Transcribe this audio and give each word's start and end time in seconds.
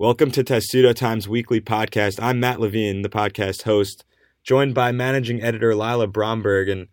Welcome 0.00 0.30
to 0.30 0.42
Testudo 0.42 0.94
Times 0.94 1.28
Weekly 1.28 1.60
Podcast. 1.60 2.18
I'm 2.22 2.40
Matt 2.40 2.58
Levine, 2.58 3.02
the 3.02 3.10
podcast 3.10 3.64
host, 3.64 4.06
joined 4.42 4.72
by 4.72 4.92
managing 4.92 5.42
editor 5.42 5.74
Lila 5.74 6.06
Bromberg, 6.06 6.70
and 6.70 6.88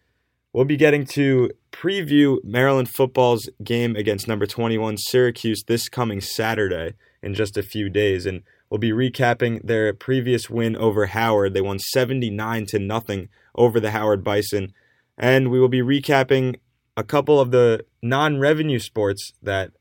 we'll 0.52 0.66
be 0.66 0.76
getting 0.76 1.06
to 1.06 1.50
preview 1.72 2.40
Maryland 2.44 2.90
football's 2.90 3.50
game 3.64 3.96
against 3.96 4.28
number 4.28 4.46
21 4.46 4.98
Syracuse 4.98 5.64
this 5.66 5.88
coming 5.88 6.20
Saturday 6.20 6.96
in 7.24 7.34
just 7.34 7.56
a 7.56 7.64
few 7.64 7.90
days, 7.90 8.26
and 8.26 8.44
we'll 8.70 8.78
be 8.78 8.92
recapping 8.92 9.66
their 9.66 9.94
previous 9.94 10.50
win 10.50 10.76
over 10.76 11.06
Howard. 11.06 11.54
They 11.54 11.62
won 11.62 11.80
79 11.80 12.66
to 12.66 12.78
nothing 12.78 13.30
over 13.56 13.80
the 13.80 13.92
Howard 13.92 14.22
Bison, 14.22 14.74
and 15.18 15.50
we 15.50 15.62
will 15.62 15.70
be 15.70 15.82
recapping 15.82 16.58
a 16.98 17.06
couple 17.06 17.40
of 17.40 17.52
the 17.52 17.86
non-revenue 18.02 18.80
sports 18.80 19.32
that 19.42 19.72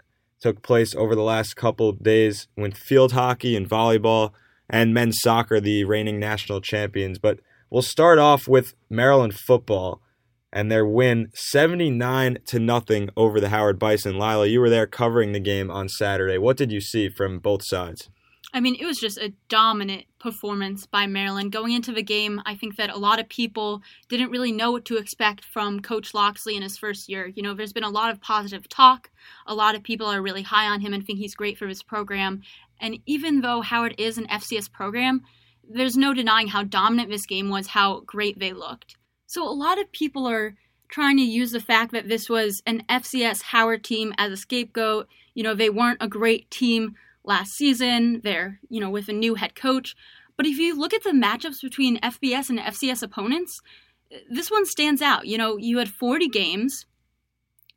took 0.41 0.63
place 0.63 0.95
over 0.95 1.15
the 1.15 1.23
last 1.23 1.55
couple 1.55 1.89
of 1.89 2.03
days 2.03 2.49
with 2.57 2.77
field 2.77 3.13
hockey 3.13 3.57
and 3.57 3.69
volleyball 3.69 4.33
and 4.69 4.93
men's 4.93 5.19
soccer, 5.21 5.61
the 5.61 5.85
reigning 5.85 6.19
national 6.19 6.61
champions. 6.61 7.19
But 7.19 7.41
we'll 7.71 7.83
start 7.83 8.19
off 8.19 8.49
with 8.49 8.75
Maryland 8.91 9.35
football 9.35 10.03
and 10.53 10.71
their 10.71 10.87
win 10.87 11.29
79 11.35 12.39
to 12.47 12.59
nothing 12.59 13.11
over 13.17 13.41
the 13.41 13.51
Howard 13.51 13.79
Bison. 13.79 14.19
Lila, 14.19 14.47
you 14.47 14.61
were 14.61 14.71
there 14.71 14.87
covering 14.87 15.33
the 15.33 15.41
game 15.41 15.71
on 15.71 15.89
Saturday. 15.89 16.39
What 16.39 16.57
did 16.57 16.73
you 16.73 16.81
see 16.81 17.09
from 17.09 17.39
both 17.39 17.63
sides? 17.65 18.09
I 18.53 18.61
mean, 18.61 18.77
it 18.81 18.87
was 18.87 18.99
just 18.99 19.19
a 19.19 19.33
dominant 19.49 20.05
performance 20.19 20.87
by 20.87 21.07
Maryland. 21.07 21.53
Going 21.53 21.73
into 21.73 21.93
the 21.93 22.03
game, 22.03 22.41
I 22.47 22.55
think 22.55 22.77
that 22.77 22.91
a 22.91 22.99
lot 22.99 23.19
of 23.19 23.29
people 23.29 23.83
didn't 24.09 24.31
really 24.31 24.53
know 24.53 24.71
what 24.71 24.85
to 24.87 24.97
expect 24.97 25.45
from 25.45 25.81
Coach 25.81 26.15
Locksley 26.15 26.57
in 26.57 26.63
his 26.63 26.79
first 26.79 27.09
year. 27.09 27.27
You 27.35 27.43
know, 27.43 27.55
there's 27.55 27.73
been 27.73 27.85
a 27.85 27.91
lot 27.91 28.11
of 28.11 28.21
positive 28.21 28.69
talk. 28.69 29.11
A 29.47 29.55
lot 29.55 29.75
of 29.75 29.83
people 29.83 30.07
are 30.07 30.23
really 30.23 30.43
high 30.43 30.67
on 30.67 30.81
him 30.81 30.93
and 30.93 31.05
think 31.05 31.19
he's 31.19 31.35
great 31.35 31.59
for 31.59 31.67
his 31.67 31.83
program. 31.83 32.43
And 32.81 32.99
even 33.07 33.41
though 33.41 33.63
Howard 33.63 33.95
is 33.99 34.17
an 34.17 34.27
FCS 34.27 34.71
program, 34.73 35.23
there's 35.69 35.97
no 35.97 36.15
denying 36.15 36.49
how 36.49 36.63
dominant 36.63 37.11
this 37.11 37.27
game 37.27 37.51
was, 37.51 37.69
how 37.69 38.01
great 38.01 38.39
they 38.39 38.53
looked. 38.53 38.97
So 39.27 39.43
a 39.43 39.51
lot 39.51 39.81
of 39.81 39.91
people 39.93 40.27
are 40.27 40.55
trying 40.89 41.17
to 41.17 41.23
use 41.23 41.51
the 41.51 41.61
fact 41.61 41.93
that 41.93 42.09
this 42.09 42.29
was 42.29 42.63
an 42.65 42.85
FCS 42.89 43.43
Howard 43.43 43.83
team 43.83 44.15
as 44.19 44.33
a 44.33 44.37
scapegoat. 44.37 45.09
You 45.35 45.43
know, 45.43 45.55
they 45.55 45.71
weren't 45.71 46.03
a 46.03 46.09
great 46.09 46.51
team 46.51 46.95
last 47.27 47.53
season. 47.55 48.21
They're, 48.23 48.61
you 48.69 48.81
know, 48.81 48.91
with 48.91 49.09
a 49.09 49.13
new 49.13 49.35
head 49.35 49.55
coach. 49.55 49.95
But 50.37 50.47
if 50.47 50.59
you 50.59 50.79
look 50.79 50.95
at 50.95 51.03
the 51.03 51.11
matchups 51.11 51.63
between 51.63 52.01
FBS 52.01 52.51
and 52.51 52.59
FCS 52.59 53.03
opponents, 53.03 53.61
this 54.31 54.51
one 54.51 54.67
stands 54.67 55.03
out. 55.03 55.27
You 55.27 55.39
know, 55.39 55.57
you 55.57 55.79
had 55.79 55.89
40 55.89 56.29
games. 56.29 56.87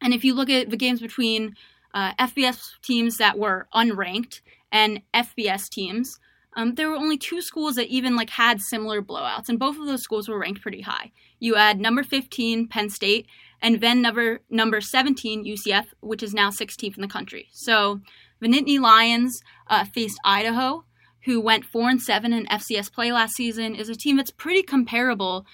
And 0.02 0.14
if 0.14 0.24
you 0.24 0.34
look 0.34 0.50
at 0.50 0.70
the 0.70 0.78
games 0.78 1.02
between 1.02 1.56
uh, 1.94 2.14
FBS 2.16 2.74
teams 2.82 3.18
that 3.18 3.38
were 3.38 3.68
unranked 3.74 4.42
and 4.72 5.02
FBS 5.14 5.70
teams, 5.70 6.20
um, 6.56 6.76
there 6.76 6.90
were 6.90 6.96
only 6.96 7.18
two 7.18 7.42
schools 7.42 7.76
that 7.76 7.88
even 7.88 8.16
like 8.16 8.32
had 8.32 8.62
similar 8.62 9.02
blowouts, 9.02 9.50
and 9.50 9.60
both 9.60 9.80
of 9.80 9.86
those 9.86 10.02
schools 10.02 10.28
were 10.28 10.40
ranked 10.40 10.62
pretty 10.62 10.82
high. 10.82 11.12
You 11.40 11.56
had 11.56 11.80
number 11.80 12.04
15 12.04 12.68
Penn 12.68 12.90
State, 12.90 13.28
and 13.62 13.82
then 13.82 14.02
number 14.02 14.40
number 14.50 14.82
17 14.82 15.46
UCF, 15.46 15.88
which 16.02 16.24
is 16.24 16.34
now 16.34 16.50
16th 16.50 16.96
in 16.96 17.02
the 17.02 17.08
country. 17.08 17.48
So 17.52 18.02
the 18.40 18.48
Nittany 18.48 18.80
Lions 18.80 19.42
uh, 19.68 19.86
faced 19.86 20.20
Idaho, 20.24 20.86
who 21.26 21.42
went 21.42 21.66
four 21.66 21.90
and 21.90 22.02
seven 22.02 22.34
in 22.34 22.46
FCS 22.46 22.92
play 22.92 23.12
last 23.12 23.36
season, 23.36 23.76
is 23.76 23.90
a 23.90 23.96
team 23.96 24.18
that's 24.18 24.32
pretty 24.32 24.64
comparable 24.64 25.46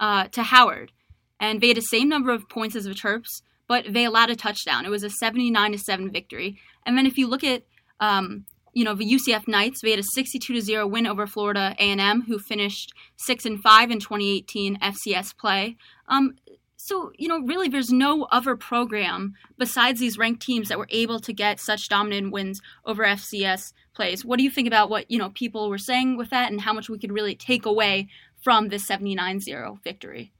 uh, 0.00 0.28
to 0.28 0.42
Howard, 0.42 0.92
and 1.40 1.60
they 1.60 1.68
had 1.68 1.76
the 1.76 1.82
same 1.82 2.08
number 2.08 2.32
of 2.32 2.48
points 2.48 2.76
as 2.76 2.84
the 2.84 2.90
Terps, 2.90 3.42
but 3.66 3.86
they 3.88 4.04
allowed 4.04 4.30
a 4.30 4.36
touchdown. 4.36 4.84
It 4.84 4.90
was 4.90 5.02
a 5.02 5.10
79 5.10 5.72
to 5.72 5.78
seven 5.78 6.10
victory. 6.10 6.58
And 6.84 6.98
then 6.98 7.06
if 7.06 7.16
you 7.16 7.26
look 7.26 7.44
at 7.44 7.62
um, 8.00 8.44
you 8.74 8.84
know 8.84 8.94
the 8.94 9.06
UCF 9.06 9.48
Knights, 9.48 9.80
they 9.82 9.90
had 9.90 10.00
a 10.00 10.04
62 10.14 10.52
to 10.52 10.60
zero 10.60 10.86
win 10.86 11.06
over 11.06 11.26
Florida 11.26 11.74
A&M, 11.78 12.22
who 12.22 12.38
finished 12.38 12.92
six 13.16 13.46
and 13.46 13.62
five 13.62 13.90
in 13.90 14.00
2018 14.00 14.78
FCS 14.78 15.36
play. 15.36 15.76
Um, 16.08 16.36
so, 16.84 17.12
you 17.16 17.28
know, 17.28 17.40
really, 17.40 17.68
there's 17.68 17.90
no 17.90 18.24
other 18.24 18.56
program 18.56 19.32
besides 19.56 20.00
these 20.00 20.18
ranked 20.18 20.42
teams 20.42 20.68
that 20.68 20.76
were 20.76 20.86
able 20.90 21.18
to 21.18 21.32
get 21.32 21.58
such 21.58 21.88
dominant 21.88 22.30
wins 22.30 22.60
over 22.84 23.06
FCS 23.06 23.72
plays. 23.94 24.22
What 24.22 24.36
do 24.36 24.42
you 24.42 24.50
think 24.50 24.68
about 24.68 24.90
what, 24.90 25.10
you 25.10 25.16
know, 25.16 25.30
people 25.30 25.70
were 25.70 25.78
saying 25.78 26.18
with 26.18 26.28
that 26.28 26.52
and 26.52 26.60
how 26.60 26.74
much 26.74 26.90
we 26.90 26.98
could 26.98 27.10
really 27.10 27.34
take 27.34 27.64
away 27.64 28.10
from 28.42 28.68
this 28.68 28.86
79 28.86 29.40
0 29.40 29.80
victory? 29.82 30.34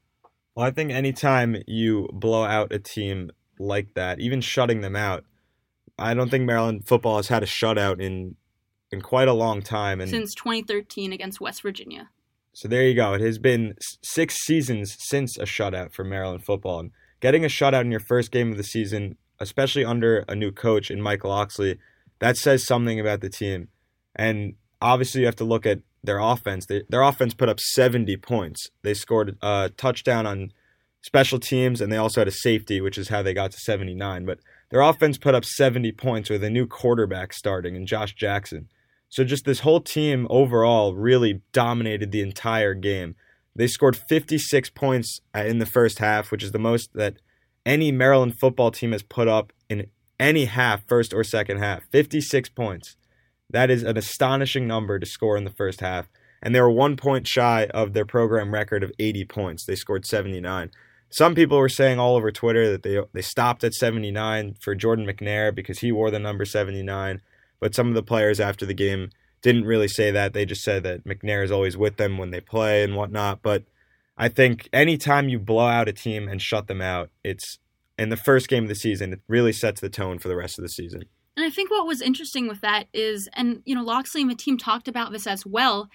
Well, 0.55 0.67
I 0.67 0.71
think 0.71 0.91
anytime 0.91 1.63
you 1.67 2.11
blow 2.13 2.45
out 2.45 2.75
a 2.75 2.79
team 2.79 3.31
like 3.59 3.95
that, 3.95 4.21
even 4.21 4.43
shutting 4.43 4.83
them 4.83 4.97
out, 4.97 5.25
I 5.99 6.13
don't 6.13 6.31
think 6.31 6.45
Maryland 6.45 6.87
football 6.87 7.17
has 7.17 7.29
had 7.29 7.43
a 7.43 7.47
shutout 7.47 8.03
in 8.03 8.37
in 8.91 9.01
quite 9.01 9.29
a 9.29 9.33
long 9.33 9.63
time. 9.63 9.99
And 9.99 10.11
since 10.11 10.35
2013 10.35 11.11
against 11.11 11.41
West 11.41 11.63
Virginia. 11.63 12.11
So 12.55 12.69
there 12.69 12.87
you 12.87 12.95
go. 12.95 13.15
It 13.15 13.21
has 13.21 13.39
been 13.39 13.75
six 14.03 14.37
seasons 14.45 14.97
since 15.01 15.37
a 15.37 15.43
shutout 15.43 15.93
for 15.93 16.05
Maryland 16.05 16.45
football. 16.45 16.79
And 16.79 16.93
getting 17.21 17.45
a 17.45 17.49
shutout 17.49 17.81
in 17.81 17.91
your 17.91 18.01
first 18.01 18.31
game 18.31 18.53
of 18.53 18.57
the 18.57 18.63
season, 18.63 19.17
especially 19.41 19.85
under 19.85 20.25
a 20.29 20.37
new 20.37 20.53
coach 20.53 20.89
in 20.89 21.03
Mike 21.03 21.25
Locksley, 21.25 21.79
that 22.21 22.37
says 22.37 22.65
something 22.65 23.01
about 23.01 23.21
the 23.21 23.29
team. 23.29 23.69
And 24.15 24.55
obviously, 24.81 25.23
you 25.23 25.27
have 25.27 25.37
to 25.37 25.45
look 25.45 25.67
at 25.67 25.81
their 26.05 26.21
offense. 26.21 26.67
They, 26.67 26.85
their 26.89 27.03
offense 27.03 27.35
put 27.35 27.49
up 27.49 27.59
70 27.59 28.17
points. 28.19 28.69
They 28.83 28.95
scored 28.95 29.37
a 29.43 29.73
touchdown 29.77 30.25
on 30.25 30.53
special 31.03 31.41
teams, 31.41 31.81
and 31.81 31.93
they 31.93 31.97
also 31.97 32.21
had 32.21 32.29
a 32.29 32.33
safety, 32.33 32.81
which 32.81 32.99
is 32.99 33.09
how 33.09 33.23
they 33.23 33.35
got 33.35 33.51
to 33.51 33.59
79. 33.59 34.25
But 34.25 34.39
their 34.71 34.81
offense 34.81 35.19
put 35.19 35.35
up 35.35 35.45
70 35.45 35.91
points 35.93 36.31
with 36.31 36.45
a 36.45 36.51
new 36.51 36.69
quarterback 36.69 37.33
starting 37.33 37.75
and 37.75 37.89
Josh 37.89 38.15
Jackson. 38.15 38.69
So 39.15 39.23
just 39.23 39.45
this 39.45 39.61
whole 39.61 39.81
team 39.81 40.27
overall 40.29 40.93
really 40.93 41.41
dominated 41.53 42.11
the 42.11 42.21
entire 42.21 42.75
game. 42.75 43.15
They 43.55 43.69
scored 43.69 43.97
56 43.97 44.71
points 44.71 45.21
uh, 45.33 45.45
in 45.45 45.61
the 45.61 45.67
first 45.67 46.01
half, 46.01 46.33
which 46.33 46.43
is 46.43 46.51
the 46.51 46.59
most 46.59 46.95
that 46.95 47.19
any 47.65 47.93
Maryland 47.93 48.37
football 48.37 48.73
team 48.73 48.91
has 48.91 49.05
put 49.05 49.29
up 49.29 49.53
in 49.71 49.87
any 50.19 50.47
half, 50.47 50.85
first 50.89 51.15
or 51.15 51.23
second 51.23 51.59
half. 51.59 51.85
56 51.93 52.49
points. 52.49 52.97
That 53.49 53.71
is 53.71 53.85
an 53.85 53.97
astonishing 53.97 54.67
number 54.67 54.99
to 54.99 55.07
score 55.07 55.37
in 55.37 55.45
the 55.45 55.51
first 55.51 55.79
half. 55.79 56.09
And 56.43 56.53
they 56.53 56.61
were 56.61 56.69
one 56.69 56.97
point 56.97 57.29
shy 57.29 57.69
of 57.73 57.93
their 57.93 58.05
program 58.05 58.53
record 58.53 58.83
of 58.83 58.91
80 58.99 59.27
points. 59.27 59.65
They 59.65 59.77
scored 59.77 60.07
79. 60.07 60.73
Some 61.11 61.37
people 61.37 61.59
were 61.59 61.69
saying 61.69 62.01
all 62.01 62.17
over 62.17 62.33
Twitter 62.33 62.69
that 62.73 62.83
they 62.83 62.99
they 63.13 63.23
stopped 63.23 63.63
at 63.63 63.75
79 63.75 64.57
for 64.61 64.75
Jordan 64.75 65.07
McNair 65.07 65.55
because 65.55 65.79
he 65.79 65.93
wore 65.93 66.11
the 66.11 66.19
number 66.19 66.45
79. 66.45 67.21
But 67.61 67.75
some 67.75 67.89
of 67.89 67.95
the 67.95 68.03
players 68.03 68.41
after 68.41 68.67
the 68.67 68.75
game 68.75 69.11
didn't 69.43 69.65
really 69.65 69.89
say 69.89 70.11
that. 70.11 70.33
They 70.33 70.45
just 70.45 70.63
said 70.63 70.83
that 70.85 71.05
McNair 71.05 71.45
is 71.45 71.51
always 71.51 71.77
with 71.77 71.97
them 71.97 72.19
when 72.19 72.31
they 72.31 72.41
play 72.41 72.83
and 72.83 72.97
whatnot. 72.97 73.43
But 73.43 73.65
I 74.17 74.29
think 74.29 74.69
anytime 74.73 75.29
you 75.29 75.39
blow 75.39 75.67
out 75.67 75.89
a 75.89 75.93
team 75.93 76.29
and 76.29 76.41
shut 76.41 76.67
them 76.67 76.81
out, 76.81 77.11
it's 77.23 77.59
in 77.99 78.09
the 78.09 78.17
first 78.17 78.49
game 78.49 78.65
of 78.65 78.69
the 78.69 78.75
season, 78.75 79.13
it 79.13 79.21
really 79.29 79.53
sets 79.53 79.81
the 79.81 79.89
tone 79.89 80.19
for 80.19 80.29
the 80.29 80.37
rest 80.37 80.59
of 80.59 80.63
the 80.63 80.69
season. 80.69 81.05
And 81.37 81.45
I 81.45 81.51
think 81.51 81.71
what 81.71 81.87
was 81.87 82.01
interesting 82.01 82.49
with 82.49 82.61
that 82.61 82.87
is, 82.93 83.29
and 83.35 83.63
you 83.65 83.75
know, 83.75 83.83
Locksley 83.83 84.23
and 84.23 84.31
the 84.31 84.37
team 84.37 84.57
talked 84.57 84.89
about 84.89 85.13
this 85.13 85.27
as 85.27 85.45
well, 85.45 85.89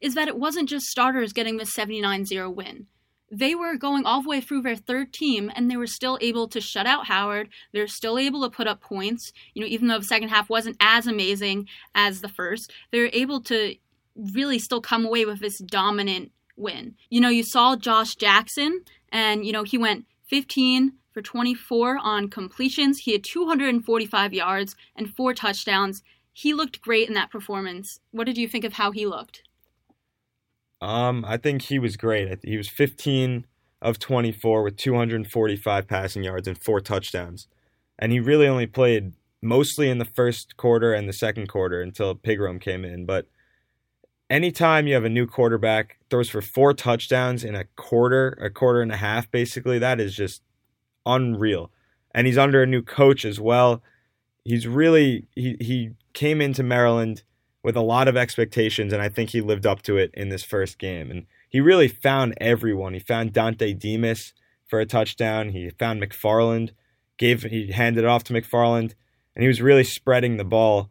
is 0.00 0.14
that 0.14 0.28
it 0.28 0.36
wasn't 0.36 0.68
just 0.68 0.86
starters 0.86 1.32
getting 1.32 1.56
this 1.56 1.72
79 1.74 2.26
0 2.26 2.50
win 2.50 2.86
they 3.30 3.54
were 3.54 3.76
going 3.76 4.04
all 4.04 4.22
the 4.22 4.28
way 4.28 4.40
through 4.40 4.62
their 4.62 4.76
third 4.76 5.12
team 5.12 5.50
and 5.54 5.70
they 5.70 5.76
were 5.76 5.86
still 5.86 6.18
able 6.20 6.48
to 6.48 6.60
shut 6.60 6.86
out 6.86 7.06
Howard. 7.06 7.48
They're 7.72 7.86
still 7.86 8.18
able 8.18 8.42
to 8.42 8.54
put 8.54 8.66
up 8.66 8.80
points. 8.80 9.32
You 9.54 9.62
know, 9.62 9.68
even 9.68 9.88
though 9.88 9.98
the 9.98 10.04
second 10.04 10.30
half 10.30 10.50
wasn't 10.50 10.76
as 10.80 11.06
amazing 11.06 11.68
as 11.94 12.20
the 12.20 12.28
first, 12.28 12.72
they're 12.90 13.10
able 13.12 13.40
to 13.42 13.76
really 14.16 14.58
still 14.58 14.80
come 14.80 15.06
away 15.06 15.24
with 15.24 15.40
this 15.40 15.58
dominant 15.58 16.32
win. 16.56 16.96
You 17.08 17.20
know, 17.20 17.28
you 17.28 17.44
saw 17.44 17.76
Josh 17.76 18.16
Jackson 18.16 18.82
and, 19.12 19.46
you 19.46 19.52
know, 19.52 19.62
he 19.62 19.78
went 19.78 20.06
15 20.26 20.92
for 21.12 21.22
24 21.22 21.98
on 21.98 22.28
completions. 22.28 22.98
He 22.98 23.12
had 23.12 23.24
245 23.24 24.32
yards 24.32 24.76
and 24.96 25.14
four 25.14 25.34
touchdowns. 25.34 26.02
He 26.32 26.52
looked 26.52 26.80
great 26.80 27.08
in 27.08 27.14
that 27.14 27.30
performance. 27.30 28.00
What 28.10 28.24
did 28.24 28.38
you 28.38 28.48
think 28.48 28.64
of 28.64 28.74
how 28.74 28.90
he 28.90 29.06
looked? 29.06 29.42
Um, 30.80 31.24
I 31.26 31.36
think 31.36 31.62
he 31.62 31.78
was 31.78 31.96
great. 31.96 32.38
He 32.42 32.56
was 32.56 32.68
15 32.68 33.46
of 33.82 33.98
24 33.98 34.62
with 34.62 34.76
245 34.76 35.86
passing 35.86 36.22
yards 36.22 36.48
and 36.48 36.58
four 36.58 36.80
touchdowns. 36.80 37.48
And 37.98 38.12
he 38.12 38.20
really 38.20 38.46
only 38.46 38.66
played 38.66 39.12
mostly 39.42 39.88
in 39.90 39.98
the 39.98 40.04
first 40.04 40.56
quarter 40.56 40.92
and 40.92 41.08
the 41.08 41.12
second 41.12 41.48
quarter 41.48 41.80
until 41.80 42.14
Pigrome 42.14 42.60
came 42.60 42.84
in. 42.84 43.06
But 43.06 43.26
anytime 44.28 44.86
you 44.86 44.94
have 44.94 45.04
a 45.04 45.10
new 45.10 45.26
quarterback 45.26 45.98
throws 46.08 46.30
for 46.30 46.42
four 46.42 46.72
touchdowns 46.74 47.44
in 47.44 47.54
a 47.54 47.64
quarter, 47.76 48.38
a 48.40 48.50
quarter 48.50 48.80
and 48.80 48.92
a 48.92 48.96
half, 48.96 49.30
basically, 49.30 49.78
that 49.78 50.00
is 50.00 50.14
just 50.14 50.42
unreal. 51.06 51.70
And 52.14 52.26
he's 52.26 52.38
under 52.38 52.62
a 52.62 52.66
new 52.66 52.82
coach 52.82 53.24
as 53.24 53.40
well. 53.40 53.82
He's 54.44 54.66
really 54.66 55.26
he 55.34 55.56
he 55.60 55.90
came 56.12 56.40
into 56.40 56.62
Maryland 56.62 57.22
with 57.62 57.76
a 57.76 57.82
lot 57.82 58.08
of 58.08 58.16
expectations, 58.16 58.92
and 58.92 59.02
I 59.02 59.08
think 59.08 59.30
he 59.30 59.40
lived 59.40 59.66
up 59.66 59.82
to 59.82 59.96
it 59.96 60.10
in 60.14 60.30
this 60.30 60.42
first 60.42 60.78
game. 60.78 61.10
And 61.10 61.26
he 61.48 61.60
really 61.60 61.88
found 61.88 62.34
everyone. 62.40 62.94
He 62.94 63.00
found 63.00 63.32
Dontay 63.32 63.78
Demus 63.78 64.32
for 64.66 64.80
a 64.80 64.86
touchdown. 64.86 65.50
He 65.50 65.70
found 65.70 66.00
McFarland, 66.02 66.70
gave 67.18 67.42
he 67.42 67.72
handed 67.72 68.04
it 68.04 68.08
off 68.08 68.24
to 68.24 68.32
McFarland, 68.32 68.94
and 69.34 69.42
he 69.42 69.48
was 69.48 69.60
really 69.60 69.84
spreading 69.84 70.36
the 70.36 70.44
ball 70.44 70.90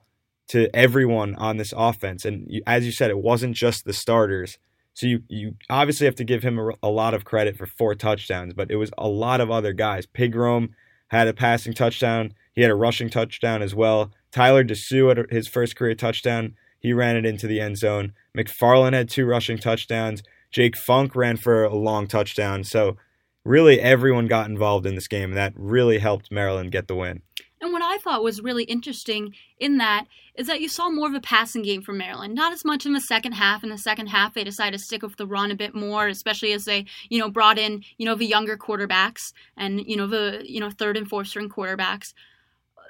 to 0.49 0.73
everyone 0.75 1.35
on 1.35 1.57
this 1.57 1.73
offense. 1.75 2.25
And 2.25 2.45
you, 2.49 2.61
as 2.67 2.85
you 2.85 2.91
said, 2.91 3.09
it 3.09 3.19
wasn't 3.19 3.55
just 3.55 3.85
the 3.85 3.93
starters. 3.93 4.57
So 4.93 5.07
you, 5.07 5.23
you 5.29 5.55
obviously 5.69 6.05
have 6.05 6.15
to 6.15 6.23
give 6.23 6.43
him 6.43 6.59
a, 6.59 6.71
a, 6.83 6.89
lot 6.89 7.13
of 7.13 7.23
credit 7.23 7.55
for 7.55 7.65
four 7.65 7.95
touchdowns, 7.95 8.53
but 8.53 8.69
it 8.69 8.75
was 8.75 8.91
a 8.97 9.07
lot 9.07 9.39
of 9.39 9.49
other 9.49 9.71
guys. 9.71 10.05
Pigrome 10.05 10.69
had 11.07 11.27
a 11.27 11.33
passing 11.33 11.73
touchdown. 11.73 12.33
He 12.53 12.61
had 12.61 12.71
a 12.71 12.75
rushing 12.75 13.09
touchdown 13.09 13.61
as 13.61 13.75
well. 13.75 14.11
Tyler 14.31 14.63
DeSue 14.63 15.09
had 15.09 15.31
his 15.31 15.47
first 15.47 15.75
career 15.75 15.95
touchdown. 15.95 16.55
He 16.79 16.93
ran 16.93 17.15
it 17.15 17.25
into 17.25 17.47
the 17.47 17.59
end 17.59 17.77
zone. 17.77 18.13
McFarland 18.37 18.93
had 18.93 19.09
two 19.09 19.25
rushing 19.25 19.57
touchdowns. 19.57 20.23
Jake 20.51 20.75
Funk 20.75 21.15
ran 21.15 21.37
for 21.37 21.63
a 21.63 21.75
long 21.75 22.07
touchdown. 22.07 22.63
So 22.63 22.97
really 23.43 23.79
everyone 23.79 24.27
got 24.27 24.49
involved 24.49 24.85
in 24.85 24.95
this 24.95 25.07
game. 25.07 25.29
And 25.29 25.37
that 25.37 25.53
really 25.55 25.99
helped 25.99 26.31
Maryland 26.31 26.71
get 26.71 26.87
the 26.87 26.95
win. 26.95 27.21
And 27.61 27.73
what 27.73 27.81
I 27.81 27.97
thought 27.97 28.23
was 28.23 28.41
really 28.41 28.63
interesting 28.63 29.35
in 29.57 29.77
that 29.79 30.05
is 30.35 30.47
that 30.47 30.61
you 30.61 30.69
saw 30.69 30.89
more 30.89 31.09
of 31.09 31.13
a 31.13 31.19
passing 31.19 31.61
game 31.61 31.81
from 31.81 31.97
Maryland. 31.97 32.33
Not 32.33 32.53
as 32.53 32.63
much 32.63 32.85
in 32.85 32.93
the 32.93 33.01
second 33.01 33.33
half. 33.33 33.63
In 33.63 33.69
the 33.69 33.77
second 33.77 34.07
half, 34.07 34.33
they 34.33 34.45
decided 34.45 34.77
to 34.77 34.83
stick 34.83 35.01
with 35.01 35.17
the 35.17 35.27
run 35.27 35.51
a 35.51 35.55
bit 35.55 35.75
more, 35.75 36.07
especially 36.07 36.53
as 36.53 36.63
they, 36.63 36.85
you 37.09 37.19
know, 37.19 37.29
brought 37.29 37.59
in, 37.59 37.83
you 37.97 38.05
know, 38.05 38.15
the 38.15 38.25
younger 38.25 38.57
quarterbacks 38.57 39.33
and, 39.57 39.81
you 39.85 39.97
know, 39.97 40.07
the, 40.07 40.41
you 40.45 40.61
know, 40.61 40.69
third 40.69 40.95
and 40.95 41.09
fourth 41.09 41.27
string 41.27 41.49
quarterbacks. 41.49 42.13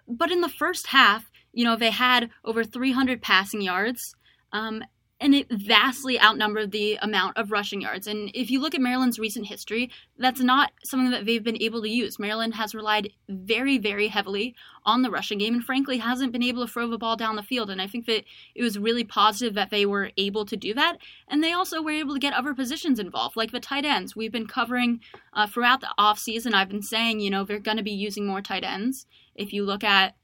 But 0.09 0.31
in 0.31 0.41
the 0.41 0.50
first 0.50 0.88
half, 0.88 1.29
you 1.53 1.63
know, 1.63 1.75
they 1.75 1.91
had 1.91 2.29
over 2.44 2.63
300 2.63 3.21
passing 3.21 3.61
yards. 3.61 4.15
Um, 4.51 4.83
and 5.21 5.35
it 5.35 5.47
vastly 5.51 6.19
outnumbered 6.19 6.71
the 6.71 6.97
amount 7.01 7.35
of 7.38 7.51
rushing 7.51 7.81
yards. 7.81 8.07
And 8.07 8.31
if 8.33 8.50
you 8.50 8.61
look 8.61 8.73
at 8.73 8.81
Maryland's 8.81 9.19
recent 9.19 9.47
history, 9.47 9.91
that's 10.17 10.39
not 10.39 10.71
something 10.85 11.11
that 11.11 11.25
they've 11.25 11.44
been 11.44 11.61
able 11.61 11.81
to 11.81 11.89
use. 11.89 12.17
Maryland 12.19 12.56
has 12.56 12.73
relied 12.73 13.11
very, 13.27 13.77
very 13.77 14.07
heavily 14.07 14.56
on 14.85 15.01
the 15.01 15.11
rushing 15.11 15.38
game 15.38 15.56
and 15.56 15.63
frankly 15.63 15.97
hasn't 15.97 16.31
been 16.31 16.44
able 16.44 16.65
to 16.65 16.71
throw 16.71 16.89
the 16.89 16.97
ball 16.97 17.17
down 17.17 17.35
the 17.35 17.44
field. 17.44 17.69
And 17.69 17.81
I 17.81 17.88
think 17.88 18.05
that 18.05 18.23
it 18.55 18.63
was 18.63 18.79
really 18.79 19.03
positive 19.03 19.55
that 19.55 19.71
they 19.71 19.85
were 19.85 20.12
able 20.15 20.45
to 20.45 20.55
do 20.55 20.73
that. 20.75 20.97
And 21.27 21.44
they 21.44 21.51
also 21.51 21.81
were 21.81 21.91
able 21.91 22.13
to 22.13 22.19
get 22.19 22.33
other 22.33 22.53
positions 22.53 22.97
involved, 22.97 23.35
like 23.35 23.51
the 23.51 23.59
tight 23.59 23.83
ends. 23.83 24.15
We've 24.15 24.31
been 24.31 24.47
covering 24.47 25.01
uh, 25.33 25.47
throughout 25.47 25.81
the 25.81 25.94
offseason, 26.00 26.53
I've 26.53 26.69
been 26.69 26.81
saying, 26.81 27.19
you 27.19 27.29
know, 27.29 27.44
they're 27.44 27.59
going 27.59 27.77
to 27.77 27.83
be 27.83 27.91
using 27.91 28.25
more 28.25 28.41
tight 28.41 28.63
ends. 28.63 29.05
If 29.39 29.53
you 29.53 29.63
look 29.63 29.83
at 29.83 30.15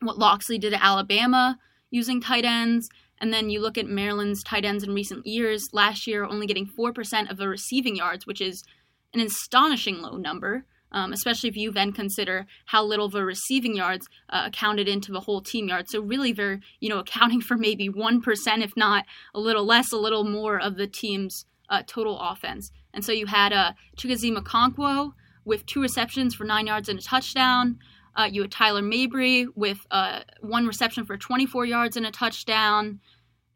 what 0.00 0.18
Locksley 0.18 0.58
did 0.58 0.72
at 0.72 0.82
Alabama 0.82 1.58
using 1.90 2.20
tight 2.20 2.44
ends, 2.44 2.88
and 3.20 3.32
then 3.32 3.50
you 3.50 3.60
look 3.60 3.76
at 3.76 3.86
Maryland's 3.86 4.42
tight 4.42 4.64
ends 4.64 4.82
in 4.82 4.94
recent 4.94 5.26
years, 5.26 5.68
last 5.72 6.06
year 6.06 6.24
only 6.24 6.46
getting 6.46 6.66
4% 6.66 7.30
of 7.30 7.36
the 7.36 7.48
receiving 7.48 7.96
yards, 7.96 8.26
which 8.26 8.40
is 8.40 8.64
an 9.12 9.20
astonishing 9.20 10.00
low 10.00 10.16
number, 10.16 10.64
um, 10.92 11.12
especially 11.12 11.50
if 11.50 11.56
you 11.56 11.70
then 11.70 11.92
consider 11.92 12.46
how 12.66 12.82
little 12.82 13.08
the 13.08 13.24
receiving 13.24 13.76
yards 13.76 14.06
uh, 14.30 14.44
accounted 14.46 14.88
into 14.88 15.12
the 15.12 15.20
whole 15.20 15.42
team 15.42 15.68
yards. 15.68 15.92
So 15.92 16.00
really 16.00 16.32
they're, 16.32 16.60
you 16.80 16.88
know, 16.88 16.98
accounting 16.98 17.40
for 17.42 17.56
maybe 17.56 17.88
1%, 17.88 18.22
if 18.62 18.76
not 18.76 19.04
a 19.34 19.40
little 19.40 19.64
less, 19.64 19.92
a 19.92 19.98
little 19.98 20.24
more 20.24 20.58
of 20.58 20.76
the 20.76 20.86
team's 20.86 21.44
uh, 21.68 21.82
total 21.86 22.18
offense. 22.18 22.72
And 22.92 23.04
so 23.04 23.12
you 23.12 23.26
had 23.26 23.52
uh, 23.52 23.72
Chigoziem 23.96 24.36
Okonkwo 24.36 25.12
with 25.44 25.66
two 25.66 25.82
receptions 25.82 26.34
for 26.34 26.44
nine 26.44 26.66
yards 26.66 26.88
and 26.88 26.98
a 26.98 27.02
touchdown. 27.02 27.78
Uh, 28.16 28.28
you 28.30 28.42
had 28.42 28.50
Tyler 28.50 28.82
Mabry 28.82 29.46
with 29.54 29.86
uh, 29.90 30.20
one 30.40 30.66
reception 30.66 31.04
for 31.04 31.16
24 31.16 31.64
yards 31.66 31.96
and 31.96 32.06
a 32.06 32.10
touchdown. 32.10 33.00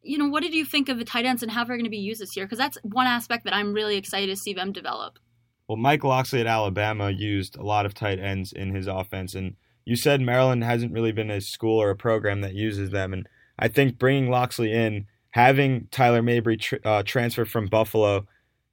You 0.03 0.19
know, 0.19 0.29
what 0.29 0.43
did 0.43 0.55
you 0.55 0.65
think 0.65 0.89
of 0.89 0.99
the 0.99 1.05
tight 1.05 1.25
ends 1.25 1.43
and 1.43 1.51
how 1.51 1.65
they're 1.65 1.77
going 1.77 1.85
to 1.85 1.91
be 1.91 1.97
used 1.97 2.21
this 2.21 2.37
year? 2.37 2.47
Because 2.47 2.59
that's 2.59 2.79
one 2.83 3.07
aspect 3.07 3.45
that 3.45 3.55
I'm 3.55 3.73
really 3.73 3.97
excited 3.97 4.29
to 4.29 4.37
see 4.37 4.53
them 4.53 4.73
develop. 4.73 5.19
Well, 5.69 5.77
Mike 5.77 6.05
Locksley 6.05 6.41
at 6.41 6.47
Alabama 6.47 7.11
used 7.11 7.57
a 7.57 7.63
lot 7.63 7.87
of 7.87 7.95
tight 7.95 8.19
ends 8.19 8.53
in 8.53 8.75
his 8.75 8.87
offense, 8.87 9.35
and 9.35 9.57
you 9.85 9.97
said 9.97 10.21
Maryland 10.21 10.63
hasn't 10.63 10.93
really 10.93 11.13
been 11.13 11.31
a 11.31 11.41
school 11.41 11.81
or 11.81 11.91
a 11.91 11.97
program 11.97 12.43
that 12.43 12.55
uses 12.55 12.91
them, 12.91 13.13
and 13.13 13.27
I 13.59 13.69
think 13.69 13.99
bringing 13.99 14.31
Locksley 14.31 14.73
in, 14.73 15.07
having 15.31 15.89
Tyler 15.91 16.23
Mabry 16.23 16.59
tr- 16.59 16.77
uh, 16.85 17.03
transfer 17.03 17.45
from 17.45 17.67
Buffalo, 17.67 18.27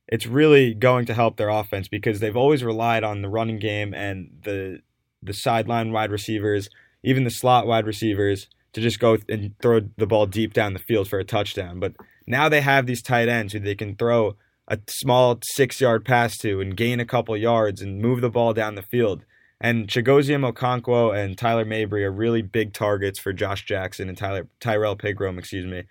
it's 0.07 0.25
really 0.25 0.73
going 0.73 1.05
to 1.05 1.13
help 1.13 1.37
their 1.37 1.49
offense 1.49 1.87
because 1.87 2.19
they've 2.19 2.35
always 2.35 2.63
relied 2.63 3.03
on 3.03 3.21
the 3.21 3.29
running 3.29 3.59
game 3.59 3.93
and 3.93 4.29
the 4.43 4.81
the 5.21 5.33
sideline 5.33 5.91
wide 5.91 6.11
receivers, 6.11 6.69
even 7.03 7.23
the 7.23 7.29
slot 7.29 7.67
wide 7.67 7.85
receivers, 7.85 8.47
to 8.73 8.81
just 8.81 8.99
go 8.99 9.17
and 9.27 9.53
throw 9.61 9.81
the 9.97 10.07
ball 10.07 10.25
deep 10.25 10.53
down 10.53 10.73
the 10.73 10.79
field 10.79 11.09
for 11.09 11.19
a 11.19 11.25
touchdown. 11.25 11.79
But 11.79 11.93
now 12.25 12.49
they 12.49 12.61
have 12.61 12.85
these 12.85 13.01
tight 13.01 13.27
ends 13.27 13.53
who 13.53 13.59
they 13.59 13.75
can 13.75 13.95
throw 13.95 14.35
a 14.67 14.79
small 14.87 15.39
six 15.43 15.81
yard 15.81 16.05
pass 16.05 16.37
to 16.37 16.61
and 16.61 16.77
gain 16.77 16.99
a 16.99 17.05
couple 17.05 17.35
yards 17.35 17.81
and 17.81 18.01
move 18.01 18.21
the 18.21 18.29
ball 18.29 18.53
down 18.53 18.75
the 18.75 18.81
field. 18.81 19.25
And 19.59 19.87
Chigoziem 19.87 20.49
Okonkwo 20.49 21.15
and 21.15 21.37
Tyler 21.37 21.65
Mabry 21.65 22.03
are 22.03 22.11
really 22.11 22.41
big 22.41 22.73
targets 22.73 23.19
for 23.19 23.33
Josh 23.33 23.65
Jackson 23.65 24.09
and 24.09 24.17
Tyler 24.17 24.47
Tyrrell 24.59 24.95
Pigrome, 24.95 25.37
excuse 25.37 25.67
me. 25.67 25.83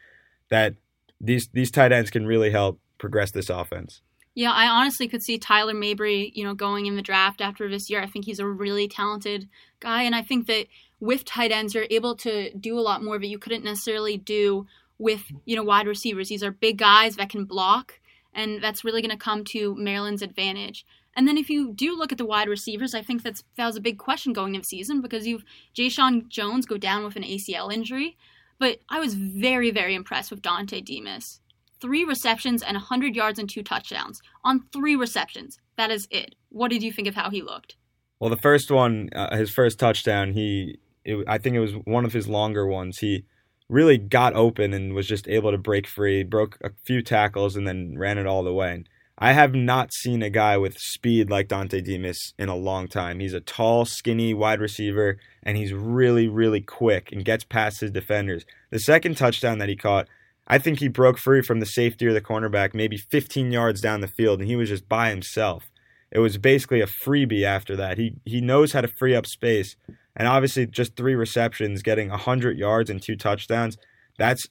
That 0.48 0.74
these 1.20 1.48
these 1.52 1.70
tight 1.70 1.92
ends 1.92 2.10
can 2.10 2.26
really 2.26 2.50
help 2.50 2.80
progress 2.98 3.30
this 3.30 3.50
offense. 3.50 4.00
Yeah, 4.34 4.52
I 4.52 4.68
honestly 4.68 5.08
could 5.08 5.22
see 5.22 5.38
Tyler 5.38 5.74
Mabry, 5.74 6.32
you 6.34 6.44
know, 6.44 6.54
going 6.54 6.86
in 6.86 6.96
the 6.96 7.02
draft 7.02 7.40
after 7.40 7.68
this 7.68 7.90
year. 7.90 8.00
I 8.00 8.06
think 8.06 8.24
he's 8.24 8.38
a 8.38 8.46
really 8.46 8.86
talented 8.86 9.48
guy, 9.80 10.02
and 10.02 10.14
I 10.14 10.22
think 10.22 10.46
that 10.46 10.66
with 11.00 11.24
tight 11.24 11.50
ends, 11.50 11.74
you're 11.74 11.86
able 11.90 12.14
to 12.16 12.52
do 12.54 12.78
a 12.78 12.80
lot 12.80 13.02
more 13.02 13.18
that 13.18 13.26
you 13.26 13.38
couldn't 13.38 13.64
necessarily 13.64 14.16
do 14.16 14.66
with, 14.98 15.24
you 15.46 15.56
know, 15.56 15.64
wide 15.64 15.86
receivers. 15.86 16.28
These 16.28 16.44
are 16.44 16.52
big 16.52 16.78
guys 16.78 17.16
that 17.16 17.30
can 17.30 17.44
block, 17.44 17.98
and 18.32 18.62
that's 18.62 18.84
really 18.84 19.02
going 19.02 19.10
to 19.10 19.16
come 19.16 19.42
to 19.44 19.74
Maryland's 19.74 20.22
advantage. 20.22 20.86
And 21.16 21.26
then 21.26 21.36
if 21.36 21.50
you 21.50 21.72
do 21.72 21.96
look 21.96 22.12
at 22.12 22.18
the 22.18 22.24
wide 22.24 22.48
receivers, 22.48 22.94
I 22.94 23.02
think 23.02 23.22
that's 23.24 23.42
that 23.56 23.66
was 23.66 23.76
a 23.76 23.80
big 23.80 23.98
question 23.98 24.32
going 24.32 24.54
into 24.54 24.68
season 24.68 25.00
because 25.00 25.26
you've 25.26 25.44
Jeshaun 25.74 26.28
Jones 26.28 26.66
go 26.66 26.76
down 26.76 27.02
with 27.02 27.16
an 27.16 27.24
ACL 27.24 27.72
injury, 27.72 28.16
but 28.60 28.78
I 28.88 29.00
was 29.00 29.14
very 29.14 29.72
very 29.72 29.96
impressed 29.96 30.30
with 30.30 30.40
Dontay 30.40 30.84
Demus 30.84 31.40
three 31.80 32.04
receptions 32.04 32.62
and 32.62 32.74
100 32.74 33.14
yards 33.14 33.38
and 33.38 33.48
two 33.48 33.62
touchdowns 33.62 34.20
on 34.44 34.64
three 34.72 34.96
receptions. 34.96 35.58
That 35.76 35.90
is 35.90 36.06
it. 36.10 36.34
What 36.50 36.70
did 36.70 36.82
you 36.82 36.92
think 36.92 37.08
of 37.08 37.14
how 37.14 37.30
he 37.30 37.42
looked? 37.42 37.76
Well, 38.18 38.30
the 38.30 38.36
first 38.36 38.70
one, 38.70 39.08
uh, 39.14 39.36
his 39.36 39.50
first 39.50 39.78
touchdown, 39.78 40.34
he, 40.34 40.78
it, 41.04 41.24
I 41.26 41.38
think 41.38 41.56
it 41.56 41.60
was 41.60 41.72
one 41.84 42.04
of 42.04 42.12
his 42.12 42.28
longer 42.28 42.66
ones. 42.66 42.98
He 42.98 43.24
really 43.68 43.96
got 43.96 44.34
open 44.34 44.74
and 44.74 44.94
was 44.94 45.06
just 45.06 45.28
able 45.28 45.52
to 45.52 45.58
break 45.58 45.86
free, 45.86 46.22
broke 46.22 46.58
a 46.62 46.70
few 46.84 47.02
tackles, 47.02 47.56
and 47.56 47.66
then 47.66 47.94
ran 47.96 48.18
it 48.18 48.26
all 48.26 48.42
the 48.42 48.52
way. 48.52 48.74
And 48.74 48.88
I 49.16 49.32
have 49.32 49.54
not 49.54 49.92
seen 49.92 50.22
a 50.22 50.30
guy 50.30 50.56
with 50.56 50.78
speed 50.78 51.30
like 51.30 51.48
Dontay 51.48 51.84
Demus 51.84 52.34
in 52.38 52.48
a 52.48 52.56
long 52.56 52.88
time. 52.88 53.20
He's 53.20 53.34
a 53.34 53.40
tall, 53.40 53.84
skinny 53.84 54.34
wide 54.34 54.60
receiver, 54.60 55.18
and 55.42 55.56
he's 55.56 55.72
really, 55.72 56.26
really 56.26 56.62
quick 56.62 57.12
and 57.12 57.24
gets 57.24 57.44
past 57.44 57.80
his 57.80 57.90
defenders. 57.90 58.44
The 58.70 58.78
second 58.80 59.16
touchdown 59.16 59.58
that 59.58 59.68
he 59.68 59.76
caught, 59.76 60.08
I 60.50 60.58
think 60.58 60.80
he 60.80 60.88
broke 60.88 61.16
free 61.16 61.42
from 61.42 61.60
the 61.60 61.66
safety 61.66 62.06
or 62.06 62.12
the 62.12 62.20
cornerback 62.20 62.74
maybe 62.74 62.96
15 62.96 63.52
yards 63.52 63.80
down 63.80 64.00
the 64.00 64.08
field, 64.08 64.40
and 64.40 64.48
he 64.48 64.56
was 64.56 64.68
just 64.68 64.88
by 64.88 65.08
himself. 65.08 65.70
It 66.10 66.18
was 66.18 66.38
basically 66.38 66.80
a 66.80 66.88
freebie 66.88 67.44
after 67.44 67.76
that. 67.76 67.98
He 67.98 68.16
he 68.24 68.40
knows 68.40 68.72
how 68.72 68.80
to 68.80 68.88
free 68.88 69.14
up 69.14 69.26
space, 69.26 69.76
and 70.16 70.26
obviously 70.26 70.66
just 70.66 70.96
three 70.96 71.14
receptions, 71.14 71.82
getting 71.82 72.08
100 72.08 72.58
yards 72.58 72.90
and 72.90 73.00
two 73.00 73.14
touchdowns. 73.14 73.76
That's 74.18 74.48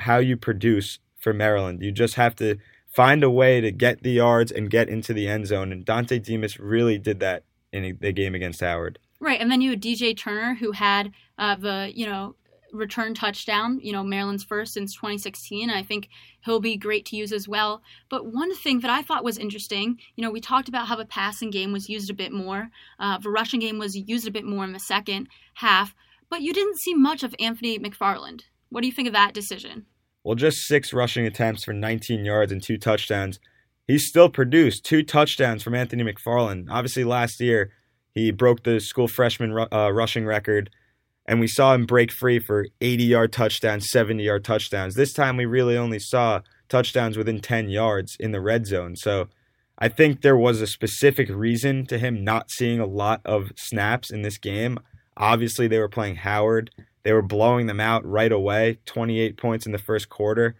how 0.00 0.18
you 0.18 0.36
produce 0.36 0.98
for 1.20 1.32
Maryland. 1.32 1.80
You 1.80 1.92
just 1.92 2.14
have 2.14 2.34
to 2.36 2.56
find 2.96 3.22
a 3.22 3.30
way 3.30 3.60
to 3.60 3.70
get 3.70 4.02
the 4.02 4.10
yards 4.10 4.50
and 4.50 4.68
get 4.68 4.88
into 4.88 5.12
the 5.12 5.28
end 5.28 5.46
zone. 5.46 5.70
And 5.70 5.86
Dontay 5.86 6.24
Demus 6.24 6.58
really 6.58 6.98
did 6.98 7.20
that 7.20 7.44
in 7.72 7.96
the 8.00 8.12
game 8.12 8.34
against 8.34 8.60
Howard. 8.60 8.98
Right, 9.20 9.40
and 9.40 9.50
then 9.50 9.60
you 9.60 9.70
had 9.70 9.82
DJ 9.82 10.16
Turner, 10.16 10.54
who 10.54 10.72
had 10.72 11.12
uh, 11.38 11.54
the 11.54 11.92
you 11.94 12.06
know 12.06 12.34
return 12.72 13.14
touchdown, 13.14 13.80
you 13.82 13.92
know, 13.92 14.02
Maryland's 14.02 14.44
first 14.44 14.74
since 14.74 14.94
2016. 14.94 15.70
I 15.70 15.82
think 15.82 16.08
he'll 16.44 16.60
be 16.60 16.76
great 16.76 17.04
to 17.06 17.16
use 17.16 17.32
as 17.32 17.48
well. 17.48 17.82
But 18.08 18.26
one 18.26 18.54
thing 18.54 18.80
that 18.80 18.90
I 18.90 19.02
thought 19.02 19.24
was 19.24 19.38
interesting, 19.38 19.98
you 20.14 20.22
know, 20.22 20.30
we 20.30 20.40
talked 20.40 20.68
about 20.68 20.86
how 20.86 20.96
the 20.96 21.04
passing 21.04 21.50
game 21.50 21.72
was 21.72 21.88
used 21.88 22.10
a 22.10 22.14
bit 22.14 22.32
more, 22.32 22.70
uh, 22.98 23.18
the 23.18 23.30
rushing 23.30 23.60
game 23.60 23.78
was 23.78 23.96
used 23.96 24.26
a 24.26 24.32
bit 24.32 24.44
more 24.44 24.64
in 24.64 24.72
the 24.72 24.80
second 24.80 25.28
half, 25.54 25.94
but 26.28 26.42
you 26.42 26.52
didn't 26.52 26.78
see 26.78 26.94
much 26.94 27.22
of 27.22 27.34
Anthony 27.38 27.78
McFarland. 27.78 28.42
What 28.68 28.80
do 28.80 28.86
you 28.86 28.92
think 28.92 29.08
of 29.08 29.14
that 29.14 29.34
decision? 29.34 29.86
Well, 30.24 30.34
just 30.34 30.66
six 30.66 30.92
rushing 30.92 31.24
attempts 31.24 31.64
for 31.64 31.72
19 31.72 32.24
yards 32.24 32.50
and 32.50 32.62
two 32.62 32.78
touchdowns. 32.78 33.38
He 33.86 33.98
still 33.98 34.28
produced 34.28 34.84
two 34.84 35.04
touchdowns 35.04 35.62
from 35.62 35.76
Anthony 35.76 36.02
McFarland. 36.02 36.66
Obviously, 36.68 37.04
last 37.04 37.40
year 37.40 37.70
he 38.12 38.32
broke 38.32 38.64
the 38.64 38.80
school 38.80 39.06
freshman 39.06 39.56
uh, 39.72 39.90
rushing 39.92 40.26
record 40.26 40.70
and 41.26 41.40
we 41.40 41.48
saw 41.48 41.74
him 41.74 41.86
break 41.86 42.12
free 42.12 42.38
for 42.38 42.66
80 42.80 43.04
yard 43.04 43.32
touchdowns, 43.32 43.90
70 43.90 44.22
yard 44.22 44.44
touchdowns. 44.44 44.94
This 44.94 45.12
time 45.12 45.36
we 45.36 45.44
really 45.44 45.76
only 45.76 45.98
saw 45.98 46.40
touchdowns 46.68 47.16
within 47.16 47.40
10 47.40 47.68
yards 47.68 48.16
in 48.18 48.32
the 48.32 48.40
red 48.40 48.66
zone. 48.66 48.96
So 48.96 49.28
I 49.78 49.88
think 49.88 50.22
there 50.22 50.36
was 50.36 50.60
a 50.60 50.66
specific 50.66 51.28
reason 51.28 51.84
to 51.86 51.98
him 51.98 52.24
not 52.24 52.50
seeing 52.50 52.80
a 52.80 52.86
lot 52.86 53.20
of 53.24 53.52
snaps 53.56 54.10
in 54.10 54.22
this 54.22 54.38
game. 54.38 54.78
Obviously, 55.16 55.68
they 55.68 55.78
were 55.78 55.88
playing 55.88 56.16
Howard. 56.16 56.70
They 57.02 57.12
were 57.12 57.22
blowing 57.22 57.66
them 57.66 57.80
out 57.80 58.04
right 58.04 58.32
away, 58.32 58.78
28 58.86 59.36
points 59.36 59.66
in 59.66 59.72
the 59.72 59.78
first 59.78 60.08
quarter. 60.08 60.56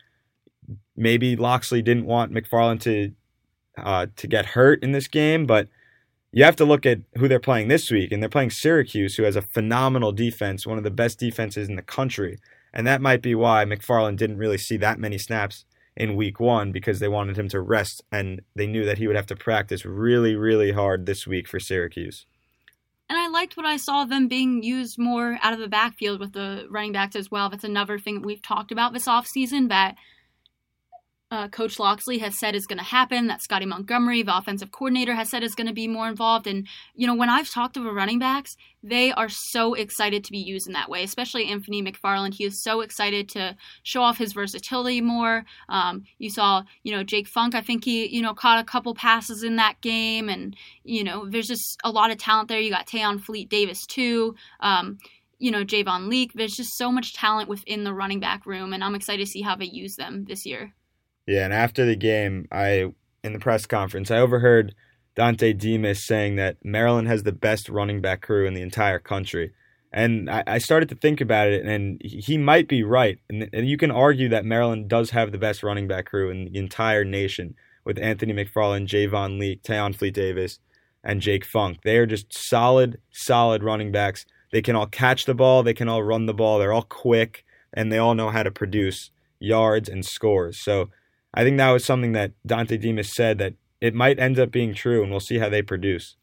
Maybe 0.97 1.37
Locksley 1.37 1.83
didn't 1.83 2.07
want 2.07 2.33
McFarland 2.33 2.81
to 2.83 3.13
uh, 3.79 4.07
to 4.17 4.27
get 4.27 4.47
hurt 4.47 4.83
in 4.83 4.93
this 4.93 5.07
game, 5.07 5.45
but 5.45 5.69
you 6.33 6.45
have 6.45 6.57
to 6.57 6.65
look 6.65 6.85
at 6.85 7.01
who 7.17 7.29
they're 7.29 7.41
playing 7.41 7.69
this 7.69 7.91
week, 7.91 8.13
and 8.13 8.23
they're 8.23 8.29
playing 8.29 8.51
Syracuse, 8.51 9.17
who 9.17 9.23
has 9.23 9.37
a 9.37 9.43
phenomenal 9.43 10.13
defense, 10.13 10.67
one 10.67 10.79
of 10.79 10.85
the 10.85 10.91
best 10.91 11.19
defenses 11.19 11.69
in 11.69 11.77
the 11.77 11.83
country. 11.83 12.39
And 12.73 12.87
that 12.87 13.01
might 13.01 13.23
be 13.23 13.35
why 13.35 13.65
McFarland 13.65 14.17
didn't 14.17 14.39
really 14.39 14.59
see 14.59 14.77
that 14.79 14.99
many 14.99 15.19
snaps 15.19 15.65
in 15.97 16.15
week 16.15 16.39
one 16.39 16.73
because 16.73 17.01
they 17.01 17.09
wanted 17.09 17.39
him 17.39 17.49
to 17.49 17.61
rest 17.61 18.03
and 18.13 18.43
they 18.55 18.67
knew 18.67 18.85
that 18.85 18.99
he 18.99 19.07
would 19.07 19.17
have 19.17 19.27
to 19.27 19.37
practice 19.37 19.87
really, 19.87 20.37
really 20.37 20.73
hard 20.73 21.07
this 21.07 21.27
week 21.27 21.49
for 21.49 21.59
Syracuse. 21.59 22.27
And 23.09 23.19
I 23.19 23.29
liked 23.29 23.57
what 23.57 23.65
I 23.65 23.77
saw 23.77 24.05
them 24.05 24.29
being 24.29 24.63
used 24.63 24.99
more 24.99 25.39
out 25.41 25.53
of 25.53 25.61
the 25.61 25.69
backfield 25.69 26.21
with 26.21 26.33
the 26.33 26.67
running 26.69 26.93
backs 26.93 27.17
as 27.17 27.31
well. 27.31 27.49
That's 27.49 27.65
another 27.65 27.99
thing 27.99 28.17
that 28.17 28.27
we've 28.27 28.43
talked 28.43 28.73
about 28.73 28.93
this 28.93 29.07
offseason 29.07 29.69
that 29.69 29.95
uh, 31.31 31.49
Coach 31.49 31.79
Locksley 31.79 32.19
has 32.19 32.39
said 32.39 32.55
is 32.55 32.67
going 32.67 32.79
to 32.79 32.85
happen, 32.85 33.27
that 33.27 33.43
Scotty 33.43 33.67
Montgomery, 33.67 34.23
the 34.23 34.37
offensive 34.37 34.71
coordinator, 34.71 35.15
has 35.15 35.29
said 35.29 35.43
is 35.43 35.57
going 35.57 35.67
to 35.67 35.73
be 35.73 35.89
more 35.89 36.09
involved. 36.09 36.47
And, 36.47 36.69
you 36.95 37.07
know, 37.07 37.17
when 37.17 37.29
I've 37.29 37.51
talked 37.51 37.75
to 37.75 37.83
the 37.83 37.93
running 37.93 38.21
backs, 38.21 38.57
they 38.83 39.11
are 39.13 39.29
so 39.29 39.75
excited 39.75 40.23
to 40.23 40.31
be 40.31 40.39
used 40.39 40.69
in 40.69 40.75
that 40.75 40.89
way, 40.89 41.03
especially 41.03 41.47
Anthony 41.47 41.83
McFarland. 41.83 42.35
He 42.35 42.45
is 42.45 42.63
so 42.63 42.81
excited 42.81 43.29
to 43.31 43.57
show 43.83 44.03
off 44.03 44.19
his 44.19 44.33
versatility 44.33 45.01
more. 45.01 45.45
Um, 45.69 46.05
you 46.19 46.31
saw, 46.31 46.63
you 46.85 46.93
know, 46.93 47.03
Jake 47.03 47.27
Funk, 47.27 47.57
I 47.57 47.61
think 47.61 47.85
he, 47.85 48.07
you 48.07 48.23
know, 48.23 48.33
caught 48.33 48.61
a 48.61 48.65
couple 48.65 48.95
passes 48.95 49.43
in 49.43 49.57
that 49.57 49.81
game. 49.81 50.29
And, 50.29 50.55
you 50.85 51.03
know, 51.03 51.29
there's 51.29 51.49
just 51.49 51.77
a 51.83 51.91
lot 51.91 52.13
of 52.13 52.19
talent 52.19 52.49
there. 52.49 52.61
You 52.61 52.71
got 52.71 52.87
Tayon 52.87 53.21
Fleet 53.21 53.49
Davis, 53.49 53.85
too. 53.85 54.37
Um, 54.61 54.99
you 55.39 55.51
know, 55.51 55.65
Javon 55.65 56.09
Leake. 56.09 56.35
There's 56.35 56.55
just 56.55 56.79
so 56.79 56.93
much 56.93 57.15
talent 57.15 57.49
within 57.49 57.83
the 57.83 57.93
running 57.93 58.21
back 58.21 58.47
room, 58.47 58.73
and 58.73 58.85
I'm 58.85 58.95
excited 58.95 59.25
to 59.25 59.31
see 59.31 59.43
how 59.43 59.57
they 59.57 59.67
use 59.67 59.97
them 59.97 60.25
this 60.25 60.47
year. 60.47 60.73
Yeah, 61.27 61.45
and 61.45 61.53
after 61.53 61.85
the 61.85 61.97
game, 61.97 62.47
I 62.53 62.93
in 63.25 63.33
the 63.33 63.39
press 63.39 63.67
conference, 63.67 64.11
I 64.11 64.19
overheard 64.19 64.75
Dontay 65.17 65.59
Demus 65.59 66.05
saying 66.05 66.37
that 66.37 66.57
Maryland 66.63 67.09
has 67.09 67.25
the 67.25 67.33
best 67.33 67.69
running 67.69 68.01
back 68.01 68.23
crew 68.23 68.47
in 68.47 68.55
the 68.55 68.63
entire 68.63 68.99
country. 68.99 69.53
And 69.93 70.31
I, 70.31 70.45
I 70.47 70.59
started 70.59 70.89
to 70.91 70.95
think 70.95 71.21
about 71.21 71.49
it, 71.49 71.65
and 71.65 72.01
he 72.05 72.37
might 72.37 72.69
be 72.69 72.83
right. 72.83 73.19
And, 73.31 73.49
and, 73.53 73.69
you 73.69 73.79
can 73.79 73.91
argue 73.91 74.29
that 74.29 74.45
Maryland 74.45 74.89
does 74.89 75.11
have 75.11 75.33
the 75.33 75.39
best 75.39 75.63
running 75.63 75.89
back 75.89 76.07
crew 76.07 76.31
in 76.31 76.45
the 76.45 76.59
entire 76.59 77.05
nation 77.05 77.55
with 77.85 77.99
Anthony 77.99 78.35
McFarland, 78.35 78.89
Javon 78.89 79.39
Leake, 79.39 79.63
Tayon 79.63 79.95
Fleet 79.95 80.13
Davis, 80.13 80.59
and 81.03 81.23
Jake 81.23 81.45
Funk. 81.45 81.79
They 81.83 81.97
are 81.97 82.05
just 82.05 82.33
solid, 82.33 83.01
solid 83.11 83.63
running 83.63 83.91
backs. 83.91 84.27
They 84.53 84.61
can 84.61 84.77
all 84.77 84.87
catch 84.87 85.25
the 85.25 85.35
ball, 85.35 85.63
they 85.63 85.75
can 85.75 85.89
all 85.89 86.03
run 86.03 86.27
the 86.27 86.35
ball, 86.35 86.59
they're 86.59 86.73
all 86.73 86.83
quick, 86.83 87.45
and 87.73 87.91
they 87.91 87.99
all 87.99 88.15
know 88.15 88.31
how 88.31 88.43
to 88.43 88.51
produce 88.51 89.11
yards 89.39 89.89
and 89.89 90.05
scores. 90.05 90.61
So 90.61 90.91
I 91.37 91.45
think 91.45 91.59
that 91.59 91.71
was 91.71 91.85
something 91.85 92.13
that 92.13 92.33
Dontay 92.49 92.81
Demus 92.81 93.15
said 93.15 93.39
that 93.39 93.55
it 93.81 93.95
might 93.95 94.19
end 94.19 94.39
up 94.39 94.51
being 94.51 94.75
true, 94.75 95.03
and 95.03 95.11
we'll 95.11 95.21
see 95.21 95.39
how 95.39 95.51
they 95.51 95.63
produce. 95.63 96.17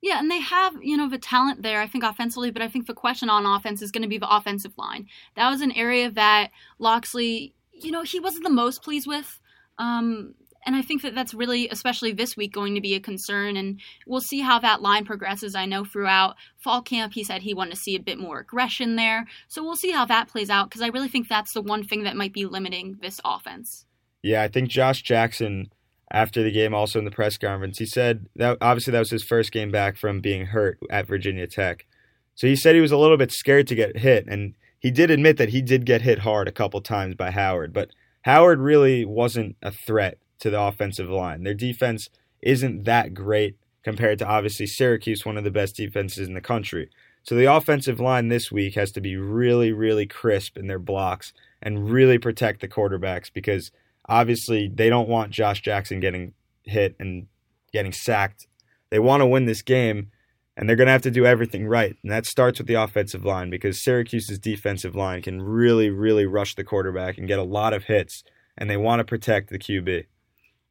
Yeah, 0.00 0.18
and 0.18 0.30
they 0.30 0.40
have, 0.40 0.74
you 0.82 0.96
know, 0.96 1.08
the 1.08 1.18
talent 1.18 1.62
there, 1.62 1.80
I 1.80 1.86
think, 1.86 2.04
offensively, 2.04 2.50
but 2.50 2.62
I 2.62 2.68
think 2.68 2.86
the 2.86 2.94
question 2.94 3.28
on 3.28 3.44
offense 3.44 3.82
is 3.82 3.90
going 3.90 4.02
to 4.02 4.08
be 4.08 4.18
the 4.18 4.34
offensive 4.34 4.72
line. 4.78 5.08
That 5.34 5.50
was 5.50 5.60
an 5.60 5.72
area 5.72 6.10
that 6.10 6.50
Locksley, 6.78 7.54
you 7.72 7.90
know, 7.90 8.02
he 8.02 8.20
wasn't 8.20 8.44
the 8.44 8.50
most 8.50 8.82
pleased 8.82 9.06
with. 9.06 9.40
Um, 9.78 10.34
and 10.64 10.74
I 10.74 10.82
think 10.82 11.02
that 11.02 11.14
that's 11.14 11.32
really, 11.32 11.68
especially 11.68 12.12
this 12.12 12.36
week, 12.36 12.52
going 12.52 12.74
to 12.74 12.80
be 12.80 12.94
a 12.94 13.00
concern. 13.00 13.56
And 13.56 13.80
we'll 14.06 14.20
see 14.20 14.40
how 14.40 14.58
that 14.58 14.82
line 14.82 15.04
progresses. 15.04 15.54
I 15.54 15.64
know 15.64 15.84
throughout 15.84 16.36
fall 16.58 16.82
camp, 16.82 17.14
he 17.14 17.24
said 17.24 17.42
he 17.42 17.54
wanted 17.54 17.74
to 17.74 17.80
see 17.80 17.94
a 17.94 18.00
bit 18.00 18.18
more 18.18 18.40
aggression 18.40 18.96
there. 18.96 19.26
So 19.48 19.62
we'll 19.62 19.76
see 19.76 19.92
how 19.92 20.04
that 20.06 20.28
plays 20.28 20.50
out 20.50 20.68
because 20.68 20.82
I 20.82 20.88
really 20.88 21.08
think 21.08 21.28
that's 21.28 21.54
the 21.54 21.62
one 21.62 21.84
thing 21.84 22.02
that 22.02 22.16
might 22.16 22.32
be 22.32 22.46
limiting 22.46 22.98
this 23.00 23.20
offense. 23.24 23.85
Yeah, 24.26 24.42
I 24.42 24.48
think 24.48 24.68
Josh 24.68 25.02
Jackson 25.02 25.70
after 26.10 26.42
the 26.42 26.50
game, 26.50 26.74
also 26.74 26.98
in 26.98 27.04
the 27.04 27.12
press 27.12 27.38
conference, 27.38 27.78
he 27.78 27.86
said 27.86 28.26
that 28.34 28.58
obviously 28.60 28.90
that 28.90 28.98
was 28.98 29.10
his 29.10 29.22
first 29.22 29.52
game 29.52 29.70
back 29.70 29.96
from 29.96 30.20
being 30.20 30.46
hurt 30.46 30.80
at 30.90 31.06
Virginia 31.06 31.46
Tech. 31.46 31.86
So 32.34 32.48
he 32.48 32.56
said 32.56 32.74
he 32.74 32.80
was 32.80 32.90
a 32.90 32.96
little 32.96 33.16
bit 33.16 33.30
scared 33.30 33.68
to 33.68 33.76
get 33.76 33.98
hit, 33.98 34.26
and 34.26 34.56
he 34.80 34.90
did 34.90 35.12
admit 35.12 35.36
that 35.36 35.50
he 35.50 35.62
did 35.62 35.86
get 35.86 36.02
hit 36.02 36.20
hard 36.20 36.48
a 36.48 36.52
couple 36.52 36.80
times 36.80 37.14
by 37.14 37.30
Howard, 37.30 37.72
but 37.72 37.90
Howard 38.22 38.58
really 38.58 39.04
wasn't 39.04 39.54
a 39.62 39.70
threat 39.70 40.18
to 40.40 40.50
the 40.50 40.60
offensive 40.60 41.08
line. 41.08 41.44
Their 41.44 41.54
defense 41.54 42.08
isn't 42.42 42.82
that 42.82 43.14
great 43.14 43.56
compared 43.84 44.18
to 44.18 44.26
obviously 44.26 44.66
Syracuse, 44.66 45.24
one 45.24 45.36
of 45.36 45.44
the 45.44 45.52
best 45.52 45.76
defenses 45.76 46.26
in 46.26 46.34
the 46.34 46.40
country. 46.40 46.90
So 47.22 47.36
the 47.36 47.52
offensive 47.52 48.00
line 48.00 48.26
this 48.26 48.50
week 48.50 48.74
has 48.74 48.90
to 48.92 49.00
be 49.00 49.16
really, 49.16 49.70
really 49.70 50.06
crisp 50.06 50.58
in 50.58 50.66
their 50.66 50.80
blocks 50.80 51.32
and 51.62 51.88
really 51.90 52.18
protect 52.18 52.60
the 52.60 52.66
quarterbacks 52.66 53.32
because– 53.32 53.70
obviously 54.08 54.70
they 54.72 54.88
don't 54.88 55.08
want 55.08 55.32
Josh 55.32 55.60
Jackson 55.60 56.00
getting 56.00 56.32
hit 56.64 56.96
and 56.98 57.26
getting 57.72 57.92
sacked. 57.92 58.46
They 58.90 58.98
want 58.98 59.20
to 59.20 59.26
win 59.26 59.46
this 59.46 59.62
game, 59.62 60.10
and 60.56 60.68
they're 60.68 60.76
going 60.76 60.86
to 60.86 60.92
have 60.92 61.02
to 61.02 61.10
do 61.10 61.26
everything 61.26 61.66
right. 61.66 61.96
And 62.02 62.12
that 62.12 62.26
starts 62.26 62.58
with 62.58 62.66
the 62.66 62.74
offensive 62.74 63.24
line 63.24 63.50
because 63.50 63.82
Syracuse's 63.82 64.38
defensive 64.38 64.94
line 64.94 65.22
can 65.22 65.42
really, 65.42 65.90
really 65.90 66.26
rush 66.26 66.54
the 66.54 66.64
quarterback 66.64 67.18
and 67.18 67.28
get 67.28 67.38
a 67.38 67.44
lot 67.44 67.72
of 67.72 67.84
hits, 67.84 68.22
and 68.56 68.70
they 68.70 68.76
want 68.76 69.00
to 69.00 69.04
protect 69.04 69.50
the 69.50 69.58
QB. 69.58 70.06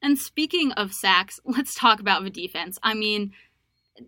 And 0.01 0.17
speaking 0.17 0.71
of 0.73 0.93
sacks, 0.93 1.39
let's 1.45 1.73
talk 1.75 1.99
about 1.99 2.23
the 2.23 2.29
defense. 2.29 2.77
I 2.83 2.93
mean, 2.93 3.31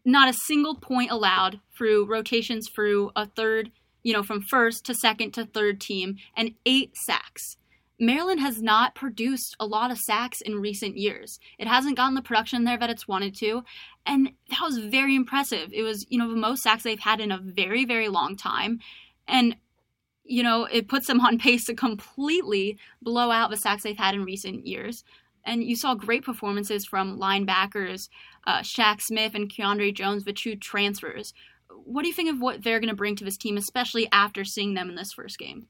not 0.05 0.29
a 0.29 0.37
single 0.45 0.75
point 0.75 1.11
allowed 1.11 1.59
through 1.77 2.05
rotations 2.05 2.67
through 2.73 3.11
a 3.15 3.25
third, 3.25 3.71
you 4.03 4.13
know, 4.13 4.23
from 4.23 4.41
first 4.41 4.85
to 4.85 4.93
second 4.93 5.31
to 5.33 5.45
third 5.45 5.79
team, 5.79 6.17
and 6.35 6.55
eight 6.65 6.95
sacks. 7.05 7.57
Maryland 7.99 8.39
has 8.39 8.61
not 8.61 8.95
produced 8.95 9.55
a 9.59 9.65
lot 9.65 9.91
of 9.91 9.97
sacks 9.97 10.41
in 10.41 10.61
recent 10.61 10.97
years. 10.97 11.39
It 11.57 11.67
hasn't 11.67 11.97
gotten 11.97 12.13
the 12.13 12.21
production 12.21 12.63
there 12.63 12.77
that 12.77 12.89
it's 12.89 13.07
wanted 13.07 13.35
to, 13.37 13.63
and 14.05 14.31
that 14.49 14.61
was 14.61 14.77
very 14.77 15.15
impressive. 15.15 15.71
It 15.73 15.83
was, 15.83 16.05
you 16.09 16.19
know, 16.19 16.29
the 16.29 16.35
most 16.35 16.63
sacks 16.63 16.83
they've 16.83 16.99
had 16.99 17.19
in 17.19 17.31
a 17.31 17.39
very, 17.39 17.85
very 17.85 18.07
long 18.07 18.35
time, 18.35 18.79
and 19.27 19.55
you 20.29 20.43
know, 20.43 20.65
it 20.65 20.87
puts 20.89 21.07
them 21.07 21.21
on 21.25 21.39
pace 21.39 21.65
to 21.65 21.73
completely 21.73 22.77
blow 23.01 23.31
out 23.31 23.49
the 23.49 23.57
sacks 23.57 23.83
they've 23.83 23.97
had 23.97 24.13
in 24.13 24.25
recent 24.25 24.67
years. 24.67 25.03
And 25.43 25.63
you 25.63 25.77
saw 25.77 25.95
great 25.95 26.25
performances 26.25 26.85
from 26.85 27.17
linebackers 27.17 28.09
uh, 28.45 28.59
Shaq 28.59 29.01
Smith 29.01 29.33
and 29.33 29.49
Keandre 29.49 29.93
Jones, 29.93 30.23
the 30.23 30.33
two 30.33 30.55
transfers. 30.55 31.33
What 31.69 32.01
do 32.01 32.09
you 32.09 32.13
think 32.13 32.29
of 32.29 32.41
what 32.41 32.63
they're 32.63 32.79
going 32.79 32.89
to 32.89 32.95
bring 32.95 33.15
to 33.17 33.23
this 33.23 33.37
team, 33.37 33.57
especially 33.57 34.09
after 34.11 34.43
seeing 34.43 34.73
them 34.73 34.89
in 34.89 34.95
this 34.95 35.13
first 35.13 35.37
game? 35.37 35.67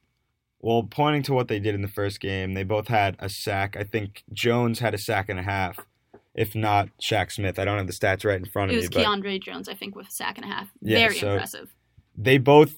Well, 0.68 0.84
pointing 0.84 1.24
to 1.24 1.34
what 1.34 1.48
they 1.48 1.62
did 1.62 1.76
in 1.76 1.82
the 1.82 1.88
first 1.88 2.20
game, 2.20 2.54
they 2.54 2.66
both 2.66 2.90
had 2.90 3.16
a 3.20 3.30
sack. 3.30 3.78
I 3.80 3.86
think 3.86 4.26
Jones 4.34 4.80
had 4.80 4.94
a 4.94 4.98
sack 4.98 5.30
and 5.30 5.40
a 5.40 5.44
half, 5.44 5.80
if 6.36 6.56
not 6.56 6.90
Shaq 7.02 7.32
Smith. 7.32 7.58
I 7.58 7.64
don't 7.64 7.78
have 7.78 7.88
the 7.88 7.94
stats 7.94 8.26
right 8.26 8.38
in 8.38 8.44
front 8.44 8.72
of 8.72 8.76
me. 8.76 8.84
It 8.84 8.94
was 8.94 9.06
Keandre 9.06 9.42
Jones, 9.42 9.70
I 9.70 9.76
think, 9.76 9.96
with 9.96 10.10
a 10.10 10.12
sack 10.12 10.38
and 10.38 10.44
a 10.44 10.50
half. 10.50 10.68
Yeah, 10.82 10.98
Very 10.98 11.20
so 11.20 11.32
impressive. 11.32 11.74
They 12.18 12.38
both 12.38 12.76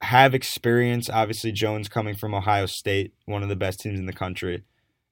have 0.00 0.34
experience. 0.34 1.10
Obviously, 1.10 1.52
Jones 1.52 1.90
coming 1.90 2.14
from 2.14 2.34
Ohio 2.34 2.64
State, 2.64 3.12
one 3.26 3.42
of 3.42 3.50
the 3.50 3.54
best 3.54 3.80
teams 3.80 3.98
in 3.98 4.06
the 4.06 4.14
country, 4.14 4.62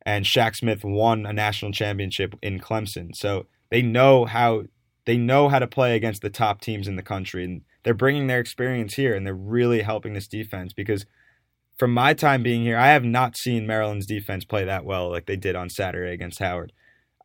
and 0.07 0.25
Shaq 0.25 0.57
Smith 0.57 0.83
won 0.83 1.26
a 1.26 1.33
national 1.35 1.73
championship 1.73 2.37
in 2.40 2.59
Clemson. 2.59 3.14
So 3.14 3.45
they 3.69 3.83
know 3.83 4.25
how 4.25 4.62
they 5.04 5.19
know 5.19 5.50
how 5.50 5.59
to 5.59 5.66
play 5.66 5.95
against 5.95 6.23
the 6.23 6.31
top 6.31 6.62
teams 6.62 6.88
in 6.88 6.97
the 6.97 7.02
country, 7.02 7.45
and 7.45 7.61
they're 7.83 7.93
bringing 7.93 8.28
their 8.28 8.40
experience 8.40 8.95
here, 8.95 9.14
and 9.14 9.26
they're 9.26 9.35
really 9.35 9.83
helping 9.83 10.14
this 10.14 10.26
defense 10.26 10.73
because– 10.73 11.04
from 11.76 11.93
my 11.93 12.14
time 12.14 12.43
being 12.43 12.62
here, 12.62 12.76
I 12.76 12.88
have 12.88 13.04
not 13.04 13.37
seen 13.37 13.66
Maryland's 13.66 14.07
defense 14.07 14.45
play 14.45 14.64
that 14.64 14.85
well 14.85 15.11
like 15.11 15.26
they 15.26 15.37
did 15.37 15.57
on 15.57 15.69
Saturday 15.69 16.12
against 16.12 16.38
Howard. 16.38 16.73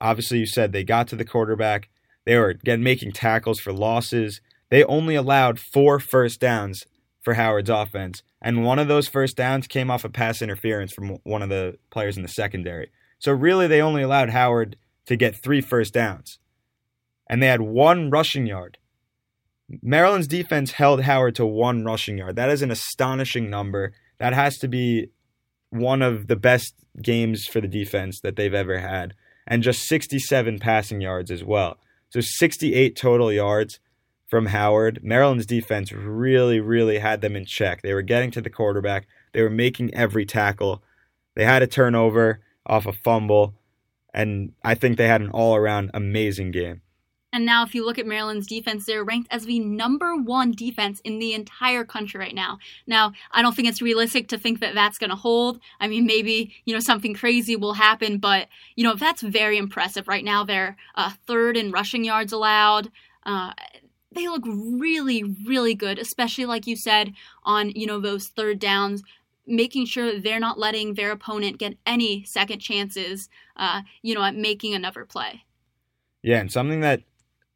Obviously, 0.02 0.40
you 0.40 0.46
said 0.46 0.72
they 0.72 0.84
got 0.84 1.08
to 1.10 1.16
the 1.16 1.26
quarterback. 1.26 1.90
They 2.26 2.38
were 2.38 2.50
again 2.50 2.84
making 2.84 3.12
tackles 3.12 3.60
for 3.60 3.74
losses. 3.74 4.42
They 4.70 4.84
only 4.84 5.16
allowed 5.16 5.60
four 5.60 6.00
first 6.00 6.40
downs 6.40 6.86
for 7.22 7.34
Howard's 7.34 7.70
offense, 7.70 8.24
and 8.42 8.64
one 8.64 8.80
of 8.80 8.88
those 8.88 9.08
first 9.08 9.36
downs 9.36 9.68
came 9.68 9.92
off 9.92 10.06
a 10.06 10.10
pass 10.10 10.42
interference 10.42 10.94
from 10.94 11.18
one 11.24 11.42
of 11.42 11.50
the 11.50 11.78
players 11.90 12.18
in 12.18 12.24
the 12.24 12.30
secondary. 12.30 12.92
So 13.20 13.34
really, 13.34 13.68
they 13.68 13.82
only 13.82 14.02
allowed 14.02 14.30
Howard 14.30 14.78
to 15.06 15.16
get 15.16 15.36
three 15.36 15.62
first 15.62 15.94
downs, 15.94 16.40
and 17.30 17.44
they 17.44 17.48
had 17.48 17.62
one 17.62 18.10
rushing 18.10 18.48
yard. 18.48 18.78
Maryland's 19.82 20.28
defense 20.28 20.72
held 20.72 21.02
Howard 21.02 21.36
to 21.36 21.46
one 21.46 21.84
rushing 21.84 22.18
yard. 22.18 22.36
That 22.36 22.50
is 22.50 22.62
an 22.62 22.72
astonishing 22.72 23.50
number 23.50 23.94
that 24.20 24.34
has 24.34 24.58
to 24.60 24.68
be 24.68 25.10
one 25.70 26.02
of 26.02 26.28
the 26.28 26.36
best 26.36 26.76
games 27.02 27.46
for 27.46 27.62
the 27.62 27.68
defense 27.68 28.20
that 28.22 28.36
they've 28.36 28.54
ever 28.54 28.80
had, 28.80 29.14
and 29.48 29.64
just 29.64 29.88
67 29.88 30.60
passing 30.60 31.02
yards 31.02 31.32
as 31.32 31.44
well. 31.44 31.78
So 32.10 32.22
68 32.22 32.96
total 32.96 33.32
yards 33.32 33.80
from 34.28 34.48
Howard. 34.48 35.00
Maryland's 35.04 35.46
defense 35.46 35.92
really, 35.92 36.60
really 36.60 37.00
had 37.00 37.22
them 37.22 37.36
in 37.36 37.46
check. 37.46 37.82
They 37.82 37.94
were 37.94 38.02
getting 38.02 38.32
to 38.32 38.42
the 38.42 38.50
quarterback, 38.50 39.08
they 39.34 39.42
were 39.42 39.50
making 39.50 39.94
every 39.94 40.26
tackle. 40.26 40.84
They 41.36 41.46
had 41.46 41.62
a 41.62 41.68
turnover 41.68 42.42
off 42.66 42.86
a 42.86 42.94
fumble, 42.94 43.56
and 44.14 44.52
I 44.64 44.76
think 44.76 44.98
they 44.98 45.08
had 45.08 45.22
an 45.22 45.30
all 45.30 45.56
around 45.56 45.92
amazing 45.94 46.52
game. 46.52 46.82
And 47.32 47.46
now, 47.46 47.64
if 47.64 47.76
you 47.76 47.86
look 47.86 48.00
at 48.00 48.08
Maryland's 48.08 48.48
defense, 48.48 48.86
they're 48.86 49.04
ranked 49.04 49.28
as 49.32 49.46
the 49.46 49.60
number 49.60 50.16
one 50.16 50.52
defense 50.52 51.00
in 51.02 51.20
the 51.20 51.34
entire 51.34 51.86
country 51.86 52.20
right 52.20 52.34
now. 52.34 52.58
Now, 52.88 53.14
I 53.32 53.44
don't 53.44 53.56
think 53.56 53.68
it's 53.68 53.84
realistic 53.84 54.28
to 54.30 54.38
think 54.38 54.60
that 54.62 54.74
that's 54.74 54.98
going 54.98 55.12
to 55.12 55.16
hold. 55.16 55.60
I 55.80 55.88
mean, 55.88 56.08
maybe, 56.08 56.52
you 56.66 56.74
know, 56.74 56.80
something 56.80 57.14
crazy 57.14 57.56
will 57.56 57.74
happen, 57.74 58.18
but, 58.18 58.48
you 58.76 58.84
know, 58.84 58.96
that's 58.96 59.22
very 59.22 59.58
impressive. 59.58 60.08
Right 60.08 60.24
now, 60.24 60.44
they're 60.44 60.76
uh, 60.96 61.12
third 61.28 61.56
in 61.56 61.72
rushing 61.72 62.04
yards 62.04 62.34
allowed. 62.34 62.90
Uh, 63.24 63.54
they 64.12 64.28
look 64.28 64.44
really, 64.46 65.24
really 65.24 65.76
good, 65.76 66.00
especially 66.00 66.46
like 66.46 66.66
you 66.66 66.76
said 66.76 67.14
on, 67.44 67.70
you 67.70 67.86
know, 67.86 68.00
those 68.00 68.30
third 68.30 68.58
downs 68.58 69.04
making 69.46 69.86
sure 69.86 70.20
they're 70.20 70.40
not 70.40 70.60
letting 70.60 70.94
their 70.94 71.12
opponent 71.12 71.58
get 71.58 71.78
any 71.86 72.24
second 72.24 72.60
chances, 72.60 73.30
uh, 73.56 73.82
you 74.02 74.16
know, 74.16 74.24
at 74.24 74.36
making 74.36 74.74
another 74.74 75.06
play. 75.06 75.44
Yeah, 76.22 76.40
and 76.40 76.52
something 76.52 76.82
that 76.82 77.02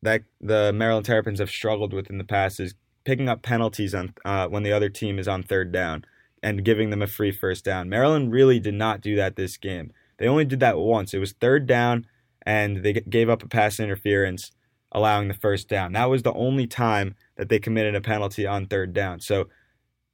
that 0.03 0.23
the 0.41 0.71
Maryland 0.73 1.05
Terrapins 1.05 1.39
have 1.39 1.49
struggled 1.49 1.93
with 1.93 2.09
in 2.09 2.17
the 2.17 2.23
past 2.23 2.59
is 2.59 2.75
picking 3.05 3.29
up 3.29 3.41
penalties 3.41 3.95
on 3.95 4.13
uh, 4.25 4.47
when 4.47 4.63
the 4.63 4.71
other 4.71 4.89
team 4.89 5.17
is 5.17 5.27
on 5.27 5.43
third 5.43 5.71
down 5.71 6.05
and 6.41 6.65
giving 6.65 6.89
them 6.89 7.01
a 7.01 7.07
free 7.07 7.31
first 7.31 7.63
down. 7.63 7.89
Maryland 7.89 8.31
really 8.31 8.59
did 8.59 8.73
not 8.73 9.01
do 9.01 9.15
that 9.15 9.35
this 9.35 9.57
game. 9.57 9.91
They 10.17 10.27
only 10.27 10.45
did 10.45 10.59
that 10.59 10.77
once. 10.77 11.13
It 11.13 11.19
was 11.19 11.31
third 11.31 11.65
down, 11.65 12.05
and 12.45 12.83
they 12.83 12.93
gave 12.93 13.29
up 13.29 13.43
a 13.43 13.47
pass 13.47 13.79
interference, 13.79 14.51
allowing 14.91 15.29
the 15.29 15.33
first 15.33 15.69
down. 15.69 15.93
That 15.93 16.09
was 16.09 16.23
the 16.23 16.33
only 16.33 16.67
time 16.67 17.15
that 17.37 17.49
they 17.49 17.59
committed 17.59 17.95
a 17.95 18.01
penalty 18.01 18.45
on 18.45 18.67
third 18.67 18.93
down. 18.93 19.21
So 19.21 19.47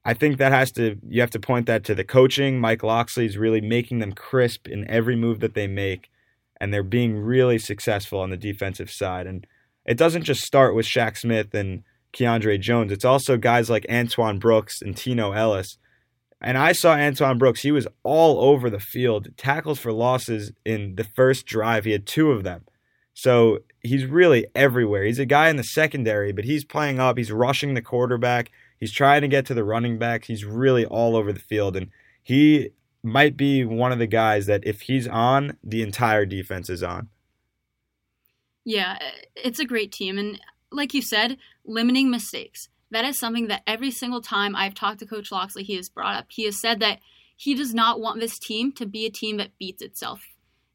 I 0.06 0.14
think 0.14 0.38
that 0.38 0.52
has 0.52 0.72
to 0.74 0.98
you 1.08 1.20
have 1.22 1.32
to 1.32 1.40
point 1.40 1.66
that 1.66 1.84
to 1.86 1.96
the 1.96 2.04
coaching. 2.04 2.60
Mike 2.60 2.84
Locksley 2.84 3.26
is 3.26 3.38
really 3.38 3.62
making 3.62 4.00
them 4.00 4.14
crisp 4.14 4.68
in 4.68 4.90
every 4.90 5.16
move 5.16 5.40
that 5.40 5.56
they 5.56 5.68
make, 5.68 6.10
and 6.62 6.72
they're 6.72 6.84
being 6.84 7.20
really 7.20 7.58
successful 7.58 8.20
on 8.20 8.30
the 8.30 8.38
defensive 8.38 8.92
side. 8.92 9.28
And 9.28 9.46
it 9.86 9.98
doesn't 9.98 10.24
just 10.24 10.42
start 10.42 10.76
with 10.76 10.86
Shaq 10.86 11.18
Smith 11.18 11.54
and 11.54 11.84
Keandre 12.14 12.60
Jones. 12.60 12.92
It's 12.92 13.06
also 13.06 13.38
guys 13.38 13.70
like 13.70 13.86
Antoine 13.90 14.40
Brooks 14.40 14.82
and 14.82 14.96
Tino 14.96 15.32
Ellis. 15.32 15.78
And 16.42 16.58
I 16.58 16.72
saw 16.72 16.94
Antoine 16.94 17.38
Brooks. 17.38 17.62
He 17.62 17.72
was 17.72 17.88
all 18.04 18.40
over 18.40 18.70
the 18.70 18.80
field. 18.80 19.28
Tackles 19.36 19.80
for 19.80 19.92
losses 19.92 20.52
in 20.64 20.96
the 20.96 21.04
first 21.04 21.46
drive. 21.46 21.86
He 21.86 21.92
had 21.92 22.06
two 22.06 22.32
of 22.32 22.44
them. 22.44 22.64
So 23.14 23.60
he's 23.82 24.06
really 24.06 24.48
everywhere. 24.56 25.04
He's 25.04 25.20
a 25.20 25.26
guy 25.26 25.50
in 25.50 25.58
the 25.58 25.64
secondary, 25.64 26.32
but 26.32 26.46
he's 26.46 26.64
playing 26.64 27.00
up. 27.00 27.18
He's 27.18 27.32
rushing 27.32 27.74
the 27.74 27.82
quarterback. 27.82 28.52
He's 28.80 28.94
trying 28.94 29.22
to 29.22 29.28
get 29.28 29.46
to 29.48 29.54
the 29.54 29.66
running 29.66 29.98
backs. 29.98 30.28
He's 30.28 30.46
really 30.46 30.86
all 30.86 31.18
over 31.18 31.34
the 31.34 31.40
field. 31.40 31.76
And 31.76 31.90
he 32.24 32.70
might 33.04 33.36
be 33.36 33.66
one 33.66 33.92
of 33.92 34.00
the 34.00 34.08
guys 34.08 34.46
that 34.46 34.66
if 34.66 34.82
he's 34.82 35.08
on, 35.08 35.58
the 35.62 35.82
entire 35.82 36.26
defense 36.26 36.70
is 36.70 36.82
on. 36.82 37.10
Yeah, 38.66 38.98
it's 39.36 39.60
a 39.60 39.66
great 39.66 39.92
team. 39.92 40.18
And 40.18 40.40
like 40.72 40.94
you 40.94 41.02
said, 41.02 41.38
limiting 41.66 42.10
mistakes. 42.10 42.70
That 42.92 43.06
is 43.06 43.20
something 43.20 43.48
that 43.48 43.62
every 43.68 43.92
single 43.92 44.22
time 44.22 44.56
I've 44.56 44.74
talked 44.74 45.00
to 45.00 45.06
Coach 45.06 45.32
Locksley, 45.32 45.64
he 45.64 45.76
has 45.76 45.90
brought 45.90 46.16
up. 46.16 46.26
He 46.30 46.46
has 46.46 46.60
said 46.60 46.80
that 46.80 47.00
he 47.36 47.56
does 47.56 47.74
not 47.74 48.00
want 48.00 48.20
this 48.20 48.38
team 48.40 48.72
to 48.74 48.86
be 48.86 49.06
a 49.06 49.12
team 49.12 49.38
that 49.38 49.58
beats 49.60 49.82
itself. 49.82 50.22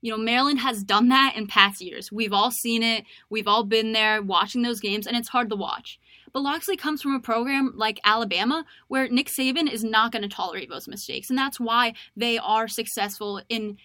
You 0.01 0.11
know, 0.11 0.19
Maryland 0.19 0.61
has 0.61 0.85
done 0.85 1.09
that 1.09 1.35
in 1.35 1.47
past 1.47 1.81
years. 1.81 2.13
We've 2.13 2.33
all 2.33 2.51
seen 2.51 2.83
it. 2.83 3.05
We've 3.31 3.49
all 3.49 3.65
been 3.65 3.93
there 3.93 4.23
watching 4.23 4.63
those 4.63 4.81
games, 4.81 5.07
and 5.07 5.17
it's 5.17 5.29
hard 5.29 5.51
to 5.51 5.57
watch. 5.57 5.99
But 6.33 6.43
Locksley 6.43 6.77
comes 6.77 7.01
from 7.01 7.15
a 7.15 7.21
program 7.21 7.73
like 7.75 8.01
Alabama 8.05 8.65
where 8.89 9.09
Nick 9.09 9.29
Saban 9.29 9.71
is 9.71 9.85
not 9.85 10.13
going 10.13 10.23
to 10.23 10.29
tolerate 10.29 10.69
those 10.69 10.89
mistakes. 10.89 11.31
And 11.31 11.39
that's 11.39 11.61
why 11.61 11.95
they 12.17 12.39
are 12.39 12.69
successful 12.69 13.41
in, 13.49 13.79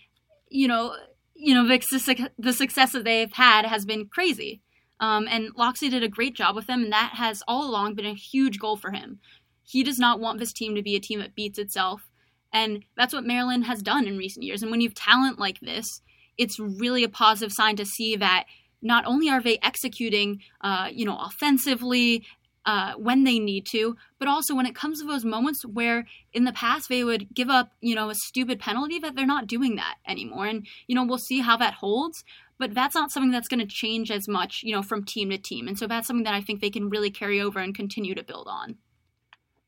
you 0.50 0.68
know, 0.68 0.96
you 1.40 1.54
know, 1.54 1.66
the, 1.66 2.30
the 2.38 2.54
success 2.54 2.92
that 2.92 3.06
they've 3.06 3.32
had 3.32 3.66
has 3.66 3.86
been 3.86 4.08
crazy. 4.08 4.62
Um, 5.00 5.28
and 5.30 5.52
Locksley 5.56 5.88
did 5.88 6.04
a 6.04 6.10
great 6.10 6.36
job 6.36 6.56
with 6.56 6.68
them, 6.68 6.84
and 6.84 6.92
that 6.92 7.14
has 7.16 7.42
all 7.48 7.70
along 7.70 7.96
been 7.96 8.06
a 8.06 8.14
huge 8.14 8.60
goal 8.60 8.76
for 8.76 8.92
him. 8.92 9.20
He 9.64 9.84
does 9.84 9.98
not 9.98 10.20
want 10.20 10.40
this 10.40 10.52
team 10.52 10.76
to 10.76 10.84
be 10.84 10.96
a 10.96 11.00
team 11.00 11.20
that 11.20 11.36
beats 11.36 11.58
itself, 11.58 12.10
and 12.52 12.84
that's 12.98 13.14
what 13.14 13.26
Maryland 13.26 13.66
has 13.66 13.82
done 13.82 14.06
in 14.06 14.18
recent 14.18 14.44
years. 14.44 14.62
And 14.62 14.70
when 14.70 14.82
you 14.82 14.90
have 14.90 14.96
talent 14.96 15.40
like 15.40 15.62
this, 15.62 16.02
it's 16.38 16.60
really 16.60 17.04
a 17.04 17.10
positive 17.10 17.54
sign 17.54 17.78
to 17.78 17.86
see 17.86 18.18
that 18.18 18.46
not 18.82 19.06
only 19.06 19.30
are 19.30 19.42
they 19.42 19.60
executing, 19.62 20.42
uh, 20.62 20.90
you 20.92 21.06
know, 21.06 21.18
offensively 21.18 22.26
uh, 22.70 22.94
when 22.98 23.24
they 23.24 23.40
need 23.40 23.66
to, 23.66 23.96
but 24.20 24.28
also 24.28 24.54
when 24.54 24.68
it 24.68 24.76
comes 24.76 25.00
to 25.00 25.08
those 25.08 25.26
moments 25.26 25.66
where 25.66 26.06
in 26.34 26.44
the 26.44 26.54
past 26.54 26.88
they 26.88 27.04
would 27.04 27.26
give 27.34 27.50
up, 27.50 27.72
you 27.82 27.96
know, 27.96 28.12
a 28.12 28.16
stupid 28.16 28.60
penalty, 28.60 29.00
that 29.00 29.16
they're 29.16 29.26
not 29.26 29.48
doing 29.48 29.76
that 29.76 29.96
anymore. 30.08 30.46
And, 30.46 30.68
you 30.86 30.94
know, 30.94 31.04
we'll 31.04 31.18
see 31.18 31.40
how 31.40 31.58
that 31.58 31.74
holds 31.74 32.24
but 32.60 32.74
that's 32.74 32.94
not 32.94 33.10
something 33.10 33.32
that's 33.32 33.48
going 33.48 33.62
to 33.62 33.66
change 33.66 34.12
as 34.12 34.28
much, 34.28 34.64
you 34.64 34.76
know, 34.76 34.84
from 34.84 35.06
team 35.06 35.30
to 35.30 35.38
team. 35.38 35.66
And 35.66 35.80
so 35.80 35.88
that's 35.88 36.06
something 36.08 36.26
that 36.26 36.34
I 36.34 36.42
think 36.42 36.60
they 36.60 36.70
can 36.70 36.90
really 36.90 37.10
carry 37.10 37.40
over 37.40 37.58
and 37.58 37.74
continue 37.74 38.14
to 38.14 38.22
build 38.22 38.48
on. 38.50 38.76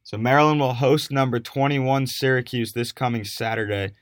So 0.03 0.17
Maryland 0.17 0.59
will 0.59 0.73
host 0.73 1.09
number 1.09 1.39
21 1.39 2.07
Syracuse 2.07 2.73
this 2.73 2.91
coming 2.91 3.23
Saturday. 3.23 3.93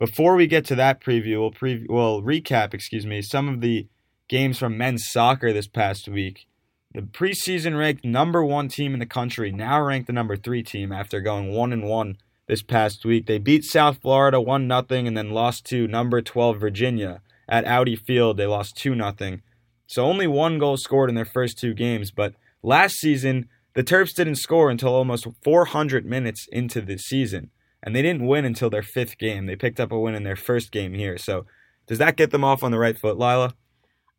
Before 0.00 0.34
we 0.34 0.48
get 0.48 0.64
to 0.66 0.74
that 0.74 1.00
preview, 1.00 1.38
we'll 1.38 1.52
pre- 1.52 1.86
we'll 1.88 2.20
recap, 2.20 2.74
excuse 2.74 3.06
me, 3.06 3.22
some 3.22 3.48
of 3.48 3.60
the 3.60 3.86
games 4.28 4.58
from 4.58 4.76
men's 4.76 5.04
soccer 5.08 5.52
this 5.52 5.68
past 5.68 6.08
week. 6.08 6.48
The 6.94 7.02
preseason 7.02 7.78
ranked 7.78 8.04
number 8.04 8.44
1 8.44 8.68
team 8.68 8.92
in 8.94 9.00
the 9.00 9.06
country 9.06 9.50
now 9.50 9.80
ranked 9.80 10.06
the 10.06 10.12
number 10.12 10.36
3 10.36 10.62
team 10.62 10.92
after 10.92 11.20
going 11.20 11.52
1 11.52 11.72
and 11.72 11.84
1 11.84 12.16
this 12.48 12.62
past 12.62 13.04
week. 13.04 13.26
They 13.26 13.38
beat 13.38 13.64
South 13.64 13.98
Florida 14.02 14.40
1 14.40 14.66
nothing 14.66 15.06
and 15.06 15.16
then 15.16 15.30
lost 15.30 15.64
to 15.66 15.86
number 15.86 16.20
12 16.20 16.58
Virginia 16.58 17.22
at 17.48 17.66
Audi 17.66 17.96
Field, 17.96 18.36
they 18.36 18.46
lost 18.46 18.76
2 18.76 18.94
nothing. 18.94 19.42
So 19.86 20.04
only 20.04 20.26
one 20.26 20.58
goal 20.58 20.78
scored 20.78 21.10
in 21.10 21.16
their 21.16 21.26
first 21.26 21.58
two 21.58 21.74
games. 21.74 22.10
But 22.10 22.34
last 22.62 22.94
season, 22.94 23.48
the 23.74 23.84
Terps 23.84 24.14
didn't 24.14 24.36
score 24.36 24.70
until 24.70 24.94
almost 24.94 25.26
400 25.44 26.06
minutes 26.06 26.46
into 26.50 26.80
the 26.80 26.96
season. 26.96 27.50
And 27.82 27.94
they 27.94 28.00
didn't 28.00 28.26
win 28.26 28.46
until 28.46 28.70
their 28.70 28.82
fifth 28.82 29.18
game. 29.18 29.44
They 29.44 29.54
picked 29.54 29.80
up 29.80 29.92
a 29.92 29.98
win 29.98 30.14
in 30.14 30.22
their 30.22 30.36
first 30.36 30.72
game 30.72 30.94
here. 30.94 31.18
So 31.18 31.44
does 31.86 31.98
that 31.98 32.16
get 32.16 32.30
them 32.30 32.44
off 32.44 32.62
on 32.62 32.70
the 32.70 32.78
right 32.78 32.96
foot, 32.96 33.18
Lila? 33.18 33.54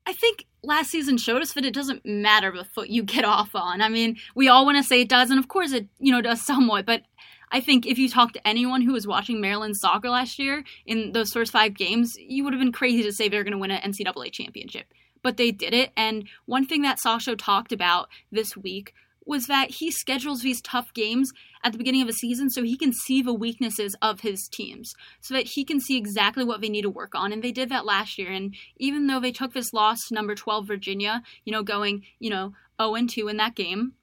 I 0.05 0.13
think 0.13 0.45
last 0.63 0.89
season 0.89 1.17
showed 1.17 1.41
us 1.41 1.53
that 1.53 1.65
it 1.65 1.73
doesn't 1.73 2.05
matter 2.05 2.51
the 2.51 2.63
foot 2.63 2.89
you 2.89 3.03
get 3.03 3.25
off 3.25 3.55
on. 3.55 3.81
I 3.81 3.89
mean, 3.89 4.17
we 4.35 4.47
all 4.47 4.65
want 4.65 4.77
to 4.77 4.83
say 4.83 5.01
it 5.01 5.09
does, 5.09 5.29
and 5.29 5.39
of 5.39 5.47
course 5.47 5.71
it, 5.71 5.87
you 5.99 6.11
know, 6.11 6.21
does 6.21 6.41
somewhat, 6.41 6.85
but 6.85 7.03
I 7.53 7.61
think 7.61 7.85
if 7.85 7.99
you 7.99 8.09
talk 8.09 8.33
to 8.33 8.47
anyone 8.47 8.81
who 8.81 8.93
was 8.93 9.05
watching 9.05 9.39
Maryland 9.39 9.77
soccer 9.77 10.09
last 10.09 10.39
year 10.39 10.63
in 10.87 11.11
those 11.11 11.31
first 11.31 11.51
five 11.51 11.75
games, 11.75 12.15
you 12.17 12.43
would 12.43 12.51
have 12.51 12.59
been 12.59 12.71
crazy 12.71 13.03
to 13.03 13.11
say 13.11 13.29
they're 13.29 13.43
going 13.43 13.51
to 13.51 13.59
win 13.59 13.69
an 13.69 13.91
NCAA 13.91 14.31
championship. 14.31 14.87
But 15.21 15.37
they 15.37 15.51
did 15.51 15.71
it. 15.71 15.91
And 15.95 16.27
one 16.47 16.65
thing 16.65 16.81
that 16.81 16.97
Sasho 16.97 17.37
talked 17.37 17.71
about 17.71 18.09
this 18.31 18.57
week 18.57 18.95
was 19.23 19.45
that 19.45 19.69
he 19.69 19.91
schedules 19.91 20.41
these 20.41 20.63
tough 20.63 20.93
games 20.95 21.31
at 21.63 21.71
the 21.71 21.77
beginning 21.77 22.01
of 22.01 22.09
a 22.09 22.13
season 22.13 22.49
so 22.49 22.63
he 22.63 22.77
can 22.77 22.93
see 22.93 23.21
the 23.21 23.33
weaknesses 23.33 23.95
of 24.01 24.21
his 24.21 24.47
teams 24.47 24.93
so 25.21 25.33
that 25.33 25.47
he 25.47 25.63
can 25.63 25.79
see 25.79 25.97
exactly 25.97 26.43
what 26.43 26.61
they 26.61 26.69
need 26.69 26.81
to 26.81 26.89
work 26.89 27.15
on. 27.15 27.31
And 27.31 27.43
they 27.43 27.51
did 27.51 27.69
that 27.69 27.85
last 27.85 28.17
year. 28.17 28.31
And 28.31 28.55
even 28.77 29.07
though 29.07 29.19
they 29.19 29.31
took 29.31 29.53
this 29.53 29.73
loss 29.73 30.07
to 30.07 30.13
number 30.13 30.35
12 30.35 30.67
Virginia 30.67 31.23
you 31.45 31.51
know 31.51 31.63
going 31.63 32.03
you 32.19 32.29
know 32.29 32.53
0 32.81 32.95
and 32.95 33.09
2 33.09 33.27
in 33.27 33.37
that 33.37 33.55
game 33.55 33.93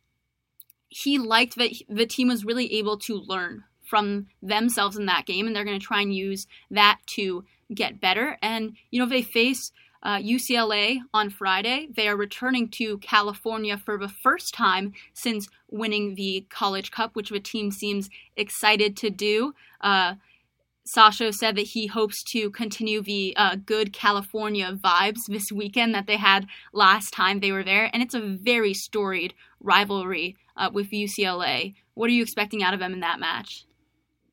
he 0.91 1.19
liked 1.19 1.57
that 1.57 1.73
the 1.89 2.07
team 2.07 2.29
was 2.29 2.45
really 2.45 2.75
able 2.75 2.99
to 2.99 3.15
learn 3.15 3.65
from 3.91 4.27
themselves 4.41 4.97
in 4.97 5.07
that 5.07 5.27
game, 5.27 5.47
and 5.47 5.55
they're 5.55 5.65
going 5.65 5.79
to 5.79 5.85
try 5.85 6.01
and 6.01 6.15
use 6.15 6.47
that 6.71 7.01
to 7.15 7.45
get 7.75 8.01
better. 8.01 8.39
And, 8.43 8.77
you 8.91 9.01
know, 9.01 9.09
they 9.09 9.23
face 9.23 9.73
uh, 10.03 10.17
UCLA 10.17 10.99
on 11.13 11.31
Friday. 11.31 11.89
They 11.95 12.09
are 12.09 12.17
returning 12.17 12.69
to 12.71 12.99
California 12.99 13.77
for 13.77 13.99
the 13.99 14.09
first 14.09 14.55
time 14.55 14.93
since 15.13 15.49
winning 15.71 16.15
the 16.15 16.47
College 16.49 16.91
Cup, 16.91 17.15
which 17.15 17.31
the 17.31 17.41
team 17.41 17.71
seems 17.71 18.09
excited 18.37 18.97
to 18.99 19.11
do. 19.11 19.55
Uh, 19.81 20.15
Sasho 20.87 21.33
said 21.33 21.57
that 21.57 21.69
he 21.69 21.87
hopes 21.87 22.23
to 22.25 22.51
continue 22.51 23.03
the 23.03 23.35
uh, 23.37 23.57
good 23.65 23.93
California 23.93 24.73
vibes 24.83 25.27
this 25.29 25.53
weekend 25.53 25.95
that 25.95 26.07
they 26.07 26.17
had 26.17 26.47
last 26.73 27.13
time 27.13 27.41
they 27.41 27.53
were 27.53 27.63
there. 27.63 27.91
And 27.93 28.03
it's 28.03 28.15
a 28.15 28.21
very 28.21 28.75
storied 28.75 29.35
rivalry 29.61 30.37
uh, 30.57 30.71
with 30.73 30.91
UCLA. 30.91 31.75
What 31.95 32.09
are 32.09 32.13
you 32.13 32.23
expecting 32.23 32.63
out 32.63 32.75
of 32.75 32.81
them 32.81 32.93
in 32.93 33.01
that 33.01 33.21
match? 33.21 33.67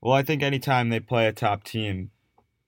Well, 0.01 0.13
I 0.13 0.23
think 0.23 0.41
anytime 0.41 0.89
they 0.89 0.99
play 0.99 1.27
a 1.27 1.33
top 1.33 1.63
team, 1.63 2.11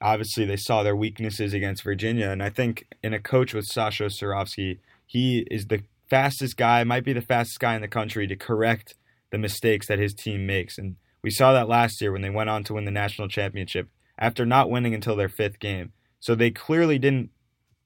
obviously 0.01 0.45
they 0.45 0.57
saw 0.57 0.83
their 0.83 0.95
weaknesses 0.95 1.53
against 1.53 1.83
Virginia. 1.83 2.29
And 2.29 2.41
I 2.41 2.49
think 2.49 2.87
in 3.03 3.13
a 3.13 3.19
coach 3.19 3.53
with 3.53 3.67
Sasho 3.67 4.07
Cirovski, 4.07 4.79
he 5.05 5.45
is 5.51 5.67
the 5.67 5.83
fastest 6.09 6.57
guy, 6.57 6.83
might 6.83 7.03
be 7.03 7.13
the 7.13 7.21
fastest 7.21 7.59
guy 7.59 7.75
in 7.75 7.81
the 7.81 7.87
country 7.87 8.27
to 8.27 8.35
correct 8.35 8.95
the 9.31 9.37
mistakes 9.37 9.87
that 9.87 9.99
his 9.99 10.13
team 10.13 10.45
makes. 10.45 10.77
And 10.77 10.95
we 11.21 11.29
saw 11.29 11.53
that 11.53 11.69
last 11.69 12.01
year 12.01 12.11
when 12.11 12.21
they 12.21 12.29
went 12.29 12.49
on 12.49 12.63
to 12.65 12.73
win 12.73 12.85
the 12.85 12.91
national 12.91 13.27
championship 13.27 13.89
after 14.17 14.45
not 14.45 14.69
winning 14.69 14.93
until 14.93 15.15
their 15.15 15.29
fifth 15.29 15.59
game. 15.59 15.91
So 16.19 16.35
they 16.35 16.51
clearly 16.51 16.99
didn't 16.99 17.29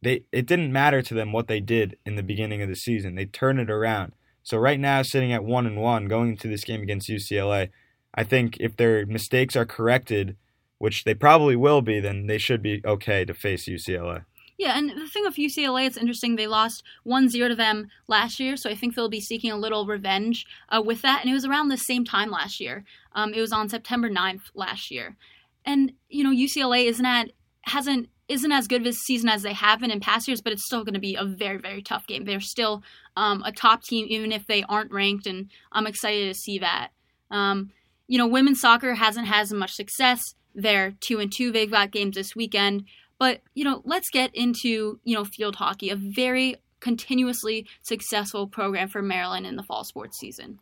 they 0.02 0.26
it 0.32 0.46
didn't 0.46 0.74
matter 0.74 1.02
to 1.02 1.14
them 1.14 1.32
what 1.32 1.48
they 1.48 1.60
did 1.60 1.98
in 2.06 2.16
the 2.16 2.24
beginning 2.24 2.62
of 2.62 2.70
the 2.70 2.76
season. 2.76 3.16
They 3.16 3.26
turned 3.26 3.60
it 3.60 3.70
around. 3.70 4.14
So 4.44 4.58
right 4.58 4.80
now, 4.80 5.02
sitting 5.02 5.32
at 5.32 5.46
one 5.46 5.66
and 5.66 5.78
one, 5.78 6.08
going 6.08 6.32
into 6.32 6.50
this 6.50 6.66
game 6.66 6.82
against 6.82 7.10
UCLA, 7.10 7.70
I 8.14 8.24
think 8.26 8.58
if 8.60 8.76
their 8.76 9.06
mistakes 9.06 9.56
are 9.56 9.66
corrected, 9.66 10.36
which 10.84 11.06
they 11.06 11.14
probably 11.14 11.56
will 11.56 11.82
be, 11.82 12.02
then 12.02 12.28
they 12.28 12.38
should 12.38 12.62
be 12.62 12.82
okay 12.84 13.24
to 13.24 13.34
face 13.34 13.70
UCLA. 13.70 14.26
Yeah, 14.58 14.78
and 14.78 14.90
the 14.90 15.08
thing 15.08 15.24
with 15.24 15.38
UCLA, 15.38 15.88
it's 15.88 15.96
interesting. 15.96 16.36
They 16.36 16.46
lost 16.46 16.84
1 17.04 17.30
0 17.30 17.48
to 17.48 17.56
them 17.56 17.88
last 18.10 18.38
year, 18.38 18.58
so 18.58 18.70
I 18.70 18.76
think 18.76 18.94
they'll 18.94 19.08
be 19.08 19.22
seeking 19.22 19.50
a 19.50 19.56
little 19.56 19.86
revenge 19.86 20.46
uh, 20.68 20.82
with 20.86 21.02
that. 21.04 21.22
And 21.22 21.32
it 21.32 21.34
was 21.34 21.46
around 21.46 21.70
the 21.70 21.78
same 21.78 22.04
time 22.04 22.32
last 22.32 22.60
year. 22.60 22.84
Um, 23.14 23.34
it 23.34 23.40
was 23.40 23.54
on 23.54 23.70
September 23.70 24.10
9th 24.10 24.42
last 24.56 24.92
year. 24.92 25.16
And, 25.64 25.94
you 26.10 26.22
know, 26.22 26.32
UCLA 26.32 26.90
isn't 26.90 27.06
at, 27.06 27.30
hasn't 27.62 28.10
isn't 28.28 28.52
as 28.52 28.68
good 28.68 28.84
this 28.84 29.00
season 29.00 29.30
as 29.30 29.42
they 29.42 29.54
have 29.54 29.80
been 29.80 29.92
in 29.92 30.02
past 30.02 30.28
years, 30.28 30.42
but 30.42 30.52
it's 30.52 30.66
still 30.66 30.84
going 30.84 30.96
to 30.96 31.00
be 31.00 31.16
a 31.16 31.24
very, 31.24 31.60
very 31.60 31.82
tough 31.82 32.06
game. 32.08 32.26
They're 32.26 32.42
still 32.42 32.84
um, 33.16 33.42
a 33.46 33.54
top 33.54 33.84
team, 33.84 34.06
even 34.10 34.34
if 34.34 34.48
they 34.48 34.64
aren't 34.64 34.92
ranked, 34.92 35.28
and 35.28 35.50
I'm 35.72 35.88
excited 35.88 36.28
to 36.28 36.38
see 36.38 36.60
that. 36.60 36.90
Um, 37.32 37.72
you 38.08 38.18
know, 38.18 38.28
women's 38.28 38.60
soccer 38.60 38.96
hasn't 38.96 39.28
had 39.28 39.44
as 39.44 39.54
much 39.54 39.72
success. 39.72 40.36
They're 40.56 40.92
two 41.00 41.20
and 41.20 41.32
two. 41.32 41.52
They've 41.52 41.74
games 41.92 42.16
this 42.16 42.36
weekend. 42.36 42.86
But, 43.20 43.42
you 43.54 43.64
know, 43.64 43.82
let's 43.86 44.10
get 44.10 44.34
into, 44.36 45.00
you 45.04 45.16
know, 45.16 45.24
field 45.24 45.56
hockey, 45.56 45.90
a 45.90 45.96
very 45.96 46.58
continuously 46.80 47.66
successful 47.82 48.48
program 48.48 48.90
for 48.90 49.02
Maryland 49.02 49.46
in 49.46 49.56
the 49.56 49.64
fall 49.64 49.84
sports 49.84 50.20
season. 50.20 50.60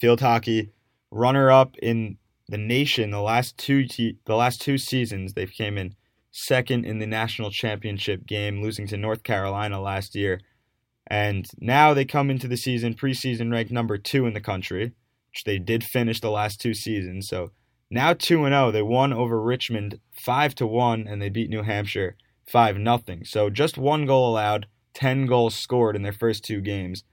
Field 0.00 0.20
hockey, 0.20 0.72
runner 1.10 1.50
up 1.50 1.76
in 1.80 2.18
the 2.48 2.58
nation 2.58 3.10
the 3.10 3.20
last 3.20 3.56
two 3.56 3.86
te- 3.86 4.18
the 4.26 4.36
last 4.36 4.60
two 4.60 4.78
seasons. 4.78 5.34
They 5.34 5.46
came 5.46 5.78
in 5.78 5.94
second 6.30 6.84
in 6.84 6.98
the 6.98 7.06
national 7.06 7.50
championship 7.50 8.26
game, 8.26 8.62
losing 8.62 8.86
to 8.88 8.96
North 8.96 9.22
Carolina 9.22 9.80
last 9.80 10.14
year. 10.14 10.40
And 11.06 11.46
now 11.58 11.94
they 11.94 12.04
come 12.04 12.30
into 12.30 12.48
the 12.48 12.56
season 12.56 12.94
preseason 12.94 13.52
ranked 13.52 13.70
number 13.70 13.98
two 13.98 14.26
in 14.26 14.34
the 14.34 14.40
country, 14.40 14.92
which 15.30 15.44
they 15.44 15.58
did 15.58 15.84
finish 15.84 16.20
the 16.20 16.30
last 16.30 16.60
two 16.60 16.74
seasons. 16.74 17.28
So 17.28 17.52
now 17.90 18.12
two 18.12 18.44
and 18.44 18.52
zero. 18.52 18.68
Oh, 18.68 18.70
they 18.70 18.82
won 18.82 19.12
over 19.12 19.40
Richmond 19.40 20.00
five 20.12 20.54
to 20.56 20.66
one, 20.66 21.06
and 21.06 21.20
they 21.20 21.28
beat 21.28 21.50
New 21.50 21.62
Hampshire 21.62 22.16
five 22.46 22.76
nothing. 22.76 23.24
So 23.24 23.50
just 23.50 23.78
one 23.78 24.06
goal 24.06 24.30
allowed, 24.30 24.66
ten 24.92 25.26
goals 25.26 25.54
scored 25.54 25.96
in 25.96 26.02
their 26.02 26.12
first 26.12 26.44
two 26.44 26.60
games, 26.60 27.04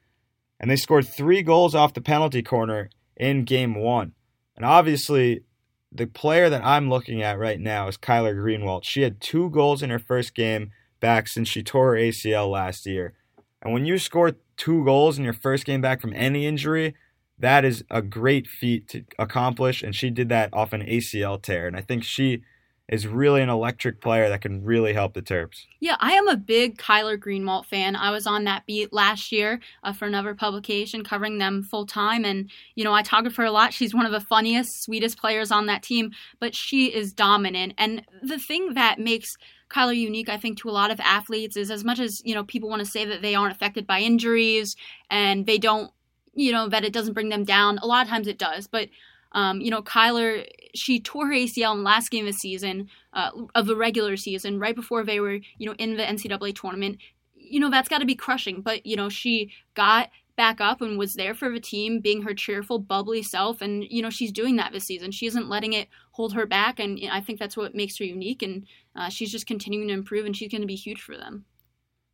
and 0.59 0.69
they 0.69 0.75
scored 0.75 1.07
three 1.07 1.41
goals 1.41 1.75
off 1.75 1.93
the 1.93 2.01
penalty 2.01 2.41
corner 2.41 2.89
in 3.15 3.45
game 3.45 3.75
one. 3.75 4.13
And 4.55 4.65
obviously, 4.65 5.43
the 5.91 6.07
player 6.07 6.49
that 6.49 6.63
I'm 6.65 6.89
looking 6.89 7.21
at 7.21 7.39
right 7.39 7.59
now 7.59 7.87
is 7.87 7.97
Kyler 7.97 8.35
Greenwalt. 8.35 8.83
She 8.83 9.01
had 9.01 9.19
two 9.19 9.49
goals 9.49 9.81
in 9.81 9.89
her 9.89 9.99
first 9.99 10.33
game 10.33 10.71
back 10.99 11.27
since 11.27 11.49
she 11.49 11.63
tore 11.63 11.95
her 11.95 12.01
ACL 12.01 12.49
last 12.49 12.85
year. 12.85 13.13
And 13.61 13.73
when 13.73 13.85
you 13.85 13.97
score 13.97 14.33
two 14.57 14.83
goals 14.85 15.17
in 15.17 15.23
your 15.23 15.33
first 15.33 15.65
game 15.65 15.81
back 15.81 16.01
from 16.01 16.13
any 16.15 16.45
injury, 16.45 16.95
that 17.41 17.65
is 17.65 17.83
a 17.89 18.01
great 18.01 18.47
feat 18.47 18.87
to 18.89 19.03
accomplish. 19.19 19.83
And 19.83 19.95
she 19.95 20.09
did 20.09 20.29
that 20.29 20.49
off 20.53 20.73
an 20.73 20.81
ACL 20.81 21.41
tear. 21.41 21.67
And 21.67 21.75
I 21.75 21.81
think 21.81 22.03
she 22.03 22.43
is 22.91 23.07
really 23.07 23.41
an 23.41 23.49
electric 23.49 24.01
player 24.01 24.27
that 24.27 24.41
can 24.41 24.63
really 24.65 24.91
help 24.91 25.13
the 25.13 25.21
Terps. 25.21 25.65
Yeah, 25.79 25.95
I 25.99 26.11
am 26.11 26.27
a 26.27 26.35
big 26.35 26.77
Kyler 26.77 27.17
Greenwalt 27.17 27.65
fan. 27.65 27.95
I 27.95 28.11
was 28.11 28.27
on 28.27 28.43
that 28.43 28.65
beat 28.65 28.91
last 28.91 29.31
year 29.31 29.61
uh, 29.83 29.93
for 29.93 30.05
another 30.05 30.35
publication 30.35 31.03
covering 31.03 31.37
them 31.37 31.63
full 31.63 31.85
time. 31.85 32.25
And, 32.25 32.51
you 32.75 32.83
know, 32.83 32.93
I 32.93 33.01
talk 33.01 33.23
with 33.23 33.37
her 33.37 33.45
a 33.45 33.51
lot. 33.51 33.73
She's 33.73 33.93
one 33.93 34.05
of 34.05 34.11
the 34.11 34.19
funniest, 34.19 34.83
sweetest 34.83 35.17
players 35.17 35.51
on 35.51 35.67
that 35.67 35.83
team, 35.83 36.11
but 36.41 36.53
she 36.53 36.93
is 36.93 37.13
dominant. 37.13 37.73
And 37.77 38.03
the 38.21 38.39
thing 38.39 38.73
that 38.73 38.99
makes 38.99 39.37
Kyler 39.69 39.95
unique, 39.95 40.27
I 40.27 40.35
think, 40.35 40.57
to 40.59 40.69
a 40.69 40.71
lot 40.71 40.91
of 40.91 40.99
athletes 40.99 41.55
is 41.55 41.71
as 41.71 41.85
much 41.85 41.99
as, 41.99 42.21
you 42.25 42.35
know, 42.35 42.43
people 42.43 42.67
want 42.67 42.81
to 42.81 42.85
say 42.91 43.05
that 43.05 43.21
they 43.21 43.35
aren't 43.35 43.55
affected 43.55 43.87
by 43.87 44.01
injuries 44.01 44.75
and 45.09 45.45
they 45.45 45.57
don't, 45.57 45.91
you 46.33 46.51
know, 46.51 46.69
that 46.69 46.83
it 46.83 46.93
doesn't 46.93 47.13
bring 47.13 47.29
them 47.29 47.43
down. 47.43 47.77
A 47.79 47.85
lot 47.85 48.05
of 48.05 48.09
times 48.09 48.27
it 48.27 48.37
does. 48.37 48.67
But 48.67 48.89
um, 49.33 49.61
you 49.61 49.71
know, 49.71 49.81
Kyler, 49.81 50.45
she 50.75 50.99
tore 50.99 51.27
her 51.27 51.33
ACL 51.33 51.71
in 51.71 51.79
the 51.79 51.83
last 51.83 52.09
game 52.09 52.25
of 52.25 52.33
the 52.33 52.37
season, 52.37 52.89
uh, 53.13 53.31
of 53.55 53.65
the 53.65 53.75
regular 53.75 54.17
season, 54.17 54.59
right 54.59 54.75
before 54.75 55.03
they 55.03 55.19
were, 55.19 55.39
you 55.57 55.65
know, 55.65 55.75
in 55.77 55.95
the 55.95 56.03
NCAA 56.03 56.55
tournament. 56.55 56.97
You 57.35 57.59
know, 57.59 57.69
that's 57.69 57.89
got 57.89 57.99
to 57.99 58.05
be 58.05 58.15
crushing. 58.15 58.61
But, 58.61 58.85
you 58.85 58.95
know, 58.95 59.09
she 59.09 59.51
got 59.73 60.09
back 60.35 60.59
up 60.59 60.81
and 60.81 60.97
was 60.97 61.13
there 61.13 61.33
for 61.33 61.49
the 61.49 61.59
team, 61.59 61.99
being 61.99 62.23
her 62.23 62.33
cheerful, 62.33 62.79
bubbly 62.79 63.23
self. 63.23 63.61
And, 63.61 63.83
you 63.89 64.01
know, 64.01 64.09
she's 64.09 64.31
doing 64.31 64.55
that 64.57 64.71
this 64.71 64.85
season. 64.85 65.11
She 65.11 65.27
isn't 65.27 65.49
letting 65.49 65.73
it 65.73 65.87
hold 66.11 66.33
her 66.33 66.45
back. 66.45 66.79
And 66.79 66.99
I 67.11 67.21
think 67.21 67.39
that's 67.39 67.57
what 67.57 67.75
makes 67.75 67.97
her 67.99 68.05
unique. 68.05 68.41
And 68.41 68.65
uh, 68.95 69.09
she's 69.09 69.31
just 69.31 69.47
continuing 69.47 69.87
to 69.89 69.93
improve, 69.93 70.25
and 70.25 70.35
she's 70.35 70.51
going 70.51 70.61
to 70.61 70.67
be 70.67 70.75
huge 70.75 71.01
for 71.01 71.15
them. 71.15 71.45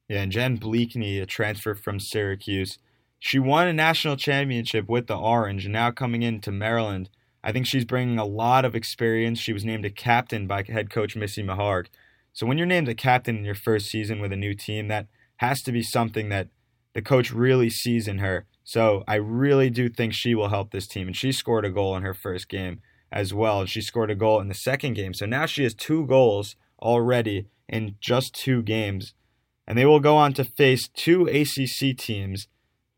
Yeah, 0.08 0.22
and 0.22 0.32
Jen 0.32 0.58
Bleakney, 0.58 1.22
a 1.22 1.26
transfer 1.26 1.76
from 1.76 2.00
Syracuse, 2.00 2.80
she 3.20 3.40
won 3.40 3.68
a 3.68 3.74
national 3.74 4.16
championship 4.16 4.88
with 4.88 5.08
the 5.08 5.18
Orange, 5.18 5.66
and 5.66 5.74
now 5.74 5.92
coming 5.92 6.22
into 6.22 6.52
Maryland, 6.52 7.10
I 7.44 7.52
think 7.52 7.66
she's 7.66 7.86
bringing 7.86 8.20
a 8.20 8.26
lot 8.26 8.66
of 8.66 8.76
experience. 8.76 9.40
She 9.40 9.54
was 9.54 9.66
named 9.66 9.86
a 9.86 9.90
captain 9.90 10.48
by 10.48 10.64
head 10.64 10.90
coach 10.90 11.16
Missy 11.16 11.44
Meharg. 11.44 11.88
So 12.34 12.46
when 12.46 12.58
you're 12.58 12.68
named 12.68 12.90
a 12.90 12.96
captain 12.96 13.38
in 13.38 13.46
your 13.46 13.56
first 13.56 13.88
season 13.88 14.20
with 14.20 14.32
a 14.32 14.38
new 14.38 14.54
team, 14.54 14.88
that 14.90 15.08
has 15.38 15.62
to 15.64 15.72
be 15.72 15.82
something 15.82 16.30
that 16.30 16.50
the 16.94 17.02
coach 17.02 17.32
really 17.32 17.70
sees 17.70 18.08
in 18.08 18.20
her. 18.20 18.46
So 18.64 19.04
I 19.08 19.16
really 19.16 19.70
do 19.70 19.88
think 19.88 20.14
she 20.14 20.36
will 20.36 20.50
help 20.50 20.72
this 20.72 20.88
team. 20.88 21.08
And 21.08 21.16
she 21.16 21.32
scored 21.32 21.66
a 21.66 21.72
goal 21.72 21.96
in 21.96 22.04
her 22.04 22.14
first 22.14 22.50
game 22.50 22.82
as 23.12 23.34
well. 23.34 23.66
She 23.66 23.82
scored 23.82 24.12
a 24.12 24.16
goal 24.16 24.42
in 24.42 24.50
the 24.50 24.54
second 24.54 24.96
game. 24.96 25.14
So 25.14 25.26
now 25.26 25.46
she 25.46 25.64
has 25.64 25.74
two 25.74 26.06
goals 26.06 26.56
already 26.82 27.48
in 27.70 27.96
just 28.00 28.36
two 28.36 28.62
games. 28.62 29.14
And 29.66 29.78
they 29.78 29.86
will 29.86 30.00
go 30.00 30.18
on 30.18 30.34
to 30.34 30.44
face 30.44 30.88
two 30.88 31.28
ACC 31.28 31.98
teams 31.98 32.48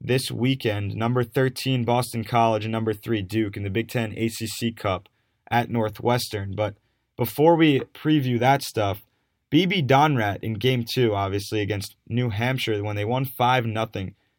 this 0.01 0.31
weekend 0.31 0.95
number 0.95 1.23
13 1.23 1.83
Boston 1.83 2.23
College 2.23 2.65
and 2.65 2.71
number 2.71 2.93
3 2.93 3.21
Duke 3.21 3.57
in 3.57 3.63
the 3.63 3.69
Big 3.69 3.89
Ten 3.89 4.13
ACC 4.13 4.75
Cup 4.75 5.09
at 5.51 5.69
Northwestern. 5.69 6.55
But 6.55 6.75
before 7.17 7.55
we 7.55 7.81
preview 7.93 8.39
that 8.39 8.61
stuff, 8.61 9.03
Bibi 9.49 9.81
Donraadt 9.81 10.43
in 10.43 10.53
game 10.53 10.85
two, 10.87 11.15
obviously, 11.15 11.61
against 11.61 11.95
New 12.07 12.29
Hampshire 12.29 12.83
when 12.83 12.95
they 12.95 13.05
won 13.05 13.25
5 13.25 13.63
0. 13.63 13.87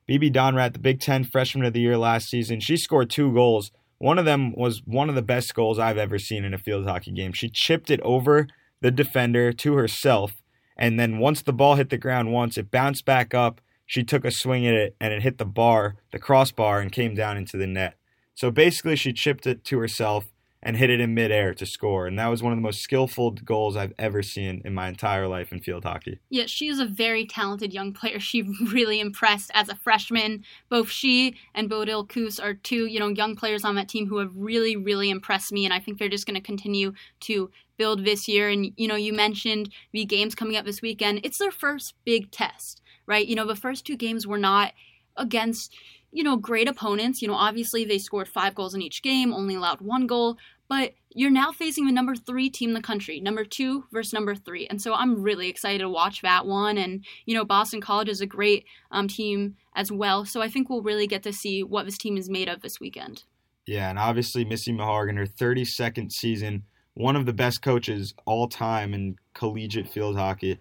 Bibi 0.07 0.31
Donraadt, 0.31 0.73
the 0.73 0.79
Big 0.79 1.01
Ten 1.01 1.25
freshman 1.25 1.67
of 1.67 1.73
the 1.73 1.81
year 1.81 1.99
last 1.99 2.29
season, 2.29 2.61
she 2.61 2.77
scored 2.77 3.11
two 3.11 3.33
goals. 3.33 3.71
One 3.99 4.19
of 4.19 4.25
them 4.25 4.55
was 4.57 4.83
one 4.87 5.09
of 5.09 5.15
the 5.15 5.23
best 5.23 5.55
goals 5.55 5.79
I've 5.79 5.99
ever 5.99 6.19
seen 6.19 6.45
in 6.45 6.55
a 6.55 6.59
field 6.59 6.87
hockey 6.87 7.11
game. 7.11 7.33
She 7.33 7.51
chipped 7.51 7.91
it 7.91 8.01
over 8.01 8.47
the 8.81 8.91
defender 8.91 9.53
to 9.53 9.75
herself, 9.75 10.33
and 10.77 10.99
then 10.99 11.19
once 11.19 11.43
the 11.43 11.53
ball 11.53 11.75
hit 11.75 11.91
the 11.91 11.99
ground 11.99 12.33
once, 12.33 12.57
it 12.57 12.71
bounced 12.71 13.05
back 13.05 13.35
up 13.35 13.61
she 13.91 14.05
took 14.05 14.25
a 14.25 14.31
swing 14.31 14.65
at 14.69 14.75
it 14.75 14.95
and 15.01 15.13
it 15.13 15.23
hit 15.23 15.39
the 15.39 15.45
bar, 15.45 15.97
the 16.13 16.19
crossbar, 16.21 16.79
and 16.79 16.93
came 16.93 17.13
down 17.13 17.37
into 17.37 17.57
the 17.57 17.67
net. 17.67 17.97
So 18.37 18.53
basically, 18.53 18.95
she 18.95 19.13
chipped 19.13 19.49
it 19.49 19.65
to 19.65 19.81
herself 19.81 20.31
and 20.63 20.77
hit 20.77 20.91
it 20.91 21.01
in 21.01 21.13
midair 21.13 21.55
to 21.55 21.67
score. 21.67 22.07
And 22.07 22.17
that 22.17 22.29
was 22.29 22.41
one 22.41 22.53
of 22.53 22.57
the 22.57 22.63
most 22.63 22.83
skillful 22.83 23.33
goals 23.33 23.75
I've 23.75 23.93
ever 23.99 24.23
seen 24.23 24.63
in 24.65 24.75
my 24.75 24.87
entire 24.87 25.27
life 25.27 25.51
in 25.51 25.59
field 25.59 25.83
hockey. 25.83 26.21
Yeah, 26.29 26.47
she 26.47 26.69
is 26.69 26.79
a 26.79 26.87
very 26.87 27.27
talented 27.27 27.75
young 27.75 27.93
player. 27.93 28.21
She 28.31 28.43
really 28.71 29.01
impressed 29.01 29.51
as 29.55 29.69
a 29.69 29.75
freshman. 29.75 30.45
Both 30.69 30.89
she 30.89 31.35
and 31.53 31.69
Bodil 31.69 32.07
Keus 32.07 32.41
are 32.41 32.55
two, 32.55 32.87
you 32.87 33.01
know, 33.01 33.09
young 33.09 33.35
players 33.35 33.65
on 33.65 33.75
that 33.75 33.89
team 33.89 34.07
who 34.07 34.19
have 34.19 34.31
really, 34.37 34.77
really 34.77 35.11
impressed 35.11 35.51
me. 35.51 35.65
And 35.65 35.75
I 35.75 35.81
think 35.81 35.99
they're 35.99 36.09
just 36.09 36.27
going 36.27 36.37
to 36.37 36.41
continue 36.41 36.93
to 37.23 37.51
build 37.77 38.05
this 38.05 38.29
year. 38.29 38.51
And, 38.51 38.73
you 38.77 38.87
know, 38.87 38.95
you 38.95 39.13
mentioned 39.13 39.71
the 39.91 40.05
games 40.05 40.37
coming 40.37 40.57
up 40.57 40.65
this 40.65 40.81
weekend. 40.81 41.23
It's 41.25 41.39
their 41.39 41.51
first 41.51 41.95
big 42.05 42.31
test 42.31 42.81
right? 43.11 43.27
You 43.27 43.35
know, 43.35 43.47
the 43.47 43.57
first 43.57 43.85
two 43.85 43.97
games 43.97 44.25
were 44.25 44.39
not 44.39 44.73
against, 45.17 45.75
you 46.13 46.23
know, 46.23 46.37
great 46.37 46.69
opponents. 46.69 47.21
You 47.21 47.27
know, 47.27 47.35
obviously 47.35 47.85
they 47.85 47.99
scored 47.99 48.29
five 48.29 48.55
goals 48.55 48.73
in 48.73 48.81
each 48.81 49.03
game, 49.03 49.35
only 49.35 49.57
allowed 49.57 49.81
one 49.81 50.07
goal, 50.07 50.39
but 50.69 50.95
you're 51.13 51.29
now 51.29 51.51
facing 51.51 51.87
the 51.87 51.93
number 51.93 52.15
three 52.15 52.49
team 52.49 52.71
in 52.71 52.75
the 52.75 52.81
country, 52.81 53.19
number 53.19 53.45
two 53.45 53.85
versus 53.91 54.13
number 54.13 54.37
three. 54.37 54.69
And 54.69 54.81
so 54.81 54.95
I'm 54.95 55.23
really 55.23 55.49
excited 55.49 55.81
to 55.81 55.89
watch 55.89 56.23
that 56.23 56.47
one. 56.47 56.79
And, 56.79 57.05
you 57.27 57.35
know, 57.35 57.45
Boston 57.45 57.81
College 57.81 58.09
is 58.09 58.21
a 58.21 58.27
great 58.27 58.65
um, 58.93 59.09
team 59.09 59.57
as 59.75 59.91
well. 59.91 60.25
So 60.25 60.41
I 60.41 60.49
think 60.49 60.71
we'll 60.71 60.83
really 60.83 61.09
get 61.09 61.25
to 61.25 61.33
see 61.33 61.65
what 61.65 61.87
this 61.87 61.99
team 61.99 62.17
is 62.17 62.31
made 62.31 62.49
of 62.49 62.63
this 62.63 62.79
weekend. 62.79 63.25
Yeah, 63.67 63.91
and 63.91 63.99
obviously 63.99 64.45
Missy 64.45 64.73
Meharg 64.73 65.11
in 65.11 65.17
her 65.17 65.27
32nd 65.27 66.13
season, 66.13 66.63
one 66.95 67.17
of 67.17 67.27
the 67.27 67.33
best 67.33 67.61
coaches 67.61 68.15
all 68.25 68.49
time 68.49 68.95
in 68.95 69.17
collegiate 69.35 69.89
field 69.89 70.17
hockey. 70.17 70.61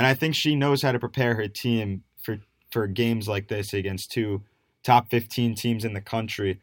And 0.00 0.06
I 0.06 0.14
think 0.14 0.34
she 0.34 0.56
knows 0.56 0.80
how 0.80 0.92
to 0.92 0.98
prepare 0.98 1.34
her 1.34 1.46
team 1.46 2.04
for 2.22 2.38
for 2.72 2.86
games 2.86 3.28
like 3.28 3.48
this 3.48 3.74
against 3.74 4.10
two 4.10 4.40
top 4.82 5.10
15 5.10 5.54
teams 5.54 5.84
in 5.84 5.92
the 5.92 6.00
country. 6.00 6.58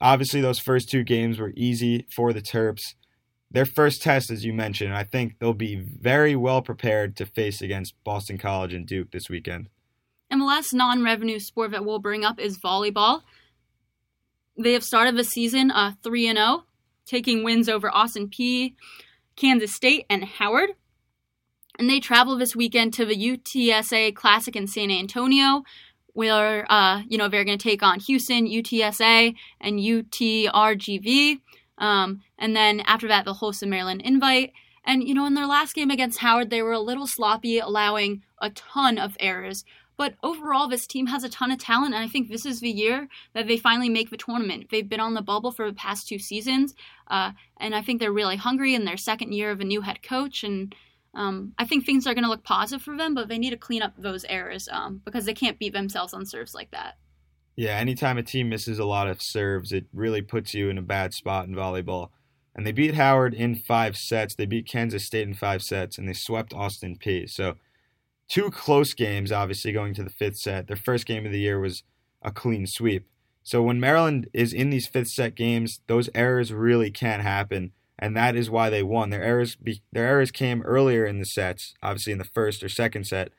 Obviously, 0.00 0.40
those 0.40 0.58
first 0.58 0.90
two 0.90 1.04
games 1.04 1.38
were 1.38 1.52
easy 1.54 2.08
for 2.10 2.32
the 2.32 2.42
Terps. 2.42 2.94
Their 3.48 3.64
first 3.64 4.02
test, 4.02 4.28
as 4.28 4.44
you 4.44 4.52
mentioned, 4.52 4.92
I 4.92 5.04
think 5.04 5.38
they'll 5.38 5.54
be 5.54 5.76
very 5.76 6.34
well 6.34 6.62
prepared 6.62 7.16
to 7.18 7.26
face 7.26 7.62
against 7.62 7.94
Boston 8.02 8.38
College 8.38 8.74
and 8.74 8.88
Duke 8.88 9.12
this 9.12 9.30
weekend. 9.30 9.68
And 10.28 10.40
the 10.40 10.46
last 10.46 10.74
non 10.74 11.04
revenue 11.04 11.38
sport 11.38 11.70
that 11.70 11.84
we'll 11.84 12.00
bring 12.00 12.24
up 12.24 12.40
is 12.40 12.58
volleyball. 12.58 13.22
They 14.58 14.72
have 14.72 14.82
started 14.82 15.16
the 15.16 15.22
season 15.22 15.70
uh, 15.70 15.92
3 16.02 16.32
0, 16.32 16.64
taking 17.06 17.44
wins 17.44 17.68
over 17.68 17.88
Austin 17.88 18.28
Peay, 18.28 18.74
Kansas 19.36 19.76
State, 19.76 20.06
and 20.10 20.24
Howard 20.24 20.70
and 21.78 21.88
they 21.88 22.00
travel 22.00 22.36
this 22.36 22.56
weekend 22.56 22.94
to 22.94 23.04
the 23.04 23.16
UTSA 23.16 24.14
Classic 24.14 24.54
in 24.56 24.66
San 24.66 24.90
Antonio, 24.90 25.62
where 26.12 26.70
uh, 26.70 27.02
you 27.08 27.16
know 27.16 27.28
they're 27.28 27.44
going 27.44 27.58
to 27.58 27.68
take 27.68 27.82
on 27.82 28.00
Houston, 28.00 28.46
UTSA, 28.46 29.34
and 29.60 29.78
UTRGV. 29.78 31.40
Um, 31.78 32.20
and 32.38 32.54
then 32.54 32.80
after 32.80 33.08
that, 33.08 33.24
they'll 33.24 33.34
host 33.34 33.60
the 33.60 33.66
Maryland 33.66 34.02
Invite. 34.04 34.52
And 34.84 35.06
you 35.06 35.14
know, 35.14 35.26
in 35.26 35.34
their 35.34 35.46
last 35.46 35.74
game 35.74 35.90
against 35.90 36.18
Howard, 36.18 36.50
they 36.50 36.62
were 36.62 36.72
a 36.72 36.80
little 36.80 37.06
sloppy, 37.06 37.58
allowing 37.58 38.22
a 38.40 38.50
ton 38.50 38.98
of 38.98 39.16
errors. 39.20 39.64
But 39.96 40.14
overall, 40.22 40.66
this 40.66 40.86
team 40.86 41.08
has 41.08 41.24
a 41.24 41.28
ton 41.28 41.50
of 41.50 41.58
talent, 41.58 41.94
and 41.94 42.02
I 42.02 42.08
think 42.08 42.30
this 42.30 42.46
is 42.46 42.60
the 42.60 42.70
year 42.70 43.06
that 43.34 43.46
they 43.46 43.58
finally 43.58 43.90
make 43.90 44.08
the 44.08 44.16
tournament. 44.16 44.68
They've 44.70 44.88
been 44.88 44.98
on 44.98 45.12
the 45.12 45.20
bubble 45.20 45.52
for 45.52 45.66
the 45.66 45.76
past 45.76 46.08
two 46.08 46.18
seasons, 46.18 46.74
uh, 47.08 47.32
and 47.58 47.74
I 47.74 47.82
think 47.82 48.00
they're 48.00 48.10
really 48.10 48.36
hungry 48.36 48.74
in 48.74 48.86
their 48.86 48.96
second 48.96 49.32
year 49.32 49.50
of 49.50 49.60
a 49.60 49.64
new 49.64 49.82
head 49.82 50.02
coach. 50.02 50.42
And 50.42 50.74
um, 51.14 51.52
I 51.58 51.66
think 51.66 51.84
things 51.84 52.06
are 52.06 52.14
going 52.14 52.24
to 52.24 52.30
look 52.30 52.44
positive 52.44 52.82
for 52.82 52.96
them, 52.96 53.14
but 53.14 53.28
they 53.28 53.38
need 53.38 53.50
to 53.50 53.56
clean 53.56 53.82
up 53.82 53.94
those 53.98 54.24
errors 54.26 54.68
um, 54.70 55.00
because 55.04 55.24
they 55.24 55.34
can't 55.34 55.58
beat 55.58 55.72
themselves 55.72 56.14
on 56.14 56.24
serves 56.24 56.54
like 56.54 56.70
that. 56.70 56.98
Yeah, 57.56 57.76
anytime 57.76 58.16
a 58.16 58.22
team 58.22 58.48
misses 58.48 58.78
a 58.78 58.84
lot 58.84 59.08
of 59.08 59.20
serves, 59.20 59.72
it 59.72 59.86
really 59.92 60.22
puts 60.22 60.54
you 60.54 60.70
in 60.70 60.78
a 60.78 60.82
bad 60.82 61.12
spot 61.12 61.46
in 61.46 61.54
volleyball. 61.54 62.10
And 62.54 62.66
they 62.66 62.72
beat 62.72 62.94
Howard 62.94 63.34
in 63.34 63.54
five 63.54 63.96
sets. 63.96 64.34
They 64.34 64.46
beat 64.46 64.68
Kansas 64.68 65.04
State 65.04 65.26
in 65.26 65.34
five 65.34 65.62
sets, 65.62 65.98
and 65.98 66.08
they 66.08 66.12
swept 66.12 66.54
Austin 66.54 66.96
Peay. 66.96 67.28
So, 67.28 67.54
two 68.28 68.50
close 68.50 68.94
games, 68.94 69.30
obviously, 69.30 69.72
going 69.72 69.94
to 69.94 70.02
the 70.02 70.10
fifth 70.10 70.38
set. 70.38 70.66
Their 70.66 70.76
first 70.76 71.06
game 71.06 71.26
of 71.26 71.32
the 71.32 71.40
year 71.40 71.60
was 71.60 71.82
a 72.22 72.30
clean 72.30 72.66
sweep. 72.66 73.06
So, 73.42 73.62
when 73.62 73.78
Maryland 73.78 74.28
is 74.32 74.52
in 74.52 74.70
these 74.70 74.88
fifth 74.88 75.08
set 75.08 75.34
games, 75.34 75.80
those 75.86 76.10
errors 76.14 76.52
really 76.52 76.90
can't 76.90 77.22
happen, 77.22 77.72
and 78.00 78.16
that 78.16 78.34
is 78.34 78.50
why 78.50 78.70
they 78.70 78.82
won. 78.82 79.10
Their 79.10 79.22
errors, 79.22 79.56
their 79.92 80.06
errors 80.06 80.32
came 80.32 80.62
earlier 80.62 81.04
in 81.04 81.20
the 81.20 81.26
sets, 81.26 81.74
obviously 81.82 82.12
in 82.12 82.18
the 82.18 82.24
first 82.24 82.64
or 82.64 82.68
second 82.68 83.06
set, 83.06 83.30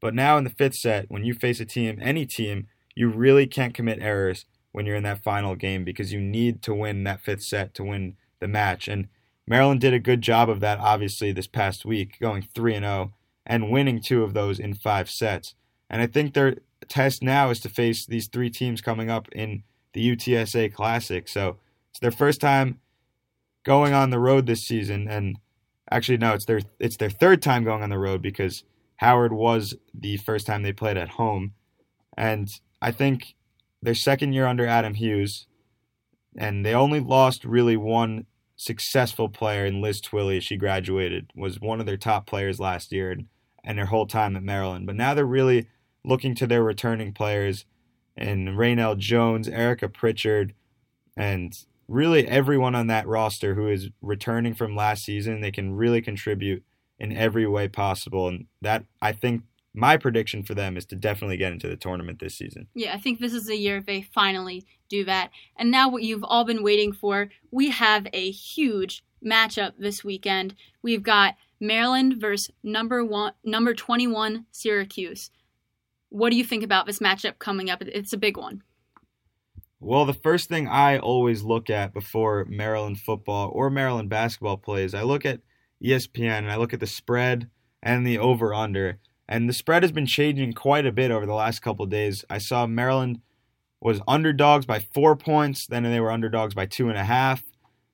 but 0.00 0.14
now 0.14 0.36
in 0.36 0.44
the 0.44 0.50
fifth 0.50 0.76
set, 0.76 1.10
when 1.10 1.24
you 1.24 1.34
face 1.34 1.58
a 1.58 1.64
team, 1.64 1.98
any 2.00 2.26
team, 2.26 2.68
you 2.94 3.08
really 3.08 3.46
can't 3.46 3.74
commit 3.74 3.98
errors 4.00 4.44
when 4.72 4.86
you're 4.86 4.96
in 4.96 5.02
that 5.02 5.22
final 5.22 5.56
game 5.56 5.84
because 5.84 6.12
you 6.12 6.20
need 6.20 6.62
to 6.62 6.74
win 6.74 7.02
that 7.04 7.20
fifth 7.20 7.42
set 7.42 7.74
to 7.74 7.82
win 7.82 8.16
the 8.40 8.48
match. 8.48 8.86
And 8.86 9.08
Maryland 9.46 9.80
did 9.80 9.94
a 9.94 9.98
good 9.98 10.22
job 10.22 10.48
of 10.48 10.60
that, 10.60 10.78
obviously, 10.78 11.32
this 11.32 11.46
past 11.46 11.84
week, 11.84 12.18
going 12.20 12.46
3 12.54 12.74
and 12.74 12.84
0 12.84 13.12
and 13.46 13.70
winning 13.70 14.00
two 14.00 14.22
of 14.22 14.34
those 14.34 14.60
in 14.60 14.74
five 14.74 15.10
sets. 15.10 15.54
And 15.88 16.00
I 16.00 16.06
think 16.06 16.34
their 16.34 16.56
test 16.88 17.22
now 17.22 17.50
is 17.50 17.58
to 17.60 17.68
face 17.68 18.06
these 18.06 18.28
three 18.28 18.50
teams 18.50 18.80
coming 18.80 19.10
up 19.10 19.28
in 19.32 19.64
the 19.92 20.16
UTSA 20.16 20.72
Classic. 20.72 21.26
So 21.26 21.56
it's 21.90 21.98
their 21.98 22.12
first 22.12 22.40
time 22.40 22.78
going 23.64 23.92
on 23.92 24.10
the 24.10 24.18
road 24.18 24.46
this 24.46 24.62
season, 24.62 25.08
and 25.08 25.38
actually 25.90 26.18
no, 26.18 26.34
it's 26.34 26.46
their 26.46 26.60
it's 26.78 26.96
their 26.96 27.10
third 27.10 27.42
time 27.42 27.64
going 27.64 27.82
on 27.82 27.90
the 27.90 27.98
road 27.98 28.22
because 28.22 28.64
Howard 28.96 29.32
was 29.32 29.76
the 29.94 30.16
first 30.18 30.46
time 30.46 30.62
they 30.62 30.72
played 30.72 30.96
at 30.96 31.10
home, 31.10 31.52
and 32.16 32.48
I 32.82 32.90
think 32.92 33.34
their 33.82 33.94
second 33.94 34.32
year 34.32 34.46
under 34.46 34.66
Adam 34.66 34.94
Hughes, 34.94 35.46
and 36.36 36.64
they 36.64 36.74
only 36.74 37.00
lost 37.00 37.44
really 37.44 37.76
one 37.76 38.26
successful 38.56 39.28
player 39.28 39.64
in 39.64 39.80
Liz 39.80 40.02
Twilley. 40.02 40.40
She 40.42 40.56
graduated, 40.56 41.30
was 41.34 41.60
one 41.60 41.80
of 41.80 41.86
their 41.86 41.96
top 41.96 42.26
players 42.26 42.60
last 42.60 42.92
year 42.92 43.10
and, 43.10 43.26
and 43.64 43.78
their 43.78 43.86
whole 43.86 44.06
time 44.06 44.36
at 44.36 44.42
Maryland. 44.42 44.86
But 44.86 44.96
now 44.96 45.14
they're 45.14 45.24
really 45.24 45.66
looking 46.04 46.34
to 46.34 46.46
their 46.46 46.62
returning 46.62 47.12
players 47.12 47.64
and 48.16 48.48
Raynell 48.48 48.98
Jones, 48.98 49.48
Erica 49.48 49.88
Pritchard, 49.88 50.54
and 51.16 51.54
really 51.90 52.26
everyone 52.26 52.74
on 52.74 52.86
that 52.86 53.06
roster 53.06 53.54
who 53.54 53.68
is 53.68 53.90
returning 54.00 54.54
from 54.54 54.76
last 54.76 55.04
season. 55.04 55.40
They 55.40 55.50
can 55.50 55.74
really 55.74 56.00
contribute 56.00 56.62
in 56.98 57.16
every 57.16 57.46
way 57.46 57.68
possible. 57.68 58.28
And 58.28 58.46
that, 58.62 58.84
I 59.02 59.12
think, 59.12 59.42
my 59.72 59.96
prediction 59.96 60.42
for 60.42 60.54
them 60.54 60.76
is 60.76 60.84
to 60.86 60.96
definitely 60.96 61.36
get 61.36 61.52
into 61.52 61.68
the 61.68 61.76
tournament 61.76 62.18
this 62.18 62.36
season. 62.36 62.66
Yeah, 62.74 62.92
I 62.92 62.98
think 62.98 63.20
this 63.20 63.32
is 63.32 63.46
the 63.46 63.56
year 63.56 63.80
they 63.80 64.02
finally 64.02 64.66
do 64.88 65.04
that. 65.04 65.30
And 65.56 65.70
now, 65.70 65.88
what 65.88 66.02
you've 66.02 66.24
all 66.24 66.44
been 66.44 66.64
waiting 66.64 66.92
for, 66.92 67.30
we 67.52 67.70
have 67.70 68.08
a 68.12 68.30
huge 68.30 69.04
matchup 69.24 69.72
this 69.78 70.02
weekend. 70.02 70.56
We've 70.82 71.02
got 71.02 71.36
Maryland 71.60 72.16
versus 72.18 72.50
number 72.64 73.04
one, 73.04 73.32
number 73.44 73.74
twenty-one 73.74 74.46
Syracuse. 74.50 75.30
What 76.08 76.30
do 76.30 76.36
you 76.36 76.44
think 76.44 76.64
about 76.64 76.86
this 76.86 76.98
matchup 76.98 77.38
coming 77.38 77.70
up? 77.70 77.80
It's 77.82 78.12
a 78.12 78.18
big 78.18 78.36
one. 78.36 78.62
Well, 79.82 80.04
the 80.04 80.12
first 80.12 80.50
thing 80.50 80.68
I 80.68 80.98
always 80.98 81.42
look 81.42 81.70
at 81.70 81.94
before 81.94 82.44
Maryland 82.44 83.00
football 83.00 83.50
or 83.54 83.70
Maryland 83.70 84.10
basketball 84.10 84.58
plays, 84.58 84.92
I 84.92 85.02
look 85.02 85.24
at 85.24 85.40
ESPN 85.82 86.38
and 86.38 86.52
I 86.52 86.56
look 86.56 86.74
at 86.74 86.80
the 86.80 86.86
spread 86.86 87.48
and 87.82 88.06
the 88.06 88.18
over 88.18 88.52
under. 88.52 88.98
And 89.26 89.48
the 89.48 89.54
spread 89.54 89.82
has 89.82 89.90
been 89.90 90.04
changing 90.04 90.52
quite 90.52 90.84
a 90.84 90.92
bit 90.92 91.10
over 91.10 91.24
the 91.24 91.32
last 91.32 91.60
couple 91.60 91.86
days. 91.86 92.26
I 92.28 92.36
saw 92.36 92.66
Maryland 92.66 93.20
was 93.80 94.02
underdogs 94.06 94.66
by 94.66 94.80
four 94.80 95.16
points, 95.16 95.66
then 95.66 95.84
they 95.84 96.00
were 96.00 96.10
underdogs 96.10 96.54
by 96.54 96.66
two 96.66 96.90
and 96.90 96.98
a 96.98 97.04
half, 97.04 97.42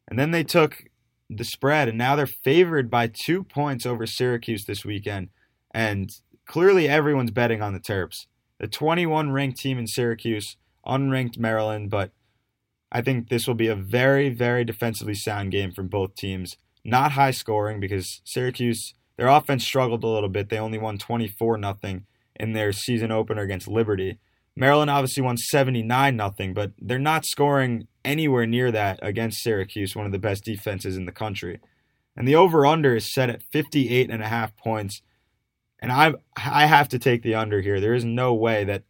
and 0.09 0.19
then 0.19 0.33
they 0.33 0.43
took 0.43 0.85
the 1.31 1.45
spread, 1.45 1.89
and 1.89 1.99
now 1.99 2.17
they're 2.17 2.27
favored 2.27 2.91
by 2.91 3.07
two 3.07 3.45
points 3.45 3.87
over 3.87 4.07
Syracuse 4.07 4.65
this 4.65 4.85
weekend. 4.85 5.29
And 5.73 6.11
clearly, 6.47 6.89
everyone's 6.89 7.31
betting 7.31 7.63
on 7.63 7.73
the 7.73 7.81
Terps. 7.81 8.27
The 8.59 8.67
21 8.67 9.31
ranked 9.31 9.59
team 9.59 9.79
in 9.79 9.87
Syracuse, 9.87 10.57
unranked 10.87 11.39
Maryland, 11.39 11.91
but 11.91 12.13
I 12.91 13.03
think 13.03 13.29
this 13.29 13.47
will 13.47 13.55
be 13.55 13.69
a 13.69 13.75
very, 13.77 14.29
very 14.29 14.65
defensively 14.65 15.15
sound 15.15 15.51
game 15.53 15.73
from 15.73 15.89
both 15.89 16.15
teams. 16.15 16.57
Not 16.85 17.13
high 17.13 17.33
scoring 17.33 17.81
because 17.81 18.21
Syracuse 18.25 18.95
their 19.17 19.29
offense 19.29 19.65
struggled 19.65 20.05
a 20.05 20.09
little 20.09 20.29
bit. 20.29 20.49
They 20.49 20.59
only 20.59 20.79
won 20.79 20.99
24 20.99 21.57
nothing 21.59 22.07
in 22.39 22.53
their 22.53 22.73
season 22.73 23.11
opener 23.11 23.43
against 23.43 23.69
Liberty. 23.69 24.19
Maryland 24.55 24.91
obviously 24.91 25.23
won 25.23 25.37
79 25.37 26.17
nothing, 26.17 26.55
but 26.55 26.73
they're 26.79 26.99
not 26.99 27.27
scoring 27.27 27.89
anywhere 28.05 28.47
near 28.47 28.71
that 28.71 28.99
against 29.03 29.43
Syracuse, 29.43 29.97
one 29.97 30.07
of 30.07 30.13
the 30.13 30.19
best 30.19 30.45
defenses 30.45 30.97
in 30.97 31.07
the 31.07 31.13
country. 31.13 31.61
And 32.17 32.27
the 32.27 32.37
over 32.37 32.65
under 32.65 32.97
is 32.97 33.13
set 33.13 33.29
at 33.29 33.43
58 33.43 34.11
and 34.11 34.23
a 34.23 34.29
half 34.29 34.57
points. 34.57 35.03
And 35.81 35.93
I 35.93 36.15
I 36.37 36.67
have 36.67 36.89
to 36.91 36.99
take 36.99 37.23
the 37.23 37.35
under 37.35 37.61
here. 37.61 37.81
There 37.81 37.95
is 37.95 38.05
no 38.05 38.33
way 38.33 38.65
that 38.65 38.85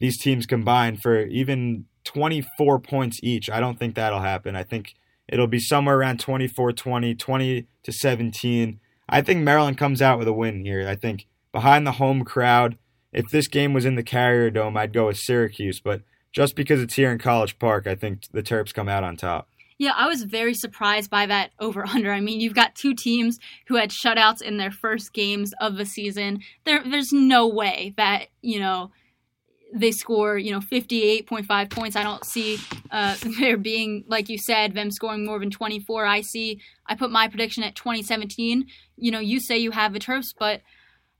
these 0.00 0.18
teams 0.18 0.46
combine 0.46 0.96
for 0.96 1.22
even 1.26 1.86
24 2.04 2.80
points 2.80 3.20
each. 3.22 3.48
I 3.48 3.60
don't 3.60 3.78
think 3.78 3.94
that'll 3.94 4.20
happen. 4.20 4.56
I 4.56 4.64
think 4.64 4.94
it'll 5.28 5.46
be 5.46 5.60
somewhere 5.60 5.96
around 5.96 6.18
24 6.18 6.72
20, 6.72 7.14
20 7.14 7.66
to 7.84 7.92
17 7.92 8.80
I 9.10 9.22
think 9.22 9.42
Maryland 9.42 9.76
comes 9.76 10.00
out 10.00 10.18
with 10.18 10.28
a 10.28 10.32
win 10.32 10.64
here. 10.64 10.88
I 10.88 10.94
think 10.94 11.26
behind 11.52 11.86
the 11.86 11.92
home 11.92 12.24
crowd, 12.24 12.78
if 13.12 13.28
this 13.30 13.48
game 13.48 13.74
was 13.74 13.84
in 13.84 13.96
the 13.96 14.04
Carrier 14.04 14.50
Dome, 14.50 14.76
I'd 14.76 14.92
go 14.92 15.08
with 15.08 15.18
Syracuse. 15.18 15.80
But 15.80 16.02
just 16.32 16.54
because 16.54 16.80
it's 16.80 16.94
here 16.94 17.10
in 17.10 17.18
College 17.18 17.58
Park, 17.58 17.88
I 17.88 17.96
think 17.96 18.22
the 18.32 18.42
Terps 18.42 18.72
come 18.72 18.88
out 18.88 19.02
on 19.02 19.16
top. 19.16 19.48
Yeah, 19.78 19.94
I 19.96 20.06
was 20.06 20.22
very 20.22 20.54
surprised 20.54 21.10
by 21.10 21.26
that 21.26 21.50
over 21.58 21.84
under. 21.86 22.12
I 22.12 22.20
mean, 22.20 22.40
you've 22.40 22.54
got 22.54 22.76
two 22.76 22.94
teams 22.94 23.38
who 23.66 23.76
had 23.76 23.90
shutouts 23.90 24.42
in 24.42 24.58
their 24.58 24.70
first 24.70 25.12
games 25.12 25.52
of 25.60 25.76
the 25.76 25.86
season. 25.86 26.40
There, 26.64 26.82
there's 26.84 27.12
no 27.12 27.48
way 27.48 27.94
that 27.96 28.28
you 28.42 28.60
know 28.60 28.92
they 29.72 29.92
score, 29.92 30.38
you 30.38 30.50
know, 30.50 30.60
58.5 30.60 31.70
points. 31.70 31.96
I 31.96 32.02
don't 32.02 32.24
see 32.24 32.58
uh, 32.90 33.16
there 33.38 33.56
being, 33.56 34.04
like 34.08 34.28
you 34.28 34.38
said, 34.38 34.74
them 34.74 34.90
scoring 34.90 35.24
more 35.24 35.38
than 35.38 35.50
24. 35.50 36.06
I 36.06 36.20
see, 36.22 36.60
I 36.86 36.94
put 36.94 37.10
my 37.10 37.28
prediction 37.28 37.62
at 37.62 37.74
2017. 37.74 38.66
You 38.96 39.10
know, 39.10 39.20
you 39.20 39.40
say 39.40 39.58
you 39.58 39.70
have 39.70 39.92
the 39.92 40.00
Terps, 40.00 40.34
but, 40.38 40.62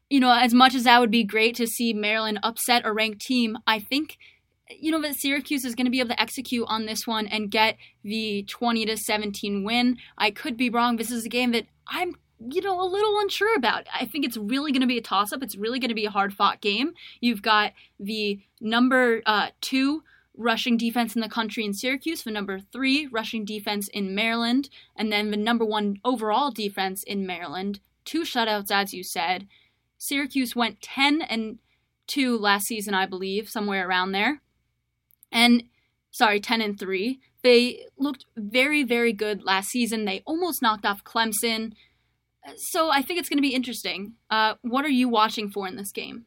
you 0.09 0.21
know, 0.21 0.33
as 0.33 0.53
much 0.53 0.75
as 0.75 0.85
that 0.85 1.01
would 1.01 1.11
be 1.11 1.25
great 1.25 1.55
to 1.57 1.67
see 1.67 1.93
Maryland 1.93 2.41
upset 2.43 2.85
a 2.85 2.93
ranked 2.93 3.21
team, 3.21 3.59
I 3.67 3.79
think, 3.79 4.19
you 4.69 4.91
know, 4.91 5.01
that 5.03 5.17
Syracuse 5.17 5.65
is 5.65 5.75
going 5.75 5.87
to 5.87 5.91
be 5.91 6.01
able 6.01 6.11
to 6.11 6.21
execute 6.21 6.65
on 6.69 6.87
this 6.87 7.07
one 7.07 7.27
and 7.27 7.51
get 7.51 7.77
the 8.03 8.45
20 8.49 8.87
to 8.87 8.97
17 8.97 9.65
win. 9.65 9.97
I 10.17 10.31
could 10.31 10.57
be 10.57 10.71
wrong. 10.71 10.97
This 10.97 11.11
is 11.11 11.25
a 11.25 11.29
game 11.29 11.53
that 11.53 11.67
I'm 11.89 12.15
you 12.49 12.63
know, 12.63 12.81
a 12.81 12.89
little 12.89 13.19
unsure 13.21 13.55
about. 13.55 13.87
I 13.95 14.07
think 14.07 14.25
it's 14.25 14.37
really 14.37 14.73
going 14.73 14.81
to 14.81 14.87
be 14.87 14.99
a 14.99 15.03
toss 15.03 15.33
up. 15.33 15.43
It's 15.43 15.57
really 15.57 15.79
going 15.79 15.91
to 15.91 15.95
be 15.95 16.07
a 16.07 16.11
hard 16.11 16.33
fought 16.33 16.61
game. 16.61 16.95
You've 17.21 17.43
got 17.43 17.73
the 17.99 18.41
number 18.61 19.23
uh, 19.27 19.49
two 19.61 20.03
rushing 20.37 20.77
defense 20.79 21.15
in 21.15 21.21
the 21.21 21.29
country 21.29 21.65
in 21.65 21.75
Syracuse, 21.75 22.23
the 22.23 22.31
number 22.31 22.59
three 22.59 23.07
rushing 23.07 23.45
defense 23.45 23.89
in 23.89 24.15
Maryland, 24.15 24.71
and 24.97 25.13
then 25.13 25.31
the 25.31 25.37
number 25.37 25.65
one 25.65 25.99
overall 26.05 26.51
defense 26.51 27.03
in 27.03 27.27
Maryland. 27.27 27.81
Two 28.05 28.23
shutouts, 28.23 28.71
as 28.71 28.95
you 28.95 29.05
said. 29.05 29.47
Syracuse 29.99 30.57
went 30.57 30.81
10 30.81 31.21
and 31.23 31.59
2 32.07 32.39
last 32.39 32.67
season, 32.67 32.95
I 32.95 33.07
believe, 33.07 33.51
somewhere 33.51 33.87
around 33.87 34.13
there. 34.13 34.41
And, 35.31 35.65
sorry, 36.11 36.41
10 36.41 36.63
and 36.63 36.79
3. 36.79 37.21
They 37.43 37.87
looked 37.99 38.25
very, 38.37 38.83
very 38.83 39.13
good 39.13 39.45
last 39.45 39.69
season. 39.69 40.07
They 40.07 40.23
almost 40.25 40.63
knocked 40.63 40.87
off 40.87 41.05
Clemson. 41.05 41.73
So 42.57 42.91
I 42.91 43.03
think 43.03 43.19
it's 43.19 43.29
going 43.29 43.39
to 43.39 43.43
be 43.43 43.55
interesting. 43.55 44.15
Uh, 44.29 44.55
what 44.63 44.85
are 44.85 44.91
you 44.91 45.09
watching 45.09 45.51
for 45.51 45.67
in 45.67 45.77
this 45.77 45.93
game? 45.93 46.27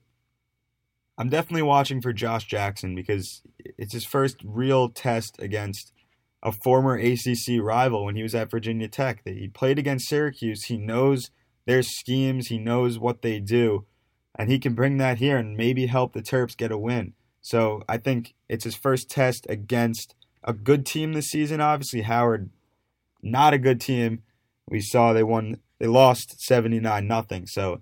I'm 1.18 1.30
definitely 1.30 1.64
watching 1.64 2.02
for 2.02 2.12
Josh 2.12 2.46
Jackson 2.46 2.96
because 2.96 3.44
it's 3.60 3.94
his 3.94 4.06
first 4.06 4.38
real 4.44 4.90
test 4.90 5.36
against 5.40 5.94
a 6.42 6.52
former 6.52 6.98
ACC 6.98 7.62
rival 7.62 8.06
when 8.06 8.16
he 8.16 8.24
was 8.24 8.36
at 8.36 8.50
Virginia 8.50 8.88
Tech. 8.88 9.22
He 9.26 9.48
played 9.48 9.78
against 9.78 10.10
Syracuse. 10.10 10.66
He 10.66 10.78
knows 10.78 11.30
their 11.66 11.84
schemes, 11.84 12.48
he 12.48 12.58
knows 12.58 13.00
what 13.00 13.22
they 13.22 13.40
do, 13.40 13.86
and 14.36 14.50
he 14.50 14.60
can 14.60 14.74
bring 14.74 14.98
that 14.98 15.20
here 15.20 15.38
and 15.38 15.56
maybe 15.56 15.86
help 15.86 16.14
the 16.14 16.22
Terps 16.22 16.58
get 16.58 16.72
a 16.72 16.78
win. 16.78 17.14
So 17.42 17.84
I 17.88 17.98
think 17.98 18.34
it's 18.50 18.64
his 18.64 18.76
first 18.76 19.10
test 19.10 19.46
against 19.50 20.16
a 20.44 20.54
good 20.54 20.86
team 20.86 21.14
this 21.14 21.30
season. 21.30 21.62
Obviously, 21.62 22.02
Howard, 22.02 22.50
not 23.22 23.54
a 23.54 23.58
good 23.58 23.80
team. 23.80 24.24
We 24.68 24.82
saw 24.82 25.14
they 25.14 25.24
won 25.24 25.60
they 25.80 25.88
lost 25.88 26.42
79 26.42 27.08
nothing. 27.08 27.46
So 27.48 27.82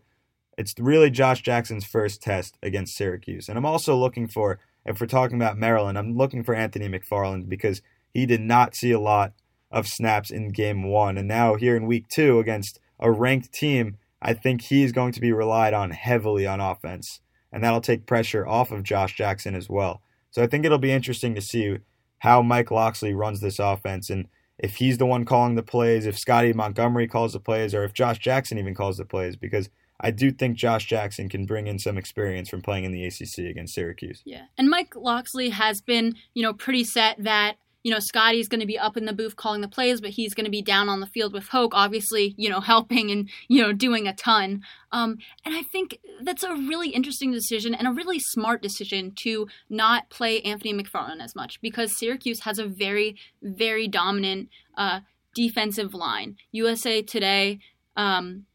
it's 0.58 0.74
really 0.78 1.10
Josh 1.10 1.42
Jackson's 1.42 1.86
first 1.86 2.22
test 2.22 2.58
against 2.62 2.96
Syracuse. 2.96 3.50
And 3.50 3.58
I'm 3.58 3.66
also 3.66 3.96
looking 3.96 4.28
for, 4.28 4.60
if 4.86 5.00
we're 5.00 5.08
talking 5.08 5.38
about 5.38 5.58
Maryland, 5.58 5.98
I'm 5.98 6.16
looking 6.16 6.44
for 6.44 6.54
Anthony 6.54 6.88
McFarland 6.88 7.50
because 7.50 7.82
he 8.14 8.26
did 8.26 8.42
not 8.42 8.76
see 8.76 8.92
a 8.92 9.00
lot 9.00 9.34
of 9.72 9.88
snaps 9.88 10.32
in 10.32 10.50
game 10.50 10.84
one. 10.84 11.18
And 11.18 11.28
now 11.28 11.56
here 11.56 11.76
in 11.76 11.86
week 11.86 12.08
two 12.10 12.40
against 12.40 12.80
a 13.00 13.12
ranked 13.12 13.52
team, 13.54 13.98
I 14.22 14.34
think 14.34 14.64
he's 14.64 14.92
going 14.92 15.14
to 15.14 15.22
be 15.22 15.32
relied 15.32 15.74
on 15.74 15.92
heavily 15.92 16.46
on 16.46 16.60
offense. 16.60 17.22
And 17.52 17.64
that'll 17.64 17.82
take 17.82 18.06
pressure 18.06 18.48
off 18.48 18.72
of 18.72 18.84
Josh 18.84 19.16
Jackson 19.16 19.56
as 19.56 19.70
well. 19.70 20.02
So 20.30 20.42
I 20.42 20.48
think 20.48 20.66
it'll 20.66 20.78
be 20.78 20.92
interesting 20.92 21.36
to 21.36 21.42
see 21.42 21.78
how 22.20 22.42
Mike 22.42 22.72
Locksley 22.72 23.14
runs 23.14 23.42
this 23.42 23.60
offense 23.60 24.10
and 24.10 24.28
if 24.62 24.76
he's 24.76 25.00
the 25.00 25.06
one 25.06 25.26
calling 25.26 25.56
the 25.56 25.64
plays, 25.64 26.06
if 26.06 26.18
Scotty 26.18 26.54
Montgomery 26.54 27.08
calls 27.08 27.34
the 27.34 27.40
plays, 27.40 27.74
or 27.74 27.84
if 27.84 27.94
Josh 27.94 28.20
Jackson 28.20 28.60
even 28.60 28.76
calls 28.76 28.98
the 28.98 29.06
plays, 29.06 29.36
because 29.36 29.70
I 30.00 30.12
do 30.12 30.32
think 30.32 30.56
Josh 30.56 30.86
Jackson 30.86 31.30
can 31.30 31.46
bring 31.46 31.68
in 31.68 31.80
some 31.80 31.98
experience 31.98 32.48
from 32.48 32.62
playing 32.62 32.84
in 32.84 32.92
the 32.92 33.06
ACC 33.06 33.50
against 33.50 33.74
Syracuse. 33.74 34.22
Yeah, 34.24 34.46
and 34.58 34.70
Mike 34.70 34.96
Locksley 34.96 35.50
has 35.50 35.82
been, 35.82 36.16
you 36.36 36.44
know, 36.44 36.54
pretty 36.54 36.84
set 36.84 37.24
that 37.24 37.58
you 37.84 37.92
know, 37.92 38.00
Scottie's 38.00 38.48
going 38.48 38.60
to 38.60 38.68
be 38.68 38.78
up 38.78 38.98
in 38.98 39.06
the 39.06 39.14
booth 39.14 39.36
calling 39.36 39.62
the 39.62 39.68
plays, 39.68 40.02
but 40.02 40.12
he's 40.12 40.34
going 40.34 40.46
to 40.46 40.52
be 40.52 40.62
down 40.62 40.90
on 40.90 41.00
the 41.00 41.08
field 41.08 41.34
with 41.34 41.48
Hoke, 41.50 41.74
obviously, 41.76 42.36
you 42.38 42.50
know, 42.50 42.60
helping 42.72 43.12
and, 43.12 43.30
you 43.48 43.62
know, 43.62 43.74
doing 43.74 44.08
a 44.08 44.14
ton. 44.14 44.62
Um, 44.92 45.18
and 45.46 45.56
I 45.56 45.64
think 45.64 46.00
that's 46.22 46.44
a 46.44 46.54
really 46.54 46.90
interesting 46.90 47.32
decision 47.32 47.74
and 47.74 47.88
a 47.88 47.92
really 47.92 48.20
smart 48.20 48.62
decision 48.62 49.14
to 49.24 49.48
not 49.70 50.10
play 50.10 50.42
Anthony 50.42 50.74
McFarland 50.74 51.22
as 51.22 51.36
much 51.36 51.60
because 51.62 51.98
Syracuse 51.98 52.42
has 52.42 52.60
a 52.60 52.68
very, 52.68 53.16
very 53.42 53.88
dominant 53.88 54.50
uh, 54.78 55.02
defensive 55.34 55.94
line. 55.94 56.36
USA 56.52 57.02
Today, 57.02 57.60
um, 57.96 58.46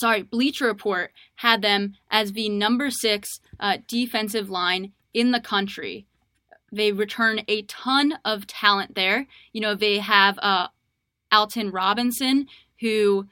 sorry, 0.00 0.22
Bleacher 0.22 0.66
Report 0.66 1.12
had 1.36 1.62
them 1.62 1.94
as 2.10 2.32
the 2.32 2.48
number 2.48 2.90
six 2.90 3.28
uh, 3.58 3.78
defensive 3.88 4.50
line 4.50 4.92
in 5.12 5.30
the 5.30 5.40
country. 5.40 6.06
They 6.74 6.92
return 6.92 7.42
a 7.46 7.62
ton 7.62 8.14
of 8.24 8.46
talent 8.46 8.94
there. 8.94 9.26
You 9.52 9.60
know, 9.60 9.74
they 9.74 9.98
have 9.98 10.38
uh, 10.40 10.68
Alton 11.30 11.70
Robinson, 11.70 12.48
who, 12.80 13.28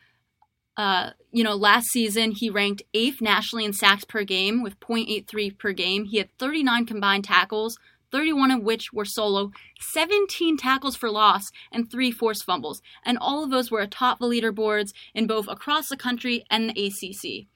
uh, 0.77 1.11
you 1.33 1.43
know, 1.43 1.57
last 1.57 1.89
season 1.89 2.33
he 2.33 2.51
ranked 2.51 2.83
eighth 2.95 3.21
nationally 3.21 3.65
in 3.65 3.73
sacks 3.73 4.05
per 4.05 4.23
game 4.23 4.63
with 4.63 4.79
0.83 4.79 5.59
per 5.59 5.73
game. 5.73 6.05
He 6.05 6.19
had 6.19 6.29
39 6.39 6.87
combined 6.87 7.25
tackles, 7.25 7.79
31 8.13 8.53
of 8.53 8.63
which 8.63 8.93
were 8.93 9.05
solo, 9.05 9.51
17 9.93 10.57
tackles 10.57 10.95
for 10.95 11.11
loss, 11.11 11.51
and 11.73 11.91
three 11.91 12.13
forced 12.13 12.45
fumbles. 12.45 12.81
And 13.05 13.19
all 13.19 13.43
of 13.43 13.51
those 13.51 13.71
were 13.71 13.81
atop 13.81 14.21
the 14.21 14.27
leaderboards 14.27 14.93
in 15.15 15.27
both 15.27 15.49
across 15.49 15.89
the 15.89 15.97
country 15.97 16.45
and 16.49 16.71
the 16.71 16.87
ACC. 16.87 17.49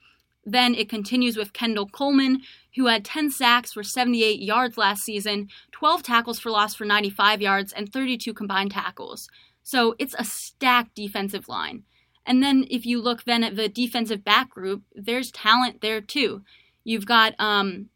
Then 0.49 0.75
it 0.75 0.87
continues 0.87 1.35
with 1.35 1.51
Kendall 1.51 1.89
Coleman, 1.89 2.41
who 2.77 2.87
had 2.87 3.03
10 3.03 3.31
sacks 3.31 3.73
for 3.73 3.83
78 3.83 4.41
yards 4.41 4.77
last 4.77 5.01
season, 5.03 5.49
12 5.73 6.03
tackles 6.03 6.39
for 6.39 6.49
loss 6.49 6.73
for 6.73 6.85
95 6.85 7.41
yards, 7.41 7.73
and 7.73 7.91
32 7.91 8.33
combined 8.33 8.71
tackles. 8.71 9.27
So 9.61 9.93
it's 9.99 10.15
a 10.17 10.23
stacked 10.23 10.95
defensive 10.95 11.49
line. 11.49 11.83
And 12.25 12.41
then 12.41 12.65
if 12.69 12.85
you 12.85 13.01
look 13.01 13.25
then 13.25 13.43
at 13.43 13.57
the 13.57 13.67
defensive 13.67 14.23
back 14.23 14.49
group, 14.51 14.83
there's 14.95 15.31
talent 15.31 15.81
there 15.81 15.99
too. 15.99 16.43
You've 16.85 17.05
got 17.05 17.35
um, 17.39 17.89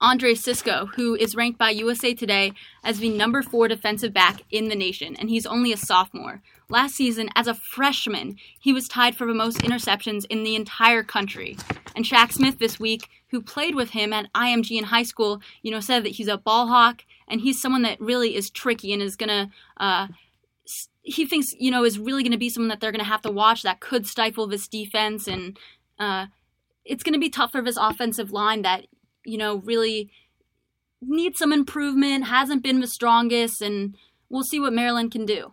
Andre 0.00 0.34
Cisco, 0.34 0.86
who 0.96 1.14
is 1.14 1.36
ranked 1.36 1.58
by 1.58 1.70
USA 1.70 2.14
Today 2.14 2.52
as 2.82 2.98
the 2.98 3.10
number 3.10 3.42
four 3.42 3.68
defensive 3.68 4.12
back 4.12 4.42
in 4.50 4.68
the 4.68 4.74
nation, 4.74 5.14
and 5.14 5.30
he's 5.30 5.46
only 5.46 5.72
a 5.72 5.76
sophomore. 5.76 6.42
Last 6.68 6.94
season, 6.94 7.28
as 7.34 7.46
a 7.46 7.54
freshman, 7.54 8.36
he 8.58 8.72
was 8.72 8.88
tied 8.88 9.16
for 9.16 9.26
the 9.26 9.34
most 9.34 9.58
interceptions 9.58 10.24
in 10.30 10.44
the 10.44 10.56
entire 10.56 11.02
country. 11.02 11.56
And 11.94 12.04
Shaq 12.04 12.32
Smith 12.32 12.58
this 12.58 12.80
week, 12.80 13.08
who 13.28 13.42
played 13.42 13.74
with 13.74 13.90
him 13.90 14.12
at 14.12 14.32
IMG 14.32 14.78
in 14.78 14.84
high 14.84 15.02
school, 15.02 15.40
you 15.62 15.70
know, 15.70 15.80
said 15.80 16.04
that 16.04 16.12
he's 16.12 16.28
a 16.28 16.38
ball 16.38 16.66
hawk 16.68 17.04
and 17.28 17.40
he's 17.40 17.60
someone 17.60 17.82
that 17.82 18.00
really 18.00 18.34
is 18.34 18.50
tricky 18.50 18.92
and 18.92 19.02
is 19.02 19.16
gonna. 19.16 19.50
Uh, 19.76 20.08
he 21.04 21.26
thinks 21.26 21.52
you 21.58 21.70
know 21.70 21.84
is 21.84 21.98
really 21.98 22.22
going 22.22 22.32
to 22.32 22.38
be 22.38 22.48
someone 22.48 22.68
that 22.68 22.80
they're 22.80 22.90
going 22.90 23.04
to 23.04 23.04
have 23.04 23.22
to 23.22 23.30
watch 23.30 23.62
that 23.62 23.80
could 23.80 24.06
stifle 24.06 24.46
this 24.46 24.66
defense 24.66 25.28
and 25.28 25.58
uh, 25.98 26.26
it's 26.84 27.04
going 27.04 27.12
to 27.12 27.20
be 27.20 27.28
tough 27.28 27.52
for 27.52 27.62
this 27.62 27.76
offensive 27.76 28.32
line 28.32 28.62
that 28.62 28.86
you 29.24 29.36
know 29.36 29.56
really 29.56 30.10
needs 31.02 31.38
some 31.38 31.52
improvement 31.52 32.24
hasn't 32.24 32.62
been 32.62 32.80
the 32.80 32.86
strongest 32.86 33.60
and 33.60 33.94
we'll 34.30 34.42
see 34.42 34.58
what 34.58 34.72
maryland 34.72 35.12
can 35.12 35.26
do 35.26 35.52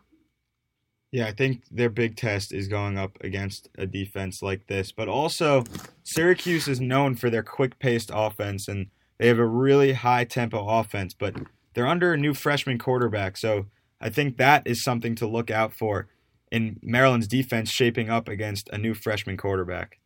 yeah, 1.11 1.27
I 1.27 1.31
think 1.33 1.63
their 1.69 1.89
big 1.89 2.15
test 2.15 2.53
is 2.53 2.69
going 2.69 2.97
up 2.97 3.17
against 3.21 3.67
a 3.77 3.85
defense 3.85 4.41
like 4.41 4.67
this. 4.67 4.93
But 4.93 5.09
also, 5.09 5.65
Syracuse 6.03 6.69
is 6.69 6.79
known 6.79 7.15
for 7.15 7.29
their 7.29 7.43
quick 7.43 7.79
paced 7.79 8.11
offense, 8.13 8.69
and 8.69 8.87
they 9.17 9.27
have 9.27 9.39
a 9.39 9.45
really 9.45 9.91
high 9.93 10.23
tempo 10.23 10.65
offense, 10.65 11.13
but 11.13 11.35
they're 11.73 11.87
under 11.87 12.13
a 12.13 12.17
new 12.17 12.33
freshman 12.33 12.77
quarterback. 12.77 13.35
So 13.35 13.65
I 13.99 14.09
think 14.09 14.37
that 14.37 14.65
is 14.65 14.83
something 14.83 15.15
to 15.15 15.27
look 15.27 15.51
out 15.51 15.73
for 15.73 16.07
in 16.49 16.79
Maryland's 16.81 17.27
defense 17.27 17.69
shaping 17.69 18.09
up 18.09 18.29
against 18.29 18.69
a 18.69 18.77
new 18.77 18.93
freshman 18.93 19.35
quarterback. 19.35 19.99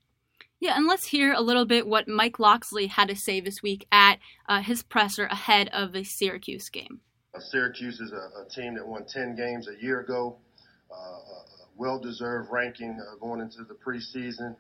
Yeah, 0.59 0.75
and 0.75 0.87
let's 0.87 1.07
hear 1.07 1.33
a 1.33 1.41
little 1.41 1.65
bit 1.65 1.85
what 1.85 2.07
Mike 2.07 2.39
Locksley 2.39 2.87
had 2.87 3.09
to 3.09 3.15
say 3.15 3.39
this 3.39 3.61
week 3.61 3.87
at 3.91 4.17
uh, 4.49 4.61
his 4.61 4.81
presser 4.81 5.25
ahead 5.25 5.69
of 5.69 5.91
the 5.91 6.03
Syracuse 6.03 6.69
game. 6.69 7.01
Syracuse 7.39 7.99
is 7.99 8.11
a, 8.11 8.41
a 8.41 8.49
team 8.49 8.75
that 8.75 8.87
won 8.87 9.05
10 9.05 9.35
games 9.35 9.67
a 9.67 9.83
year 9.83 9.99
ago. 9.99 10.37
Uh, 10.95 11.19
well-deserved 11.77 12.49
ranking 12.51 12.99
uh, 13.01 13.15
going 13.17 13.41
into 13.41 13.63
the 13.63 13.75
preseason. 13.75 14.55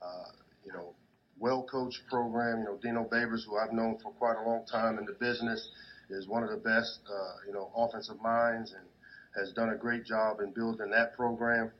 Uh, 0.00 0.30
you 0.64 0.72
know, 0.72 0.94
well-coached 1.38 2.00
program. 2.08 2.60
You 2.60 2.64
know, 2.64 2.78
Dino 2.80 3.04
Babers, 3.04 3.44
who 3.46 3.56
I've 3.58 3.72
known 3.72 3.98
for 4.02 4.12
quite 4.12 4.36
a 4.36 4.48
long 4.48 4.64
time 4.70 4.98
in 4.98 5.04
the 5.04 5.12
business, 5.12 5.68
is 6.10 6.26
one 6.26 6.42
of 6.42 6.50
the 6.50 6.56
best, 6.56 7.00
you 7.46 7.52
know, 7.52 7.70
offensive 7.76 8.20
minds 8.22 8.72
and 8.72 8.84
has 9.36 9.52
done 9.52 9.70
a 9.70 9.76
great 9.76 10.04
job 10.04 10.40
in 10.40 10.52
building 10.52 10.90
that 10.90 11.14
program. 11.14 11.70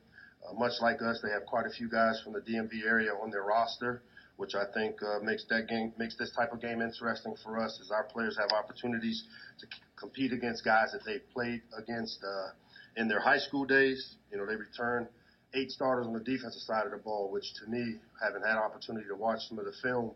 Uh, 0.44 0.52
much 0.54 0.72
like 0.80 1.00
us, 1.02 1.20
they 1.22 1.30
have 1.30 1.46
quite 1.46 1.66
a 1.66 1.70
few 1.70 1.88
guys 1.88 2.20
from 2.22 2.32
the 2.32 2.40
DMV 2.40 2.84
area 2.84 3.10
on 3.22 3.30
their 3.30 3.42
roster, 3.42 4.02
which 4.36 4.54
I 4.54 4.64
think 4.74 4.96
uh, 5.02 5.20
makes 5.22 5.44
that 5.48 5.68
game 5.68 5.92
makes 5.96 6.16
this 6.16 6.32
type 6.36 6.52
of 6.52 6.60
game 6.60 6.82
interesting 6.82 7.34
for 7.42 7.58
us, 7.58 7.78
as 7.80 7.90
our 7.90 8.04
players 8.04 8.36
have 8.38 8.50
opportunities 8.52 9.24
to 9.60 9.66
c- 9.66 9.82
compete 9.96 10.32
against 10.32 10.64
guys 10.64 10.92
that 10.92 11.04
they've 11.06 11.26
played 11.32 11.62
against 11.78 12.18
uh, 12.24 12.50
in 12.96 13.08
their 13.08 13.20
high 13.20 13.38
school 13.38 13.64
days. 13.64 14.16
You 14.30 14.38
know, 14.38 14.46
they 14.46 14.56
return 14.56 15.08
eight 15.54 15.70
starters 15.70 16.06
on 16.06 16.12
the 16.12 16.20
defensive 16.20 16.62
side 16.62 16.84
of 16.84 16.92
the 16.92 16.98
ball, 16.98 17.30
which 17.30 17.54
to 17.54 17.70
me, 17.70 17.96
having 18.22 18.42
had 18.42 18.56
opportunity 18.56 19.06
to 19.08 19.14
watch 19.14 19.48
some 19.48 19.58
of 19.58 19.64
the 19.64 19.72
film, 19.82 20.10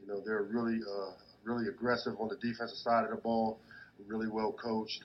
you 0.00 0.06
know, 0.06 0.20
they're 0.24 0.44
really, 0.44 0.80
uh, 0.82 1.10
really 1.44 1.68
aggressive 1.68 2.14
on 2.20 2.28
the 2.28 2.36
defensive 2.36 2.78
side 2.78 3.04
of 3.04 3.10
the 3.10 3.16
ball, 3.16 3.58
really 4.06 4.28
well 4.28 4.52
coached. 4.52 5.02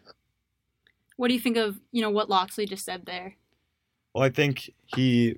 What 1.18 1.28
do 1.30 1.34
you 1.34 1.40
think 1.40 1.58
of, 1.58 1.80
you 1.92 2.02
know, 2.02 2.10
what 2.10 2.30
Locksley 2.30 2.66
just 2.66 2.86
said 2.86 3.06
there? 3.06 3.36
Well, 4.14 4.24
I 4.24 4.30
think 4.30 4.72
he 4.96 5.38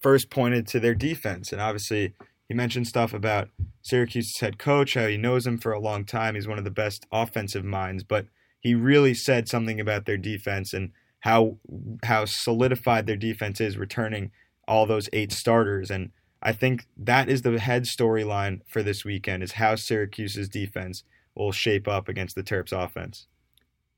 first 0.00 0.30
pointed 0.30 0.66
to 0.68 0.80
their 0.80 0.94
defense, 0.94 1.52
and 1.52 1.60
obviously 1.60 2.14
he 2.48 2.54
mentioned 2.54 2.86
stuff 2.86 3.12
about 3.12 3.48
Syracuse's 3.82 4.40
head 4.40 4.58
coach, 4.58 4.94
how 4.94 5.06
he 5.06 5.16
knows 5.16 5.46
him 5.46 5.58
for 5.58 5.72
a 5.72 5.80
long 5.80 6.04
time. 6.04 6.34
He's 6.34 6.48
one 6.48 6.58
of 6.58 6.64
the 6.64 6.70
best 6.70 7.06
offensive 7.10 7.64
minds, 7.64 8.04
but 8.04 8.26
he 8.60 8.74
really 8.74 9.14
said 9.14 9.48
something 9.48 9.80
about 9.80 10.06
their 10.06 10.16
defense 10.16 10.72
and 10.72 10.92
how 11.22 11.56
how 12.04 12.24
solidified 12.24 13.06
their 13.06 13.16
defense 13.16 13.60
is 13.60 13.76
returning 13.76 14.30
all 14.68 14.86
those 14.86 15.08
eight 15.12 15.32
starters 15.32 15.90
and 15.90 16.10
I 16.42 16.52
think 16.52 16.86
that 16.96 17.28
is 17.28 17.42
the 17.42 17.58
head 17.58 17.84
storyline 17.84 18.60
for 18.66 18.82
this 18.82 19.04
weekend 19.04 19.42
is 19.42 19.52
how 19.52 19.76
Syracuse's 19.76 20.48
defense 20.48 21.04
will 21.36 21.52
shape 21.52 21.86
up 21.86 22.08
against 22.08 22.34
the 22.34 22.42
Terps 22.42 22.72
offense. 22.72 23.28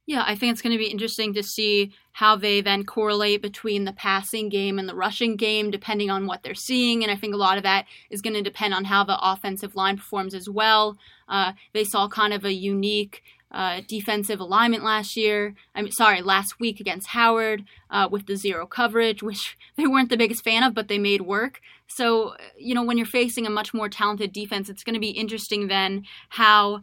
Yeah, 0.06 0.22
I 0.26 0.34
think 0.34 0.52
it's 0.52 0.60
going 0.60 0.74
to 0.74 0.78
be 0.78 0.90
interesting 0.90 1.32
to 1.32 1.42
see 1.42 1.94
how 2.12 2.37
they 2.37 2.60
then 2.60 2.84
correlate 2.84 3.40
between 3.40 3.84
the 3.84 3.92
passing 3.94 4.50
game 4.50 4.78
and 4.78 4.87
the 4.87 4.94
rushing 4.94 5.37
game, 5.37 5.70
depending 5.70 6.10
on 6.10 6.26
what 6.26 6.42
they're 6.42 6.54
seeing. 6.54 7.02
And 7.02 7.10
I 7.10 7.16
think 7.16 7.32
a 7.32 7.38
lot 7.38 7.56
of 7.56 7.62
that 7.62 7.87
is 8.10 8.20
going 8.20 8.34
to 8.34 8.42
depend 8.42 8.74
on 8.74 8.84
how 8.84 9.02
the 9.04 9.18
offensive 9.18 9.74
line 9.74 9.96
performs 9.96 10.34
as 10.34 10.46
well. 10.46 10.98
Uh, 11.26 11.52
they 11.72 11.84
saw 11.84 12.06
kind 12.06 12.34
of 12.34 12.44
a 12.44 12.52
unique 12.52 13.22
uh, 13.54 13.80
defensive 13.86 14.40
alignment 14.40 14.82
last 14.82 15.16
year. 15.16 15.54
I'm 15.76 15.90
sorry, 15.92 16.20
last 16.20 16.58
week 16.58 16.80
against 16.80 17.08
Howard 17.08 17.64
uh, 17.88 18.08
with 18.10 18.26
the 18.26 18.36
zero 18.36 18.66
coverage, 18.66 19.22
which 19.22 19.56
they 19.76 19.86
weren't 19.86 20.10
the 20.10 20.16
biggest 20.16 20.42
fan 20.42 20.64
of, 20.64 20.74
but 20.74 20.88
they 20.88 20.98
made 20.98 21.22
work. 21.22 21.60
So, 21.86 22.34
you 22.58 22.74
know, 22.74 22.82
when 22.82 22.98
you're 22.98 23.06
facing 23.06 23.46
a 23.46 23.50
much 23.50 23.72
more 23.72 23.88
talented 23.88 24.32
defense, 24.32 24.68
it's 24.68 24.82
going 24.82 24.94
to 24.94 25.00
be 25.00 25.10
interesting 25.10 25.68
then 25.68 26.02
how 26.30 26.80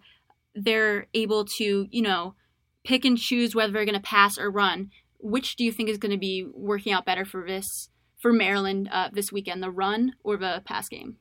they're 0.56 1.08
able 1.14 1.46
to, 1.58 1.88
you 1.92 2.02
know, 2.02 2.36
pick 2.86 3.04
and 3.04 3.18
choose 3.18 3.54
whether 3.54 3.74
they're 3.74 3.86
going 3.86 3.94
to 3.94 4.02
pass 4.02 4.38
or 4.38 4.50
run. 4.50 4.92
Which 5.20 5.56
do 5.58 5.66
you 5.66 5.72
think 5.72 5.90
is 5.90 5.98
going 5.98 6.14
to 6.14 6.18
be 6.18 6.48
working 6.54 6.94
out 6.94 7.06
better 7.06 7.26
for 7.26 7.46
this 7.46 7.90
for 8.18 8.32
Maryland 8.32 8.90
uh, 8.92 9.10
this 9.12 9.32
weekend, 9.32 9.62
the 9.62 9.70
run 9.70 10.14
or 10.24 10.38
the 10.38 10.64
pass 10.66 10.88
game? 10.88 11.18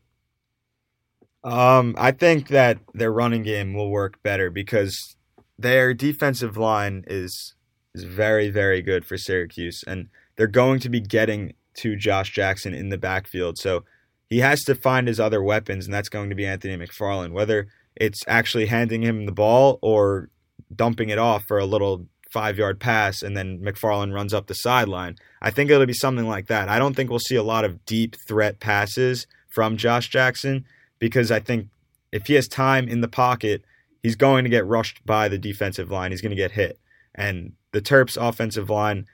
Um, 1.43 1.95
I 1.99 2.13
think 2.13 2.49
that 2.49 2.79
their 2.95 3.13
running 3.13 3.43
game 3.43 3.75
will 3.75 3.91
work 3.91 4.23
better 4.23 4.51
because 4.51 5.17
their 5.61 5.95
defensive 5.95 6.57
line 6.57 7.05
is 7.07 7.55
is 7.95 8.05
very 8.05 8.51
very 8.51 8.83
good 8.83 9.05
for 9.05 9.17
Syracuse, 9.17 9.83
and 9.87 10.09
they're 10.37 10.47
going 10.47 10.81
to 10.81 10.89
be 10.89 11.01
getting 11.01 11.55
to 11.75 11.97
Josh 11.97 12.33
Jackson 12.33 12.75
in 12.75 12.89
the 12.89 12.99
backfield. 12.99 13.59
So 13.59 13.85
he 14.29 14.39
has 14.39 14.63
to 14.65 14.75
find 14.75 15.09
his 15.09 15.21
other 15.21 15.43
weapons, 15.43 15.85
and 15.85 15.95
that's 15.95 16.09
going 16.09 16.31
to 16.31 16.37
be 16.37 16.47
Anthony 16.47 16.77
McFarland. 16.77 17.33
Whether 17.33 17.69
it's 17.97 18.23
actually 18.27 18.67
handing 18.67 19.03
him 19.03 19.27
the 19.27 19.33
ball 19.33 19.79
or 19.83 20.31
dumping 20.75 21.11
it 21.11 21.19
off 21.19 21.45
for 21.47 21.59
a 21.59 21.67
little 21.67 22.07
five 22.31 22.57
yard 22.57 22.81
pass, 22.81 23.23
and 23.23 23.37
then 23.37 23.61
McFarland 23.61 24.15
runs 24.15 24.33
up 24.33 24.47
the 24.47 24.55
sideline. 24.55 25.17
I 25.43 25.51
think 25.51 25.71
it'll 25.71 25.87
be 25.87 25.93
something 25.93 26.27
like 26.27 26.47
that. 26.47 26.69
I 26.69 26.79
don't 26.79 26.95
think 26.95 27.11
we'll 27.11 27.19
see 27.19 27.37
a 27.37 27.43
lot 27.43 27.65
of 27.65 27.85
deep 27.85 28.17
threat 28.27 28.61
passes 28.61 29.27
from 29.49 29.77
Josh 29.77 30.09
Jackson 30.09 30.65
because 30.99 31.31
I 31.31 31.41
think 31.41 31.69
if 32.13 32.27
he 32.27 32.35
has 32.35 32.49
time 32.49 32.89
in 32.89 33.01
the 33.01 33.09
pocket 33.09 33.65
he's 34.03 34.17
going 34.17 34.45
to 34.45 34.51
get 34.51 34.67
rushed 34.67 35.05
by 35.05 35.29
the 35.29 35.39
defensive 35.39 35.91
line. 35.91 36.11
He's 36.11 36.21
going 36.21 36.31
to 36.31 36.37
get 36.37 36.53
hit. 36.53 36.79
And 37.15 37.53
the 37.73 37.81
Terps 37.81 38.17
offensive 38.17 38.71
line 38.71 39.07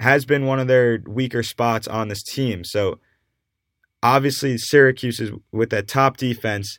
has 0.00 0.24
been 0.24 0.46
one 0.46 0.60
of 0.60 0.68
their 0.68 1.02
weaker 1.06 1.42
spots 1.42 1.88
on 1.88 2.08
this 2.08 2.22
team. 2.22 2.64
So 2.64 3.00
obviously 4.02 4.56
Syracuse 4.58 5.20
is 5.20 5.32
with 5.52 5.70
that 5.70 5.88
top 5.88 6.16
defense. 6.16 6.78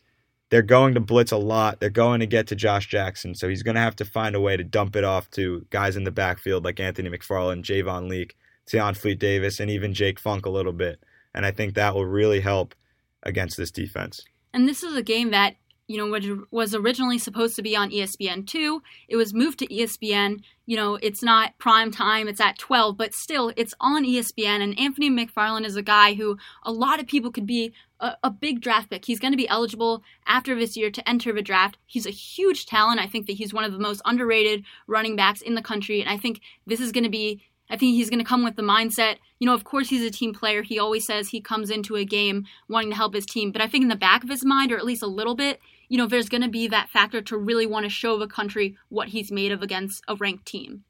They're 0.49 0.61
going 0.61 0.95
to 0.95 0.99
blitz 0.99 1.31
a 1.31 1.37
lot. 1.37 1.79
They're 1.79 1.89
going 1.89 2.21
to 2.21 2.25
get 2.25 2.47
to 2.47 2.55
Josh 2.55 2.87
Jackson. 2.87 3.35
So 3.35 3.47
he's 3.47 3.61
going 3.61 3.75
to 3.75 3.81
have 3.81 3.95
to 3.97 4.05
find 4.05 4.35
a 4.35 4.41
way 4.41 4.57
to 4.57 4.63
dump 4.63 4.95
it 4.95 5.03
off 5.03 5.29
to 5.31 5.65
guys 5.69 5.95
in 5.95 6.05
the 6.05 6.11
backfield 6.11 6.65
like 6.65 6.79
Anthony 6.79 7.09
McFarland, 7.09 7.63
Javon 7.63 8.09
Leake, 8.09 8.35
Tayon 8.71 8.97
Fleet 8.97 9.19
Davis, 9.19 9.59
and 9.59 9.69
even 9.69 9.93
Jake 9.93 10.19
Funk 10.19 10.45
a 10.45 10.49
little 10.49 10.73
bit. 10.73 11.03
And 11.35 11.45
I 11.45 11.51
think 11.51 11.75
that 11.75 11.93
will 11.93 12.05
really 12.05 12.39
help 12.39 12.73
against 13.21 13.57
this 13.57 13.69
defense. 13.69 14.21
And 14.53 14.67
this 14.67 14.81
is 14.81 14.95
a 14.95 15.03
game 15.03 15.29
that 15.31 15.55
you 15.89 15.97
know, 15.97 16.07
which 16.07 16.27
was 16.51 16.75
originally 16.75 17.17
supposed 17.17 17.55
to 17.55 17.63
be 17.63 17.75
on 17.75 17.89
ESPN2. 17.89 18.79
It 19.07 19.15
was 19.15 19.33
moved 19.33 19.57
to 19.57 19.67
ESPN. 19.67 20.43
You 20.67 20.77
know, 20.77 20.99
it's 21.01 21.23
not 21.23 21.57
prime 21.57 21.89
time, 21.91 22.27
it's 22.27 22.39
at 22.39 22.59
12, 22.59 22.95
but 22.95 23.15
still, 23.15 23.51
it's 23.57 23.73
on 23.81 24.05
ESPN. 24.05 24.61
And 24.61 24.79
Anthony 24.79 25.09
McFarland 25.09 25.65
is 25.65 25.75
a 25.75 25.81
guy 25.81 26.13
who 26.13 26.37
a 26.61 26.71
lot 26.71 26.99
of 26.99 27.07
people 27.07 27.31
could 27.31 27.47
be 27.47 27.73
a, 27.99 28.11
a 28.23 28.29
big 28.29 28.61
draft 28.61 28.91
pick. 28.91 29.03
He's 29.03 29.19
going 29.19 29.33
to 29.33 29.37
be 29.37 29.49
eligible 29.49 30.03
after 30.27 30.53
this 30.53 30.77
year 30.77 30.91
to 30.91 31.09
enter 31.09 31.33
the 31.33 31.41
draft. 31.41 31.79
He's 31.87 32.05
a 32.05 32.11
huge 32.11 32.67
talent. 32.67 32.99
I 32.99 33.07
think 33.07 33.25
that 33.25 33.37
he's 33.37 33.51
one 33.51 33.63
of 33.63 33.71
the 33.71 33.79
most 33.79 34.03
underrated 34.05 34.63
running 34.85 35.15
backs 35.15 35.41
in 35.41 35.55
the 35.55 35.61
country. 35.63 36.01
And 36.01 36.09
I 36.09 36.17
think 36.17 36.41
this 36.67 36.79
is 36.79 36.91
going 36.91 37.03
to 37.03 37.09
be 37.09 37.41
I 37.71 37.77
think 37.77 37.95
he's 37.95 38.09
going 38.09 38.19
to 38.19 38.25
come 38.25 38.43
with 38.43 38.55
the 38.55 38.63
mindset. 38.63 39.17
You 39.37 39.45
know, 39.45 39.53
of 39.53 39.63
course, 39.63 39.89
he's 39.89 40.03
a 40.03 40.09
team 40.09 40.33
player. 40.33 40.63
He 40.63 40.79
always 40.79 41.05
says 41.05 41.29
he 41.29 41.39
comes 41.39 41.69
into 41.69 41.95
a 41.95 42.03
game 42.03 42.45
wanting 42.67 42.89
to 42.89 42.95
help 42.95 43.13
his 43.13 43.27
team. 43.27 43.51
But 43.51 43.61
I 43.61 43.67
think 43.67 43.83
in 43.83 43.89
the 43.89 43.95
back 43.95 44.23
of 44.23 44.29
his 44.29 44.43
mind, 44.43 44.71
or 44.71 44.77
at 44.77 44.85
least 44.85 45.03
a 45.03 45.07
little 45.07 45.35
bit, 45.35 45.59
you 45.89 45.97
know, 45.97 46.07
there's 46.07 46.29
going 46.29 46.43
to 46.43 46.49
be 46.49 46.67
that 46.67 46.89
factor 46.89 47.21
to 47.21 47.37
really 47.37 47.65
want 47.65 47.83
to 47.83 47.89
show 47.89 48.17
the 48.17 48.27
country 48.27 48.77
what 48.87 49.09
he's 49.09 49.31
made 49.31 49.51
of 49.51 49.61
against 49.61 50.03
a 50.07 50.15
ranked 50.15 50.45
team. 50.45 50.83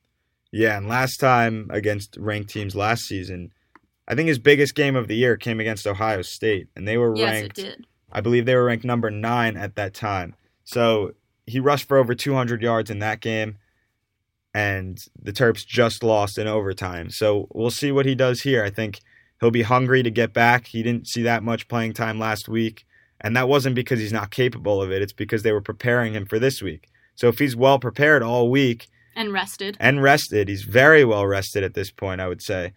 Yeah, 0.52 0.78
and 0.78 0.88
last 0.88 1.18
time 1.18 1.68
against 1.72 2.18
ranked 2.18 2.50
teams 2.50 2.76
last 2.76 3.04
season, 3.04 3.54
I 4.08 4.16
think 4.16 4.28
his 4.28 4.40
biggest 4.40 4.76
game 4.76 4.96
of 4.96 5.08
the 5.08 5.16
year 5.16 5.38
came 5.38 5.60
against 5.60 5.88
Ohio 5.88 6.22
State, 6.22 6.68
and 6.76 6.88
they 6.88 6.98
were 6.98 7.16
yes, 7.16 7.32
ranked. 7.32 7.60
It 7.60 7.64
did. 7.64 7.88
I 8.12 8.22
believe 8.22 8.46
they 8.46 8.56
were 8.56 8.66
ranked 8.66 8.86
number 8.86 9.10
nine 9.10 9.56
at 9.56 9.76
that 9.76 9.94
time. 9.94 10.36
So 10.64 11.14
he 11.46 11.60
rushed 11.60 11.88
for 11.88 11.98
over 11.98 12.16
200 12.16 12.62
yards 12.62 12.90
in 12.90 13.00
that 13.00 13.22
game, 13.22 13.58
and 14.54 14.98
the 15.22 15.32
Terps 15.32 15.66
just 15.66 16.04
lost 16.04 16.38
in 16.38 16.48
overtime. 16.48 17.12
So 17.12 17.48
we'll 17.54 17.70
see 17.70 17.92
what 17.92 18.08
he 18.08 18.16
does 18.16 18.42
here. 18.42 18.64
I 18.64 18.72
think 18.72 19.00
he'll 19.40 19.52
be 19.52 19.62
hungry 19.62 20.02
to 20.04 20.12
get 20.12 20.34
back. 20.34 20.68
He 20.68 20.84
didn't 20.84 21.08
see 21.08 21.22
that 21.22 21.44
much 21.44 21.68
playing 21.68 21.94
time 21.94 22.20
last 22.20 22.50
week. 22.50 22.86
And 23.22 23.36
that 23.36 23.50
wasn't 23.50 23.76
because 23.76 24.00
he's 24.00 24.14
not 24.14 24.32
capable 24.32 24.82
of 24.82 24.92
it, 24.92 25.02
it's 25.02 25.14
because 25.14 25.44
they 25.44 25.52
were 25.52 25.62
preparing 25.62 26.14
him 26.14 26.26
for 26.26 26.40
this 26.40 26.62
week. 26.62 26.88
So 27.16 27.28
if 27.28 27.40
he's 27.40 27.56
well 27.56 27.80
prepared 27.80 28.24
all 28.24 28.50
week 28.50 28.88
and 29.16 29.34
rested, 29.34 29.76
and 29.80 30.02
rested, 30.02 30.48
he's 30.48 30.64
very 30.64 31.04
well 31.04 31.28
rested 31.28 31.64
at 31.64 31.74
this 31.74 31.92
point, 31.92 32.22
I 32.22 32.28
would 32.28 32.42
say. 32.42 32.74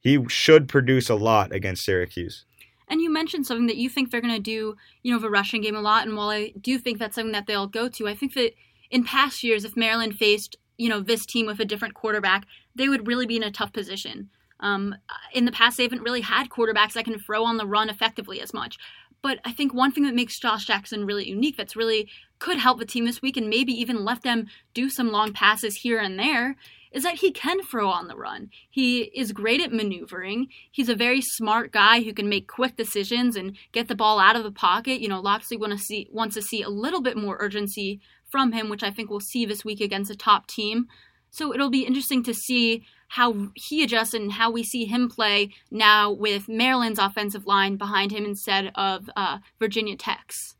He 0.00 0.24
should 0.28 0.68
produce 0.68 1.08
a 1.08 1.14
lot 1.14 1.52
against 1.52 1.84
Syracuse. 1.84 2.44
And 2.88 3.00
you 3.00 3.10
mentioned 3.10 3.46
something 3.46 3.66
that 3.66 3.76
you 3.76 3.88
think 3.88 4.10
they're 4.10 4.20
going 4.20 4.34
to 4.34 4.40
do, 4.40 4.76
you 5.02 5.12
know, 5.12 5.18
the 5.18 5.30
rushing 5.30 5.62
game 5.62 5.76
a 5.76 5.80
lot. 5.80 6.06
And 6.06 6.16
while 6.16 6.30
I 6.30 6.52
do 6.60 6.78
think 6.78 6.98
that's 6.98 7.14
something 7.14 7.32
that 7.32 7.46
they'll 7.46 7.66
go 7.66 7.88
to, 7.88 8.08
I 8.08 8.14
think 8.14 8.34
that 8.34 8.52
in 8.90 9.04
past 9.04 9.42
years, 9.42 9.64
if 9.64 9.76
Maryland 9.76 10.16
faced, 10.16 10.56
you 10.76 10.88
know, 10.88 11.00
this 11.00 11.26
team 11.26 11.46
with 11.46 11.60
a 11.60 11.64
different 11.64 11.94
quarterback, 11.94 12.46
they 12.74 12.88
would 12.88 13.06
really 13.06 13.26
be 13.26 13.36
in 13.36 13.42
a 13.42 13.50
tough 13.50 13.72
position. 13.72 14.30
Um, 14.60 14.94
in 15.32 15.44
the 15.44 15.52
past, 15.52 15.76
they 15.76 15.82
haven't 15.82 16.02
really 16.02 16.22
had 16.22 16.48
quarterbacks 16.48 16.94
that 16.94 17.04
can 17.04 17.18
throw 17.18 17.44
on 17.44 17.58
the 17.58 17.66
run 17.66 17.90
effectively 17.90 18.40
as 18.40 18.54
much. 18.54 18.78
But 19.22 19.40
I 19.44 19.52
think 19.52 19.74
one 19.74 19.92
thing 19.92 20.04
that 20.04 20.14
makes 20.14 20.38
Josh 20.38 20.64
Jackson 20.64 21.04
really 21.04 21.28
unique, 21.28 21.56
that's 21.56 21.76
really 21.76 22.08
could 22.38 22.58
help 22.58 22.78
the 22.78 22.86
team 22.86 23.04
this 23.04 23.20
week 23.20 23.36
and 23.36 23.48
maybe 23.48 23.72
even 23.72 24.04
let 24.04 24.22
them 24.22 24.46
do 24.74 24.88
some 24.88 25.10
long 25.10 25.32
passes 25.32 25.76
here 25.76 25.98
and 25.98 26.18
there, 26.18 26.56
is 26.92 27.02
that 27.02 27.16
he 27.16 27.30
can 27.30 27.62
throw 27.62 27.88
on 27.88 28.08
the 28.08 28.16
run. 28.16 28.48
He 28.70 29.02
is 29.14 29.32
great 29.32 29.60
at 29.60 29.72
maneuvering. 29.72 30.48
He's 30.70 30.88
a 30.88 30.94
very 30.94 31.20
smart 31.20 31.72
guy 31.72 32.02
who 32.02 32.14
can 32.14 32.28
make 32.28 32.48
quick 32.48 32.76
decisions 32.76 33.36
and 33.36 33.56
get 33.72 33.88
the 33.88 33.94
ball 33.94 34.18
out 34.18 34.36
of 34.36 34.44
the 34.44 34.52
pocket. 34.52 35.00
You 35.00 35.08
know, 35.08 35.20
Locksley 35.20 35.56
want 35.56 35.72
to 35.72 35.78
see 35.78 36.08
wants 36.10 36.34
to 36.36 36.42
see 36.42 36.62
a 36.62 36.70
little 36.70 37.02
bit 37.02 37.16
more 37.16 37.36
urgency 37.40 38.00
from 38.30 38.52
him, 38.52 38.68
which 38.68 38.82
I 38.82 38.90
think 38.90 39.10
we'll 39.10 39.20
see 39.20 39.44
this 39.44 39.64
week 39.64 39.80
against 39.80 40.10
a 40.10 40.16
top 40.16 40.46
team. 40.46 40.86
So 41.30 41.52
it'll 41.52 41.70
be 41.70 41.84
interesting 41.84 42.22
to 42.24 42.32
see 42.32 42.84
how 43.08 43.48
he 43.54 43.82
adjusts 43.82 44.14
and 44.14 44.32
how 44.32 44.50
we 44.50 44.62
see 44.62 44.84
him 44.84 45.08
play 45.08 45.50
now 45.70 46.10
with 46.10 46.48
Maryland's 46.48 46.98
offensive 46.98 47.46
line 47.46 47.76
behind 47.76 48.12
him 48.12 48.24
instead 48.24 48.70
of 48.74 49.08
uh, 49.16 49.38
Virginia 49.58 49.96
Tech's. 49.96 50.54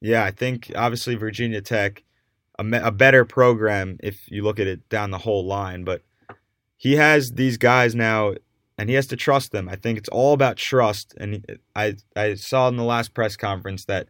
Yeah, 0.00 0.24
I 0.24 0.30
think 0.30 0.70
obviously 0.76 1.16
Virginia 1.16 1.60
Tech, 1.60 2.04
a, 2.58 2.64
me- 2.64 2.78
a 2.78 2.92
better 2.92 3.24
program 3.24 3.98
if 4.02 4.30
you 4.30 4.42
look 4.42 4.60
at 4.60 4.66
it 4.68 4.88
down 4.88 5.10
the 5.10 5.18
whole 5.18 5.44
line, 5.44 5.84
but 5.84 6.02
he 6.76 6.96
has 6.96 7.32
these 7.32 7.56
guys 7.56 7.94
now 7.94 8.34
and 8.78 8.88
he 8.88 8.94
has 8.94 9.08
to 9.08 9.16
trust 9.16 9.50
them. 9.50 9.68
I 9.68 9.74
think 9.74 9.98
it's 9.98 10.08
all 10.08 10.32
about 10.32 10.56
trust. 10.56 11.14
And 11.18 11.44
I 11.74 11.96
I 12.14 12.34
saw 12.34 12.68
in 12.68 12.76
the 12.76 12.84
last 12.84 13.12
press 13.12 13.36
conference 13.36 13.84
that 13.86 14.06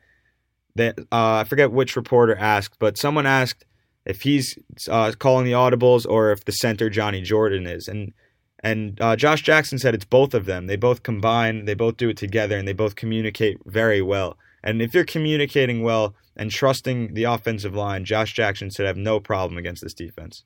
that 0.74 0.98
uh, 1.10 1.36
I 1.40 1.44
forget 1.44 1.72
which 1.72 1.96
reporter 1.96 2.36
asked, 2.36 2.78
but 2.78 2.98
someone 2.98 3.26
asked 3.26 3.64
if 4.08 4.22
he's 4.22 4.58
uh, 4.90 5.12
calling 5.18 5.44
the 5.44 5.52
audibles 5.52 6.06
or 6.08 6.32
if 6.32 6.44
the 6.44 6.52
center 6.52 6.90
Johnny 6.90 7.22
Jordan 7.22 7.66
is. 7.66 7.86
And 7.86 8.12
and 8.60 9.00
uh, 9.00 9.14
Josh 9.14 9.42
Jackson 9.42 9.78
said 9.78 9.94
it's 9.94 10.04
both 10.04 10.34
of 10.34 10.46
them. 10.46 10.66
They 10.66 10.74
both 10.74 11.04
combine, 11.04 11.66
they 11.66 11.74
both 11.74 11.96
do 11.96 12.08
it 12.08 12.16
together, 12.16 12.58
and 12.58 12.66
they 12.66 12.72
both 12.72 12.96
communicate 12.96 13.58
very 13.66 14.02
well. 14.02 14.36
And 14.64 14.82
if 14.82 14.92
you're 14.92 15.04
communicating 15.04 15.82
well 15.82 16.16
and 16.34 16.50
trusting 16.50 17.14
the 17.14 17.22
offensive 17.24 17.74
line, 17.74 18.04
Josh 18.04 18.32
Jackson 18.34 18.70
should 18.70 18.86
have 18.86 18.96
no 18.96 19.20
problem 19.20 19.58
against 19.58 19.82
this 19.82 19.94
defense. 19.94 20.42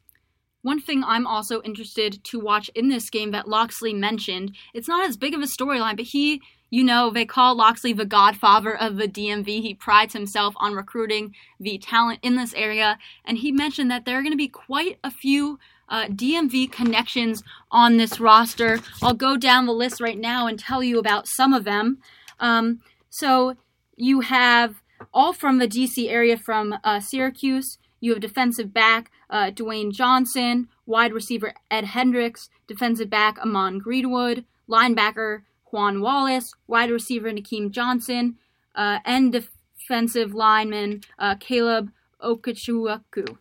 One 0.60 0.80
thing 0.80 1.02
I'm 1.04 1.26
also 1.26 1.62
interested 1.62 2.22
to 2.24 2.38
watch 2.38 2.68
in 2.74 2.88
this 2.90 3.08
game 3.08 3.30
that 3.30 3.48
Locksley 3.48 3.94
mentioned, 3.94 4.54
it's 4.74 4.88
not 4.88 5.08
as 5.08 5.16
big 5.16 5.34
of 5.34 5.40
a 5.40 5.46
storyline, 5.46 5.96
but 5.96 6.04
he 6.04 6.42
you 6.72 6.82
know, 6.82 7.10
they 7.10 7.26
call 7.26 7.54
Locksley 7.54 7.92
the 7.92 8.06
godfather 8.06 8.74
of 8.74 8.96
the 8.96 9.06
DMV. 9.06 9.60
He 9.60 9.74
prides 9.74 10.14
himself 10.14 10.54
on 10.56 10.72
recruiting 10.72 11.34
the 11.60 11.76
talent 11.76 12.20
in 12.22 12.36
this 12.36 12.54
area, 12.54 12.98
and 13.26 13.36
he 13.36 13.52
mentioned 13.52 13.90
that 13.90 14.06
there 14.06 14.18
are 14.18 14.22
going 14.22 14.32
to 14.32 14.38
be 14.38 14.48
quite 14.48 14.98
a 15.04 15.10
few 15.10 15.58
uh, 15.90 16.06
DMV 16.06 16.72
connections 16.72 17.42
on 17.70 17.98
this 17.98 18.18
roster. 18.18 18.78
I'll 19.02 19.12
go 19.12 19.36
down 19.36 19.66
the 19.66 19.74
list 19.74 20.00
right 20.00 20.16
now 20.18 20.46
and 20.46 20.58
tell 20.58 20.82
you 20.82 20.98
about 20.98 21.28
some 21.28 21.52
of 21.52 21.64
them. 21.64 21.98
Um, 22.40 22.80
so 23.10 23.56
you 23.94 24.20
have 24.20 24.80
all 25.12 25.34
from 25.34 25.58
the 25.58 25.68
DC 25.68 26.08
area 26.08 26.38
from 26.38 26.74
uh, 26.82 27.00
Syracuse. 27.00 27.76
You 28.00 28.12
have 28.12 28.22
defensive 28.22 28.72
back 28.72 29.10
uh, 29.28 29.50
Dwayne 29.50 29.92
Johnson, 29.92 30.68
wide 30.86 31.12
receiver 31.12 31.52
Ed 31.70 31.84
Hendricks, 31.84 32.48
defensive 32.66 33.10
back 33.10 33.38
Amon 33.38 33.78
Greenwood, 33.78 34.46
linebacker 34.66 35.42
Quan 35.72 36.02
Wallace, 36.02 36.52
wide 36.66 36.90
receiver 36.90 37.30
Nykeim 37.30 37.70
Johnson, 37.70 38.36
uh, 38.74 38.98
and 39.06 39.32
defensive 39.32 40.34
lineman 40.34 41.00
uh, 41.18 41.36
Caleb 41.36 41.90
Okechukwu. 42.22 43.38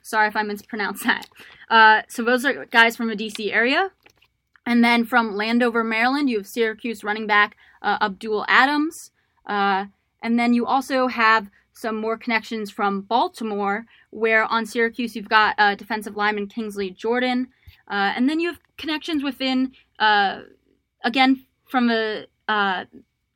Sorry 0.00 0.28
if 0.28 0.36
I 0.36 0.44
mispronounced 0.44 1.02
that. 1.06 1.26
Uh, 1.68 2.02
so 2.06 2.22
those 2.22 2.44
are 2.44 2.66
guys 2.66 2.96
from 2.96 3.08
the 3.08 3.16
DC 3.16 3.52
area. 3.52 3.90
And 4.64 4.84
then 4.84 5.04
from 5.04 5.34
Landover, 5.34 5.82
Maryland, 5.82 6.30
you 6.30 6.36
have 6.38 6.46
Syracuse 6.46 7.02
running 7.02 7.26
back 7.26 7.56
uh, 7.82 7.98
Abdul 8.00 8.46
Adams. 8.46 9.10
Uh, 9.44 9.86
and 10.22 10.38
then 10.38 10.54
you 10.54 10.66
also 10.66 11.08
have 11.08 11.50
some 11.72 11.96
more 11.96 12.16
connections 12.16 12.70
from 12.70 13.00
Baltimore, 13.00 13.84
where 14.10 14.44
on 14.44 14.64
Syracuse 14.64 15.16
you've 15.16 15.28
got 15.28 15.56
uh, 15.58 15.74
defensive 15.74 16.16
lineman 16.16 16.46
Kingsley 16.46 16.90
Jonathan. 16.90 17.48
and 17.88 18.30
then 18.30 18.38
you 18.38 18.46
have 18.46 18.60
connections 18.76 19.24
within, 19.24 19.72
again, 19.98 21.44
from 21.74 21.88
the 21.88 22.28
uh, 22.46 22.84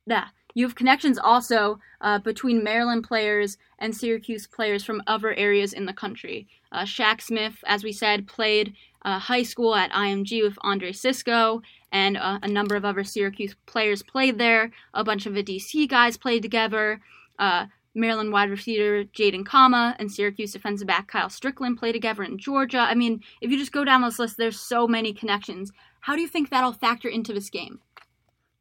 yeah, 0.07 0.29
you 0.55 0.65
have 0.65 0.77
connections 0.77 1.19
also 1.19 1.81
uh, 2.03 2.21
between 2.21 2.63
Maryland 2.63 3.03
players 3.03 3.59
and 3.81 3.93
Syracuse 3.93 4.47
players 4.47 4.85
from 4.85 5.03
other 5.09 5.35
areas 5.35 5.73
in 5.73 5.87
the 5.87 5.93
country. 5.93 6.47
Uh, 6.71 6.83
Shaq 6.83 7.21
Smith, 7.21 7.57
as 7.67 7.83
we 7.83 7.91
said, 7.91 8.29
played 8.29 8.75
uh, 9.03 9.19
high 9.19 9.43
school 9.43 9.75
at 9.75 9.91
IMG 9.91 10.41
with 10.41 10.57
Andre 10.61 10.93
Cisco, 10.93 11.63
and 11.91 12.17
uh, 12.17 12.39
a 12.41 12.47
number 12.47 12.77
of 12.77 12.85
other 12.85 13.03
Syracuse 13.03 13.57
players 13.67 14.05
played 14.05 14.39
there. 14.39 14.71
A 14.95 15.03
bunch 15.03 15.27
of 15.27 15.35
the 15.35 15.43
DC 15.43 15.89
guys 15.89 16.17
played 16.17 16.43
together. 16.43 17.01
Uh, 17.41 17.67
Maryland 17.93 18.33
wide 18.33 18.51
receiver 18.51 19.03
Jaden 19.03 19.45
Kama 19.45 19.97
and 19.99 20.13
Syracuse 20.13 20.53
defensive 20.53 20.87
back 20.87 21.09
Kyle 21.09 21.29
Strickland 21.29 21.77
play 21.77 21.91
together 21.91 22.23
in 22.23 22.39
Georgia. 22.39 22.79
I 22.79 22.95
mean, 22.95 23.21
if 23.41 23.51
you 23.51 23.59
just 23.59 23.73
go 23.73 23.85
down 23.85 24.03
this 24.03 24.21
list, 24.21 24.37
there's 24.37 24.61
so 24.61 24.87
many 24.87 25.13
connections. 25.13 25.73
How 26.01 26.15
do 26.15 26.23
you 26.23 26.29
think 26.29 26.51
that'll 26.51 26.73
factor 26.73 27.09
into 27.09 27.33
this 27.33 27.51
game? 27.51 27.81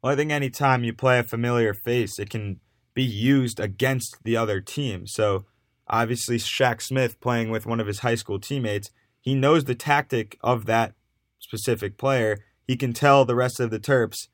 Well, 0.02 0.12
I 0.12 0.16
think 0.16 0.30
anytime 0.30 0.84
you 0.84 0.92
play 0.92 1.18
a 1.18 1.24
familiar 1.24 1.74
face, 1.74 2.18
it 2.18 2.30
can 2.30 2.60
be 2.94 3.02
used 3.02 3.60
against 3.60 4.16
the 4.24 4.36
other 4.36 4.60
team. 4.60 5.06
So 5.06 5.46
obviously, 5.88 6.38
Shaq 6.38 6.80
Smith 6.82 7.20
playing 7.20 7.50
with 7.50 7.66
one 7.66 7.80
of 7.80 7.86
his 7.86 8.00
high 8.00 8.14
school 8.14 8.38
teammates, 8.38 8.90
he 9.20 9.34
knows 9.34 9.64
the 9.64 9.74
tactic 9.74 10.38
of 10.42 10.66
that 10.66 10.94
specific 11.38 11.98
player. 11.98 12.38
He 12.66 12.76
can 12.76 12.92
tell 12.92 13.24
the 13.24 13.34
rest 13.34 13.60
of 13.60 13.70
the 13.70 13.80
Terps 13.80 14.28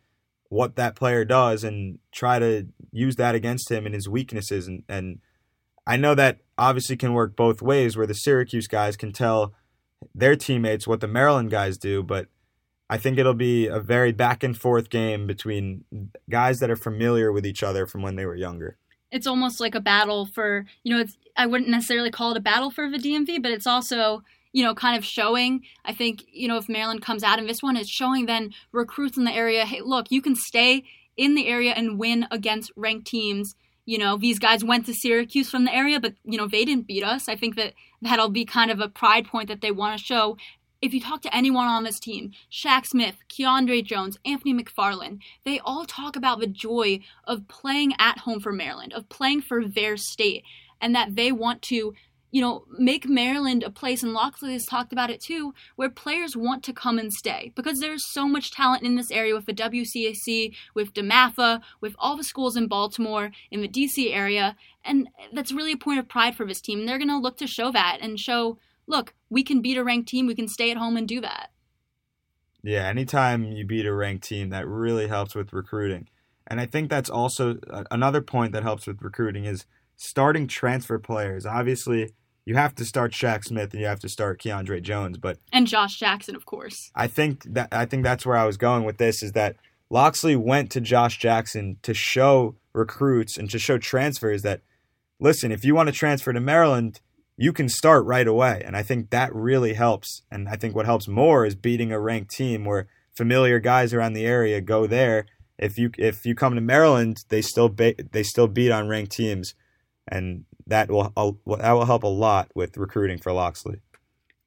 what 0.48 0.76
that 0.76 0.94
player 0.94 1.24
does 1.24 1.64
and 1.64 1.98
try 2.12 2.38
to 2.38 2.68
use 2.92 3.16
that 3.16 3.34
against 3.34 3.70
him 3.70 3.86
and 3.86 3.94
his 3.94 4.08
weaknesses. 4.08 4.68
And, 4.68 4.82
and 4.88 5.18
I 5.86 5.96
know 5.96 6.14
that 6.14 6.40
obviously 6.58 6.96
can 6.96 7.12
work 7.12 7.36
both 7.36 7.62
ways 7.62 7.96
where 7.96 8.06
the 8.06 8.14
Syracuse 8.14 8.66
guys 8.66 8.96
can 8.96 9.12
tell 9.12 9.54
their 10.14 10.36
teammates 10.36 10.86
what 10.86 11.00
the 11.00 11.08
Maryland 11.08 11.50
guys 11.50 11.78
do, 11.78 12.02
but 12.02 12.28
I 12.90 12.98
think 12.98 13.18
it'll 13.18 13.34
be 13.34 13.66
a 13.66 13.80
very 13.80 14.12
back 14.12 14.42
and 14.42 14.56
forth 14.56 14.90
game 14.90 15.26
between 15.26 15.84
guys 16.28 16.60
that 16.60 16.70
are 16.70 16.76
familiar 16.76 17.32
with 17.32 17.46
each 17.46 17.62
other 17.62 17.86
from 17.86 18.02
when 18.02 18.16
they 18.16 18.26
were 18.26 18.36
younger. 18.36 18.76
It's 19.10 19.26
almost 19.26 19.60
like 19.60 19.74
a 19.74 19.80
battle 19.80 20.26
for, 20.26 20.66
you 20.82 20.94
know, 20.94 21.00
it's 21.00 21.16
I 21.36 21.46
wouldn't 21.46 21.70
necessarily 21.70 22.10
call 22.10 22.32
it 22.32 22.36
a 22.36 22.40
battle 22.40 22.70
for 22.70 22.90
the 22.90 22.98
DMV, 22.98 23.42
but 23.42 23.52
it's 23.52 23.66
also 23.66 24.22
you 24.54 24.62
know, 24.62 24.72
kind 24.72 24.96
of 24.96 25.04
showing. 25.04 25.62
I 25.84 25.92
think, 25.92 26.24
you 26.32 26.46
know, 26.46 26.56
if 26.56 26.68
Maryland 26.68 27.02
comes 27.02 27.24
out 27.24 27.40
in 27.40 27.46
this 27.46 27.62
one, 27.62 27.76
it's 27.76 27.90
showing 27.90 28.26
then 28.26 28.54
recruits 28.72 29.18
in 29.18 29.24
the 29.24 29.32
area, 29.32 29.66
hey, 29.66 29.80
look, 29.82 30.06
you 30.10 30.22
can 30.22 30.36
stay 30.36 30.84
in 31.16 31.34
the 31.34 31.48
area 31.48 31.72
and 31.72 31.98
win 31.98 32.26
against 32.30 32.70
ranked 32.76 33.08
teams. 33.08 33.56
You 33.84 33.98
know, 33.98 34.16
these 34.16 34.38
guys 34.38 34.64
went 34.64 34.86
to 34.86 34.94
Syracuse 34.94 35.50
from 35.50 35.64
the 35.64 35.74
area, 35.74 35.98
but, 35.98 36.14
you 36.22 36.38
know, 36.38 36.46
they 36.46 36.64
didn't 36.64 36.86
beat 36.86 37.02
us. 37.02 37.28
I 37.28 37.34
think 37.34 37.56
that 37.56 37.74
that'll 38.00 38.30
be 38.30 38.44
kind 38.44 38.70
of 38.70 38.78
a 38.78 38.88
pride 38.88 39.26
point 39.26 39.48
that 39.48 39.60
they 39.60 39.72
want 39.72 39.98
to 39.98 40.04
show. 40.04 40.36
If 40.84 40.92
you 40.92 41.00
talk 41.00 41.22
to 41.22 41.34
anyone 41.34 41.66
on 41.66 41.84
this 41.84 41.98
team, 41.98 42.32
Shaq 42.52 42.84
Smith, 42.84 43.16
Keandre 43.30 43.82
Jones, 43.82 44.18
Anthony 44.26 44.52
McFarland, 44.52 45.20
they 45.42 45.58
all 45.60 45.86
talk 45.86 46.14
about 46.14 46.40
the 46.40 46.46
joy 46.46 47.00
of 47.24 47.48
playing 47.48 47.94
at 47.98 48.18
home 48.18 48.38
for 48.38 48.52
Maryland, 48.52 48.92
of 48.92 49.08
playing 49.08 49.40
for 49.40 49.66
their 49.66 49.96
state, 49.96 50.44
and 50.82 50.94
that 50.94 51.16
they 51.16 51.32
want 51.32 51.62
to 51.62 51.94
you 52.30 52.40
know, 52.42 52.64
make 52.78 53.08
Maryland 53.08 53.62
a 53.62 53.70
place, 53.70 54.02
and 54.02 54.12
Locksley 54.12 54.52
has 54.54 54.66
talked 54.66 54.92
about 54.92 55.08
it 55.08 55.22
too, 55.22 55.54
where 55.76 55.88
players 55.88 56.36
want 56.36 56.64
to 56.64 56.72
come 56.72 56.98
and 56.98 57.12
stay 57.12 57.52
because 57.54 57.78
there's 57.78 58.12
so 58.12 58.26
much 58.26 58.50
talent 58.50 58.82
in 58.82 58.96
this 58.96 59.12
area 59.12 59.34
with 59.34 59.46
the 59.46 59.54
WCAC, 59.54 60.52
with 60.74 60.92
DeMatha, 60.92 61.62
with 61.80 61.94
all 61.96 62.16
the 62.16 62.24
schools 62.24 62.56
in 62.56 62.66
Baltimore, 62.66 63.30
in 63.52 63.62
the 63.62 63.68
DC 63.68 64.12
area, 64.12 64.56
and 64.84 65.08
that's 65.32 65.52
really 65.52 65.72
a 65.72 65.78
point 65.78 66.00
of 66.00 66.08
pride 66.08 66.34
for 66.34 66.44
this 66.44 66.60
team. 66.60 66.84
They're 66.84 66.98
going 66.98 67.08
to 67.08 67.18
look 67.18 67.38
to 67.38 67.46
show 67.46 67.70
that 67.70 67.98
and 68.02 68.18
show, 68.18 68.58
look, 68.86 69.14
we 69.30 69.42
can 69.42 69.60
beat 69.62 69.76
a 69.76 69.84
ranked 69.84 70.08
team, 70.08 70.26
we 70.26 70.34
can 70.34 70.48
stay 70.48 70.70
at 70.70 70.76
home 70.76 70.96
and 70.96 71.08
do 71.08 71.20
that. 71.20 71.50
Yeah, 72.62 72.86
anytime 72.88 73.44
you 73.44 73.66
beat 73.66 73.86
a 73.86 73.92
ranked 73.92 74.26
team, 74.26 74.48
that 74.50 74.66
really 74.66 75.06
helps 75.06 75.34
with 75.34 75.52
recruiting. 75.52 76.08
And 76.46 76.60
I 76.60 76.66
think 76.66 76.90
that's 76.90 77.10
also 77.10 77.58
uh, 77.70 77.84
another 77.90 78.20
point 78.20 78.52
that 78.52 78.62
helps 78.62 78.86
with 78.86 79.02
recruiting 79.02 79.44
is 79.44 79.66
starting 79.96 80.46
transfer 80.46 80.98
players. 80.98 81.46
Obviously, 81.46 82.12
you 82.44 82.54
have 82.56 82.74
to 82.76 82.84
start 82.84 83.12
Shaq 83.12 83.44
Smith 83.44 83.72
and 83.72 83.80
you 83.80 83.86
have 83.86 84.00
to 84.00 84.08
start 84.08 84.40
Keandre 84.40 84.82
Jones, 84.82 85.18
but 85.18 85.38
and 85.52 85.66
Josh 85.66 85.98
Jackson, 85.98 86.36
of 86.36 86.44
course. 86.44 86.90
I 86.94 87.06
think 87.06 87.44
that 87.44 87.68
I 87.72 87.86
think 87.86 88.02
that's 88.02 88.26
where 88.26 88.36
I 88.36 88.44
was 88.44 88.56
going 88.56 88.84
with 88.84 88.98
this 88.98 89.22
is 89.22 89.32
that 89.32 89.56
Locksley 89.90 90.36
went 90.36 90.70
to 90.72 90.80
Josh 90.80 91.18
Jackson 91.18 91.78
to 91.82 91.94
show 91.94 92.56
recruits 92.72 93.36
and 93.38 93.50
to 93.50 93.58
show 93.58 93.78
transfers 93.78 94.42
that 94.42 94.60
listen, 95.20 95.52
if 95.52 95.64
you 95.64 95.74
want 95.74 95.88
to 95.88 95.94
transfer 95.94 96.32
to 96.32 96.40
Maryland, 96.40 97.00
you 97.36 97.52
can 97.52 97.68
start 97.68 98.04
right 98.04 98.26
away. 98.26 98.62
And 98.64 98.76
I 98.76 98.82
think 98.82 99.10
that 99.10 99.34
really 99.34 99.74
helps. 99.74 100.22
And 100.30 100.48
I 100.48 100.56
think 100.56 100.74
what 100.74 100.86
helps 100.86 101.08
more 101.08 101.44
is 101.44 101.54
beating 101.54 101.92
a 101.92 102.00
ranked 102.00 102.30
team 102.30 102.64
where 102.64 102.86
familiar 103.14 103.58
guys 103.58 103.92
around 103.92 104.12
the 104.12 104.26
area 104.26 104.60
go 104.60 104.86
there. 104.86 105.26
If 105.58 105.78
you 105.78 105.90
if 105.98 106.26
you 106.26 106.34
come 106.34 106.54
to 106.54 106.60
Maryland, 106.60 107.24
they 107.28 107.40
still 107.40 107.68
ba- 107.68 107.94
they 108.10 108.24
still 108.24 108.48
beat 108.48 108.72
on 108.72 108.88
ranked 108.88 109.12
teams, 109.12 109.54
and 110.08 110.44
that 110.66 110.90
will 110.90 111.12
uh, 111.16 111.30
that 111.58 111.72
will 111.72 111.86
help 111.86 112.02
a 112.02 112.08
lot 112.08 112.50
with 112.56 112.76
recruiting 112.76 113.18
for 113.18 113.32
Locksley. 113.32 113.80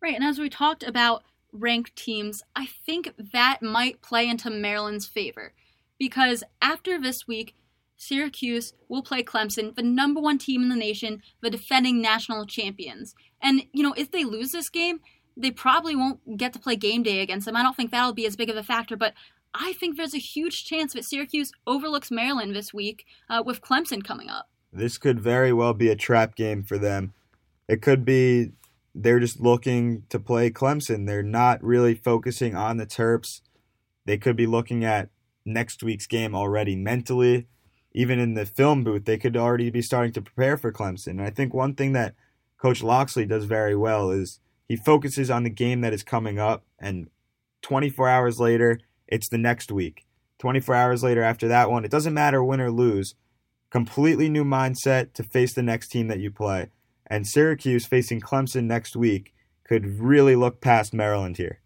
Right, 0.02 0.16
and 0.16 0.24
as 0.24 0.38
we 0.38 0.50
talked 0.50 0.84
about 0.84 1.24
ranked 1.54 1.96
teams, 1.96 2.44
I 2.58 2.68
think 2.86 3.14
that 3.32 3.62
might 3.62 4.02
play 4.02 4.28
into 4.28 4.50
Maryland's 4.50 5.08
favor 5.08 5.54
because 5.98 6.44
after 6.62 7.00
this 7.00 7.26
week, 7.26 7.56
Syracuse 7.98 8.74
will 8.88 9.02
play 9.02 9.24
Clemson, 9.24 9.76
the 9.76 9.82
number 9.82 10.22
one 10.22 10.38
team 10.38 10.62
in 10.62 10.70
the 10.70 10.76
nation, 10.76 11.22
the 11.42 11.50
defending 11.50 12.02
national 12.02 12.46
champions. 12.46 13.16
And 13.42 13.64
you 13.74 13.84
know, 13.84 13.94
if 13.98 14.12
they 14.12 14.24
lose 14.24 14.52
this 14.52 14.70
game, 14.70 15.02
they 15.36 15.52
probably 15.52 15.96
won't 15.96 16.38
get 16.38 16.54
to 16.54 16.60
play 16.60 16.76
game 16.76 17.04
day 17.04 17.20
against 17.22 17.46
them. 17.46 17.56
I 17.56 17.64
don't 17.64 17.76
think 17.76 17.92
that'll 17.92 18.14
be 18.14 18.26
as 18.26 18.36
big 18.36 18.50
of 18.50 18.58
a 18.58 18.64
factor, 18.64 18.96
but 18.96 19.14
I 19.54 19.74
think 19.74 19.98
there's 19.98 20.14
a 20.14 20.20
huge 20.20 20.66
chance 20.66 20.94
that 20.94 21.06
Syracuse 21.06 21.52
overlooks 21.66 22.12
Maryland 22.12 22.56
this 22.56 22.74
week 22.74 23.06
uh, 23.30 23.44
with 23.46 23.62
Clemson 23.62 24.04
coming 24.04 24.30
up. 24.30 24.50
This 24.72 24.98
could 24.98 25.20
very 25.20 25.54
well 25.54 25.74
be 25.74 25.90
a 25.90 25.96
trap 25.96 26.36
game 26.36 26.64
for 26.64 26.78
them. 26.78 27.14
It 27.68 27.82
could 27.82 28.06
be 28.06 28.52
they're 28.94 29.20
just 29.20 29.40
looking 29.40 30.04
to 30.10 30.20
play 30.20 30.50
Clemson. 30.50 31.06
They're 31.06 31.24
not 31.24 31.64
really 31.64 31.96
focusing 31.96 32.56
on 32.56 32.78
the 32.78 32.86
Terps. 32.86 33.42
They 34.06 34.18
could 34.18 34.36
be 34.36 34.48
looking 34.48 34.84
at 34.84 35.10
next 35.46 35.84
week's 35.84 36.08
game 36.08 36.36
already 36.36 36.76
mentally. 36.76 37.48
Even 37.94 38.20
in 38.20 38.34
the 38.34 38.46
film 38.46 38.84
booth, 38.84 39.06
they 39.06 39.18
could 39.18 39.36
already 39.36 39.70
be 39.70 39.82
starting 39.82 40.14
to 40.14 40.22
prepare 40.22 40.58
for 40.58 40.72
Clemson. 40.72 41.12
And 41.12 41.22
I 41.22 41.30
think 41.30 41.54
one 41.54 41.74
thing 41.74 41.94
that 41.94 42.16
Coach 42.58 42.84
Locksley 42.84 43.26
does 43.26 43.46
very 43.46 43.76
well 43.76 44.12
is 44.12 44.40
he 44.68 44.76
focuses 44.76 45.30
on 45.30 45.44
the 45.44 45.50
game 45.50 45.82
that 45.82 45.94
is 45.94 46.04
coming 46.04 46.40
up, 46.40 46.66
and 46.80 47.10
24 47.62 48.08
hours 48.10 48.40
later, 48.40 48.80
it's 49.08 49.30
the 49.30 49.38
next 49.38 49.72
week. 49.72 50.06
24 50.40 50.76
hours 50.76 51.04
later 51.04 51.24
after 51.24 51.48
that 51.48 51.72
one, 51.72 51.86
it 51.86 51.92
doesn't 51.92 52.14
matter 52.14 52.44
win 52.44 52.62
or 52.62 52.72
lose 52.72 53.16
completely 53.70 54.30
new 54.30 54.44
mindset 54.44 55.14
to 55.14 55.24
face 55.24 55.54
the 55.54 55.64
next 55.64 55.90
team 55.90 56.08
that 56.08 56.20
you 56.20 56.32
play. 56.32 56.70
And 57.08 57.28
Syracuse 57.28 57.86
facing 57.86 58.22
Clemson 58.22 58.66
next 58.66 58.96
week 58.96 59.34
could 59.64 60.00
really 60.00 60.36
look 60.36 60.62
past 60.62 60.94
Maryland 60.94 61.38
here. 61.38 61.62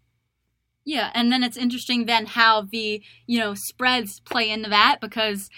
Yeah, 0.84 1.10
and 1.14 1.30
then 1.30 1.44
it's 1.44 1.56
interesting 1.56 2.06
then 2.06 2.26
how 2.26 2.62
the, 2.62 3.02
you 3.26 3.38
know, 3.38 3.54
spreads 3.54 4.18
play 4.20 4.50
into 4.50 4.68
that 4.70 4.98
because 5.00 5.48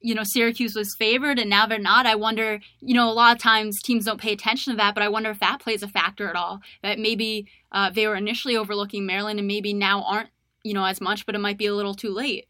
you 0.00 0.14
know, 0.14 0.22
Syracuse 0.24 0.74
was 0.74 0.94
favored 0.96 1.38
and 1.38 1.50
now 1.50 1.66
they're 1.66 1.78
not. 1.78 2.06
I 2.06 2.14
wonder, 2.14 2.60
you 2.80 2.94
know, 2.94 3.10
a 3.10 3.12
lot 3.12 3.34
of 3.34 3.42
times 3.42 3.80
teams 3.82 4.04
don't 4.04 4.20
pay 4.20 4.32
attention 4.32 4.72
to 4.72 4.76
that, 4.76 4.94
but 4.94 5.02
I 5.02 5.08
wonder 5.08 5.30
if 5.30 5.40
that 5.40 5.60
plays 5.60 5.82
a 5.82 5.88
factor 5.88 6.28
at 6.28 6.36
all. 6.36 6.60
That 6.82 6.98
maybe 6.98 7.48
uh, 7.72 7.90
they 7.90 8.06
were 8.06 8.16
initially 8.16 8.56
overlooking 8.56 9.06
Maryland 9.06 9.38
and 9.38 9.48
maybe 9.48 9.72
now 9.72 10.02
aren't, 10.02 10.30
you 10.62 10.74
know, 10.74 10.84
as 10.84 11.00
much, 11.00 11.26
but 11.26 11.34
it 11.34 11.40
might 11.40 11.58
be 11.58 11.66
a 11.66 11.74
little 11.74 11.94
too 11.94 12.12
late. 12.12 12.46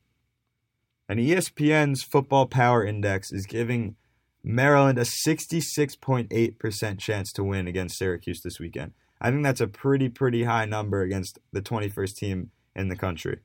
And 1.09 1.19
ESPN's 1.19 2.03
Football 2.03 2.47
Power 2.47 2.85
Index 2.85 3.33
is 3.33 3.47
giving 3.47 3.97
Maryland 4.45 4.99
a 4.99 5.03
66.8% 5.03 6.99
chance 6.99 7.33
to 7.33 7.45
win 7.45 7.67
against 7.67 7.99
Syracuse 7.99 8.43
this 8.43 8.61
weekend. 8.61 8.93
I 9.21 9.31
think 9.31 9.43
that's 9.43 9.61
a 9.61 9.67
pretty, 9.67 10.09
pretty 10.09 10.45
high 10.45 10.67
number 10.67 11.03
against 11.03 11.39
the 11.53 11.63
21st 11.63 12.15
team 12.15 12.51
in 12.77 12.89
the 12.89 12.97
country. 12.97 13.41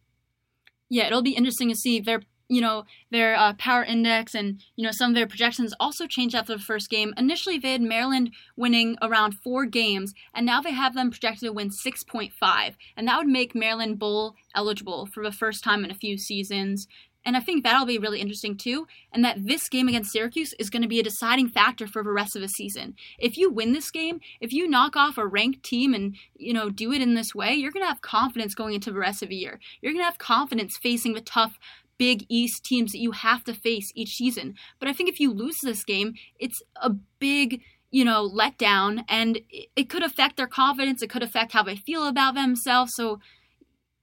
Yeah, 0.90 1.08
it'll 1.08 1.24
be 1.24 1.36
interesting 1.36 1.70
to 1.70 1.76
see 1.76 2.00
their, 2.00 2.22
you 2.50 2.62
know, 2.62 2.86
their 3.12 3.36
uh, 3.36 3.54
power 3.54 3.84
index 3.84 4.36
and 4.36 4.62
you 4.76 4.84
know 4.84 4.92
some 4.92 5.12
of 5.12 5.16
their 5.16 5.28
projections 5.28 5.74
also 5.80 6.08
changed 6.08 6.36
after 6.36 6.54
the 6.54 6.62
first 6.62 6.90
game. 6.90 7.14
Initially, 7.18 7.58
they 7.58 7.72
had 7.72 7.82
Maryland 7.82 8.32
winning 8.56 8.98
around 9.02 9.36
four 9.44 9.66
games, 9.66 10.14
and 10.34 10.46
now 10.46 10.62
they 10.62 10.72
have 10.72 10.94
them 10.94 11.10
projected 11.10 11.48
to 11.48 11.54
win 11.54 11.70
6.5, 11.70 12.76
and 12.98 13.08
that 13.08 13.18
would 13.18 13.28
make 13.28 13.56
Maryland 13.56 14.00
bowl 14.00 14.36
eligible 14.56 15.08
for 15.14 15.24
the 15.24 15.32
first 15.32 15.64
time 15.64 15.84
in 15.84 15.92
a 15.92 15.96
few 15.96 16.18
seasons. 16.18 16.88
And 17.26 17.38
I 17.38 17.40
think 17.40 17.64
that'll 17.64 17.86
be 17.86 17.98
really 17.98 18.20
interesting 18.20 18.58
too. 18.58 18.88
And 19.12 19.24
that 19.24 19.46
this 19.46 19.70
game 19.70 19.88
against 19.88 20.12
Syracuse 20.12 20.54
is 20.60 20.70
going 20.70 20.82
to 20.82 20.88
be 20.88 21.00
a 21.00 21.04
deciding 21.04 21.50
factor 21.50 21.88
for 21.88 22.04
the 22.04 22.12
rest 22.12 22.36
of 22.36 22.42
the 22.42 22.50
season. 22.50 22.96
If 23.18 23.38
you 23.38 23.50
win 23.50 23.72
this 23.72 23.92
game, 23.92 24.20
if 24.42 24.52
you 24.52 24.68
knock 24.68 24.96
off 24.96 25.18
a 25.18 25.26
ranked 25.26 25.64
team 25.64 25.94
and, 25.94 26.16
you 26.36 26.54
know, 26.54 26.70
do 26.70 26.92
it 26.92 27.02
in 27.02 27.14
this 27.14 27.34
way, 27.34 27.54
you're 27.54 27.72
going 27.72 27.84
to 27.84 27.90
have 27.90 28.02
confidence 28.02 28.54
going 28.56 28.74
into 28.74 28.92
the 28.92 29.00
rest 29.00 29.24
of 29.24 29.30
the 29.30 29.36
year. 29.36 29.60
You're 29.82 29.94
going 29.94 30.02
to 30.02 30.10
have 30.10 30.18
confidence 30.18 30.78
facing 30.82 31.14
the 31.14 31.22
tough 31.22 31.58
Big 32.04 32.26
East 32.28 32.66
teams 32.66 32.92
that 32.92 33.00
you 33.00 33.12
have 33.12 33.46
to 33.46 33.54
face 33.54 33.90
each 33.96 34.16
season. 34.16 34.56
But 34.78 34.90
I 34.90 34.94
think 34.94 35.08
if 35.08 35.22
you 35.22 35.32
lose 35.32 35.56
this 35.64 35.86
game, 35.86 36.16
it's 36.38 36.62
a 36.76 36.90
big 37.20 37.62
you 37.92 38.04
know, 38.04 38.28
letdown, 38.28 39.04
and 39.08 39.40
it 39.76 39.88
could 39.88 40.02
affect 40.02 40.36
their 40.36 40.48
confidence. 40.48 41.04
It 41.04 41.12
could 41.12 41.22
affect 41.22 41.54
how 41.54 41.62
they 41.62 41.76
feel 41.76 42.08
about 42.08 42.34
themselves. 42.34 42.92
So 42.96 43.20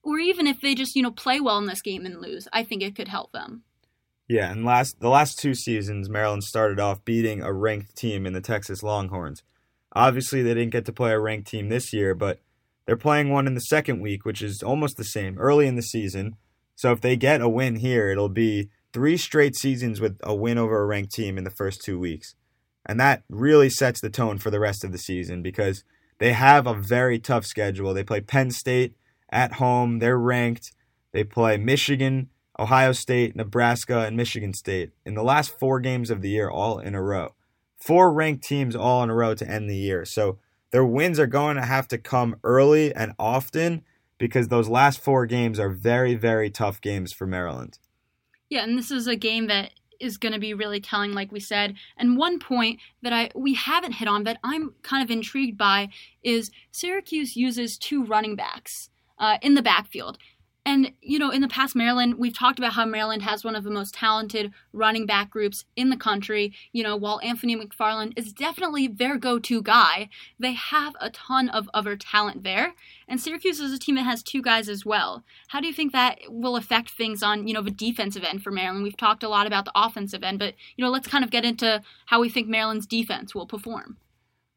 or 0.03 0.19
even 0.19 0.47
if 0.47 0.61
they 0.61 0.75
just 0.75 0.97
you 0.97 1.03
know 1.03 1.11
play 1.11 1.41
well 1.41 1.59
in 1.59 1.67
this 1.67 1.83
game 1.83 2.07
and 2.07 2.21
lose, 2.21 2.49
I 2.53 2.63
think 2.63 2.83
it 2.83 2.97
could 2.97 3.09
help 3.09 3.33
them. 3.33 3.65
Yeah, 4.29 4.51
and 4.51 4.65
last 4.65 5.01
the 5.01 5.09
last 5.09 5.39
two 5.39 5.55
seasons, 5.55 6.09
Maryland 6.09 6.45
started 6.45 6.79
off 6.81 7.05
beating 7.05 7.43
a 7.43 7.53
ranked 7.53 7.97
team 7.97 8.27
in 8.27 8.33
the 8.33 8.41
Texas 8.41 8.83
Longhorns. 8.83 9.43
Obviously, 9.93 10.43
they 10.43 10.55
didn't 10.55 10.73
get 10.73 10.87
to 10.87 10.93
play 10.93 11.11
a 11.11 11.19
ranked 11.19 11.49
team 11.49 11.69
this 11.69 11.93
year, 11.93 12.15
but 12.15 12.41
they're 12.87 12.97
playing 12.97 13.31
one 13.31 13.47
in 13.47 13.55
the 13.55 13.61
second 13.61 14.01
week, 14.01 14.25
which 14.25 14.41
is 14.41 14.63
almost 14.63 14.97
the 14.97 15.05
same 15.05 15.37
early 15.39 15.67
in 15.67 15.75
the 15.75 15.83
season. 15.83 16.37
So 16.81 16.93
if 16.93 17.03
they 17.03 17.17
get 17.17 17.43
a 17.43 17.49
win 17.49 17.77
here, 17.77 18.09
it'll 18.09 18.31
be 18.31 18.71
three 18.95 19.17
straight 19.19 19.55
seasons 19.55 20.01
with 20.01 20.19
a 20.23 20.35
win 20.35 20.57
over 20.57 20.81
a 20.81 20.87
ranked 20.87 21.13
team 21.13 21.37
in 21.37 21.45
the 21.45 21.51
first 21.51 21.83
two 21.85 21.99
weeks. 21.99 22.35
And 22.87 22.99
that 22.99 23.23
really 23.29 23.69
sets 23.69 24.01
the 24.01 24.09
tone 24.09 24.39
for 24.39 24.51
the 24.51 24.61
rest 24.61 24.83
of 24.83 24.91
the 24.91 24.99
season 24.99 25.43
because 25.43 25.85
they 26.19 26.33
have 26.33 26.67
a 26.67 26.73
very 26.75 27.19
tough 27.19 27.45
schedule. 27.45 27.93
They 27.93 28.03
play 28.03 28.23
Penn 28.23 28.51
State, 28.51 28.95
at 29.31 29.55
home. 29.55 29.99
They're 29.99 30.19
ranked. 30.19 30.73
They 31.13 31.25
play 31.25 31.57
Michigan, 31.57 32.29
Ohio 32.59 32.93
State, 32.93 33.35
Nebraska, 33.35 34.01
and 34.07 34.17
Michigan 34.17 34.55
State 34.55 34.91
in 35.05 35.15
the 35.15 35.23
last 35.23 35.59
four 35.59 35.81
games 35.81 36.11
of 36.11 36.23
the 36.23 36.31
year, 36.31 36.49
all 36.49 36.79
in 36.79 36.95
a 36.95 37.03
row. 37.03 37.35
Four 37.79 38.13
ranked 38.13 38.45
teams 38.45 38.77
all 38.77 39.03
in 39.03 39.11
a 39.11 39.15
row 39.15 39.35
to 39.35 39.49
end 39.49 39.69
the 39.69 39.77
year. 39.77 40.05
So 40.05 40.39
their 40.71 40.85
wins 40.85 41.19
are 41.19 41.27
going 41.27 41.57
to 41.57 41.65
have 41.65 41.89
to 41.89 41.99
come 41.99 42.37
early 42.45 42.95
and 42.95 43.13
often 43.19 43.83
because 44.21 44.49
those 44.49 44.69
last 44.69 45.01
four 45.01 45.27
games 45.27 45.59
are 45.59 45.71
very, 45.71 46.15
very 46.15 46.51
tough 46.51 46.81
games 46.81 47.13
for 47.13 47.27
Maryland. 47.27 47.79
Yeah, 48.51 48.63
and 48.63 48.79
this 48.79 48.91
is 48.91 49.09
a 49.09 49.17
game 49.17 49.47
that 49.47 49.71
is 49.99 50.19
going 50.19 50.35
to 50.35 50.39
be 50.39 50.55
really 50.55 50.81
telling, 50.81 51.13
like 51.13 51.33
we 51.33 51.41
said. 51.41 51.75
And 51.97 52.17
one 52.17 52.39
point 52.39 52.79
that 53.03 53.13
I 53.13 53.31
we 53.35 53.55
haven't 53.55 53.93
hit 53.93 54.07
on 54.07 54.25
that 54.25 54.39
I'm 54.45 54.75
kind 54.83 55.03
of 55.03 55.11
intrigued 55.11 55.59
by 55.59 55.89
is 56.23 56.51
Syracuse 56.71 57.35
uses 57.35 57.79
two 57.79 58.05
running 58.05 58.37
backs 58.37 58.91
uh, 59.19 59.39
in 59.43 59.55
the 59.55 59.63
backfield. 59.63 60.19
And, 60.67 60.93
you 61.01 61.19
know, 61.19 61.31
in 61.31 61.41
the 61.41 61.49
past, 61.49 61.75
Maryland, 61.75 62.17
we've 62.19 62.39
talked 62.39 62.59
about 62.59 62.75
how 62.75 62.85
Maryland 62.85 63.23
has 63.23 63.43
one 63.43 63.57
of 63.57 63.65
the 63.65 63.71
most 63.71 63.95
talented 63.95 64.53
running 64.73 65.07
back 65.07 65.31
groups 65.31 65.65
in 65.75 65.89
the 65.89 65.97
country. 65.97 66.53
You 66.73 66.83
know, 66.83 66.97
while 66.97 67.19
Anthony 67.23 67.57
McFarland 67.57 68.13
is 68.17 68.33
definitely 68.33 68.87
their 68.87 69.17
go 69.17 69.39
to 69.39 69.63
guy, 69.63 70.11
they 70.39 70.53
have 70.53 70.95
a 71.01 71.11
ton 71.11 71.49
of 71.49 71.71
other 71.73 71.97
talent 71.97 72.45
there. 72.45 72.75
And 73.09 73.21
Syracuse 73.21 73.59
is 73.59 73.73
a 73.73 73.79
team 73.79 73.95
that 73.95 74.03
has 74.03 74.23
two 74.23 74.43
guys 74.43 74.69
as 74.69 74.85
well. 74.85 75.25
How 75.49 75.61
do 75.61 75.67
you 75.67 75.73
think 75.73 75.93
that 75.93 76.19
will 76.29 76.57
affect 76.57 76.91
things 76.91 77.23
on, 77.23 77.49
you 77.49 77.55
know, 77.55 77.63
the 77.63 77.71
defensive 77.71 78.23
end 78.23 78.43
for 78.43 78.51
Maryland? 78.51 78.85
We've 78.85 78.97
talked 78.97 79.23
a 79.23 79.29
lot 79.29 79.47
about 79.47 79.65
the 79.65 79.73
offensive 79.75 80.23
end, 80.23 80.39
but, 80.39 80.55
you 80.77 80.85
know, 80.85 80.91
let's 80.91 81.09
kind 81.09 81.25
of 81.25 81.31
get 81.31 81.45
into 81.45 81.83
how 82.07 82.21
we 82.21 82.29
think 82.29 82.49
Maryland's 82.49 82.87
defense 82.87 83.35
will 83.35 83.47
perform. 83.47 83.97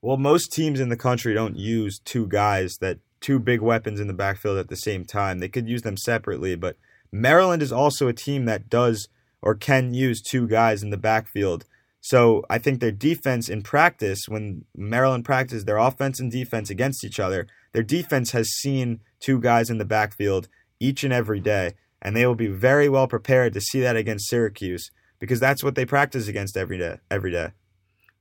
Well, 0.02 0.18
most 0.18 0.52
teams 0.52 0.82
in 0.82 0.90
the 0.90 0.98
country 0.98 1.34
don't 1.34 1.56
use 1.56 2.00
two 2.00 2.28
guys 2.28 2.80
that 2.82 3.00
two 3.24 3.40
big 3.40 3.62
weapons 3.62 4.00
in 4.00 4.08
the 4.08 4.14
backfield 4.14 4.58
at 4.58 4.68
the 4.68 4.76
same 4.76 5.06
time. 5.06 5.40
They 5.40 5.48
could 5.48 5.68
use 5.68 5.82
them 5.82 5.98
separately, 5.98 6.56
but 6.56 6.76
Maryland 7.12 7.64
is 7.64 7.72
also 7.72 8.08
a 8.08 8.14
team 8.14 8.46
that 8.46 8.70
does 8.70 9.08
or 9.42 9.56
can 9.56 9.94
use 9.94 10.22
two 10.22 10.48
guys 10.48 10.84
in 10.84 10.90
the 10.90 10.98
backfield. 10.98 11.66
So 12.02 12.44
I 12.50 12.58
think 12.58 12.80
their 12.80 12.92
defense 12.92 13.48
in 13.48 13.62
practice, 13.62 14.28
when 14.28 14.66
Maryland 14.76 15.24
practices 15.24 15.64
their 15.64 15.78
offense 15.78 16.20
and 16.20 16.30
defense 16.30 16.70
against 16.70 17.06
each 17.06 17.20
other, 17.20 17.48
their 17.72 17.84
defense 17.84 18.32
has 18.32 18.50
seen 18.50 19.00
two 19.22 19.40
guys 19.40 19.70
in 19.70 19.78
the 19.78 19.86
backfield 19.86 20.50
each 20.82 21.06
and 21.06 21.14
every 21.14 21.40
day, 21.40 21.76
and 22.02 22.16
they 22.16 22.26
will 22.26 22.36
be 22.36 22.48
very 22.48 22.90
well 22.90 23.08
prepared 23.08 23.54
to 23.54 23.62
see 23.62 23.80
that 23.80 23.96
against 23.96 24.30
Syracuse 24.30 24.92
because 25.20 25.40
that's 25.40 25.64
what 25.64 25.76
they 25.76 25.86
practice 25.86 26.28
against 26.28 26.58
every 26.58 26.78
day. 26.78 26.98
Every 27.10 27.32
day. 27.32 27.52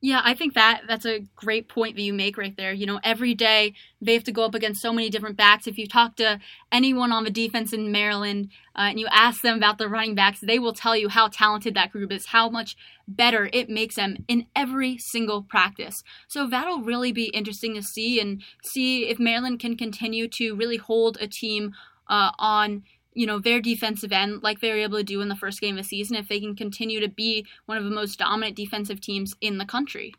Yeah, 0.05 0.21
I 0.25 0.35
think 0.35 0.55
that 0.55 0.83
that's 0.89 1.07
a 1.07 1.21
great 1.37 1.69
point 1.69 1.95
that 1.95 2.03
you 2.03 2.13
make 2.13 2.37
right 2.37 2.57
there. 2.57 2.73
You 2.73 2.87
know, 2.87 2.99
every 3.05 3.35
day 3.35 3.75
they 4.01 4.15
have 4.15 4.25
to 4.25 4.33
go 4.33 4.45
up 4.45 4.53
against 4.53 4.83
so 4.83 4.93
many 4.93 5.09
different 5.09 5.37
backs. 5.37 5.69
If 5.69 5.79
you 5.79 5.87
talk 5.87 6.17
to 6.17 6.41
anyone 6.73 7.13
on 7.13 7.23
the 7.23 7.31
defense 7.31 7.73
in 7.73 7.93
Maryland 7.93 8.49
uh, 8.75 8.89
and 8.91 8.99
you 8.99 9.07
ask 9.13 9.43
them 9.43 9.57
about 9.57 9.79
the 9.79 9.89
running 9.89 10.17
backs, 10.17 10.41
they 10.41 10.59
will 10.59 10.73
tell 10.73 10.97
you 10.97 11.09
how 11.09 11.29
talented 11.29 11.75
that 11.75 11.93
group 11.93 12.11
is, 12.11 12.27
how 12.27 12.51
much 12.51 12.77
better 13.07 13.49
it 13.53 13.71
makes 13.71 13.95
them 13.95 14.17
in 14.27 14.47
every 14.57 14.99
single 14.99 15.41
practice. 15.41 16.03
So 16.27 16.49
that'll 16.49 16.83
really 16.83 17.13
be 17.13 17.27
interesting 17.27 17.75
to 17.77 17.83
see 17.83 18.19
and 18.19 18.43
see 18.65 19.09
if 19.09 19.21
Maryland 19.21 19.61
can 19.61 19.77
continue 19.77 20.27
to 20.31 20.57
really 20.57 20.79
hold 20.79 21.17
a 21.21 21.29
team 21.29 21.75
uh, 22.09 22.33
on 22.41 22.83
you 23.15 23.27
know, 23.27 23.39
their 23.39 23.61
defensive 23.61 24.13
end 24.13 24.43
like 24.43 24.61
they 24.61 24.71
were 24.71 24.79
able 24.79 24.99
to 24.99 25.05
do 25.05 25.21
in 25.21 25.29
the 25.29 25.37
first 25.37 25.61
game 25.61 25.77
of 25.77 25.85
the 25.85 25.89
season 25.89 26.17
if 26.17 26.29
they 26.29 26.41
can 26.41 26.55
continue 26.55 27.01
to 27.01 27.09
be 27.09 27.47
one 27.67 27.79
of 27.79 27.85
the 27.85 27.91
most 27.91 28.19
dominant 28.19 28.57
defensive 28.57 29.01
teams 29.01 29.35
in 29.41 29.59
the 29.59 29.65
country. 29.65 30.15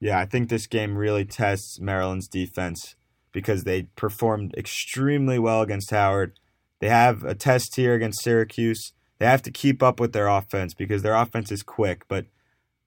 Yeah, 0.00 0.18
I 0.18 0.26
think 0.26 0.48
this 0.48 0.66
game 0.66 0.98
really 0.98 1.24
tests 1.24 1.80
Maryland's 1.80 2.28
defense 2.28 2.96
because 3.32 3.64
they 3.64 3.84
performed 3.96 4.54
extremely 4.56 5.38
well 5.38 5.62
against 5.62 5.90
Howard. 5.90 6.38
They 6.80 6.88
have 6.88 7.24
a 7.24 7.34
test 7.34 7.76
here 7.76 7.94
against 7.94 8.22
Syracuse. 8.22 8.92
They 9.18 9.26
have 9.26 9.42
to 9.42 9.50
keep 9.50 9.82
up 9.82 10.00
with 10.00 10.12
their 10.12 10.28
offense 10.28 10.74
because 10.74 11.02
their 11.02 11.14
offense 11.14 11.50
is 11.50 11.62
quick, 11.62 12.04
but 12.08 12.26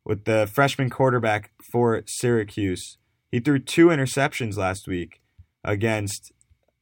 with 0.06 0.26
the 0.26 0.50
freshman 0.52 0.90
quarterback 0.90 1.52
for 1.72 2.02
Syracuse, 2.06 2.98
he 3.30 3.40
threw 3.40 3.60
two 3.60 3.88
interceptions 3.88 4.56
last 4.56 4.88
week 4.88 5.22
against 5.64 6.32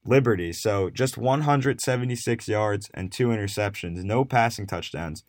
Liberty. 0.06 0.53
So 0.53 0.89
just 0.89 1.18
176 1.18 2.47
yards 2.47 2.89
and 2.93 3.12
two 3.12 3.28
interceptions, 3.28 4.03
no 4.03 4.24
passing 4.24 4.68
touchdowns. 4.68 5.24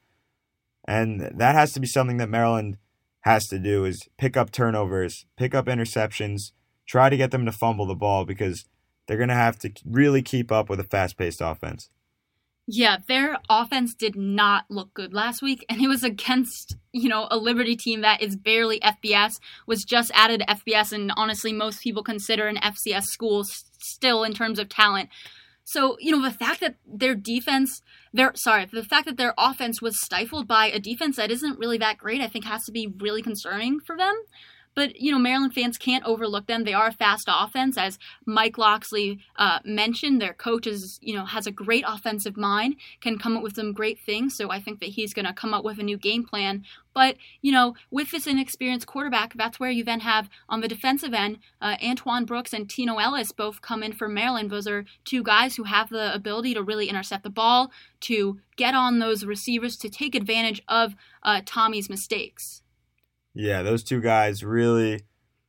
And 0.86 1.20
that 1.20 1.54
has 1.54 1.72
to 1.72 1.80
be 1.80 1.86
something 1.86 2.18
that 2.18 2.28
Maryland 2.28 2.78
has 3.22 3.46
to 3.48 3.58
do 3.58 3.84
is 3.84 4.08
pick 4.18 4.36
up 4.36 4.52
turnovers, 4.52 5.26
pick 5.36 5.54
up 5.54 5.66
interceptions, 5.66 6.52
try 6.86 7.10
to 7.10 7.16
get 7.16 7.32
them 7.32 7.44
to 7.44 7.52
fumble 7.52 7.86
the 7.86 7.94
ball 7.94 8.24
because 8.24 8.66
they're 9.06 9.16
going 9.16 9.28
to 9.28 9.34
have 9.34 9.58
to 9.60 9.70
really 9.84 10.22
keep 10.22 10.52
up 10.52 10.68
with 10.68 10.78
a 10.78 10.84
fast-paced 10.84 11.40
offense. 11.40 11.90
Yeah, 12.68 12.96
their 13.06 13.38
offense 13.48 13.94
did 13.94 14.16
not 14.16 14.64
look 14.68 14.92
good 14.92 15.14
last 15.14 15.40
week, 15.40 15.64
and 15.68 15.80
it 15.80 15.86
was 15.86 16.02
against, 16.02 16.76
you 16.92 17.08
know, 17.08 17.28
a 17.30 17.36
Liberty 17.36 17.76
team 17.76 18.00
that 18.00 18.20
is 18.20 18.34
barely 18.34 18.80
FBS, 18.80 19.34
was 19.68 19.84
just 19.84 20.10
added 20.14 20.42
FBS, 20.48 20.92
and 20.92 21.12
honestly, 21.16 21.52
most 21.52 21.80
people 21.80 22.02
consider 22.02 22.48
an 22.48 22.56
FCS 22.56 23.04
school 23.04 23.44
still 23.88 24.24
in 24.24 24.32
terms 24.32 24.58
of 24.58 24.68
talent. 24.68 25.08
So, 25.64 25.96
you 25.98 26.12
know, 26.12 26.22
the 26.22 26.30
fact 26.30 26.60
that 26.60 26.76
their 26.86 27.14
defense, 27.14 27.82
their 28.12 28.32
sorry, 28.36 28.66
the 28.66 28.84
fact 28.84 29.06
that 29.06 29.16
their 29.16 29.34
offense 29.36 29.82
was 29.82 30.00
stifled 30.00 30.46
by 30.46 30.66
a 30.66 30.78
defense 30.78 31.16
that 31.16 31.30
isn't 31.30 31.58
really 31.58 31.78
that 31.78 31.98
great, 31.98 32.20
I 32.20 32.28
think 32.28 32.44
has 32.44 32.64
to 32.66 32.72
be 32.72 32.92
really 33.00 33.20
concerning 33.20 33.80
for 33.80 33.96
them. 33.96 34.14
But, 34.76 35.00
you 35.00 35.10
know, 35.10 35.18
Maryland 35.18 35.54
fans 35.54 35.78
can't 35.78 36.04
overlook 36.04 36.46
them. 36.46 36.62
They 36.62 36.74
are 36.74 36.88
a 36.88 36.92
fast 36.92 37.28
offense. 37.28 37.76
As 37.76 37.98
Mike 38.26 38.58
Locksley 38.58 39.18
uh, 39.36 39.58
mentioned, 39.64 40.20
their 40.20 40.34
coach 40.34 40.66
is, 40.66 41.00
you 41.02 41.14
know, 41.14 41.24
has 41.24 41.46
a 41.46 41.50
great 41.50 41.84
offensive 41.88 42.36
mind, 42.36 42.76
can 43.00 43.18
come 43.18 43.36
up 43.38 43.42
with 43.42 43.56
some 43.56 43.72
great 43.72 43.98
things. 43.98 44.36
So 44.36 44.50
I 44.50 44.60
think 44.60 44.80
that 44.80 44.90
he's 44.90 45.14
going 45.14 45.24
to 45.24 45.32
come 45.32 45.54
up 45.54 45.64
with 45.64 45.78
a 45.78 45.82
new 45.82 45.96
game 45.96 46.24
plan. 46.24 46.62
But, 46.92 47.16
you 47.40 47.52
know, 47.52 47.74
with 47.90 48.10
this 48.10 48.26
inexperienced 48.26 48.86
quarterback, 48.86 49.34
that's 49.34 49.58
where 49.58 49.70
you 49.70 49.82
then 49.82 50.00
have 50.00 50.28
on 50.48 50.60
the 50.60 50.68
defensive 50.68 51.14
end, 51.14 51.38
uh, 51.60 51.76
Antoine 51.82 52.26
Brooks 52.26 52.52
and 52.52 52.68
Tino 52.68 52.96
Ellis 52.98 53.32
both 53.32 53.62
come 53.62 53.82
in 53.82 53.92
for 53.92 54.08
Maryland. 54.08 54.50
Those 54.50 54.66
are 54.66 54.84
two 55.04 55.22
guys 55.22 55.56
who 55.56 55.64
have 55.64 55.88
the 55.88 56.14
ability 56.14 56.54
to 56.54 56.62
really 56.62 56.88
intercept 56.88 57.22
the 57.22 57.30
ball, 57.30 57.70
to 58.00 58.40
get 58.56 58.74
on 58.74 58.98
those 58.98 59.24
receivers, 59.24 59.76
to 59.78 59.88
take 59.88 60.14
advantage 60.14 60.62
of 60.68 60.94
uh, 61.22 61.40
Tommy's 61.46 61.88
mistakes. 61.88 62.62
Yeah, 63.36 63.62
those 63.62 63.84
two 63.84 64.00
guys 64.00 64.42
really 64.42 65.02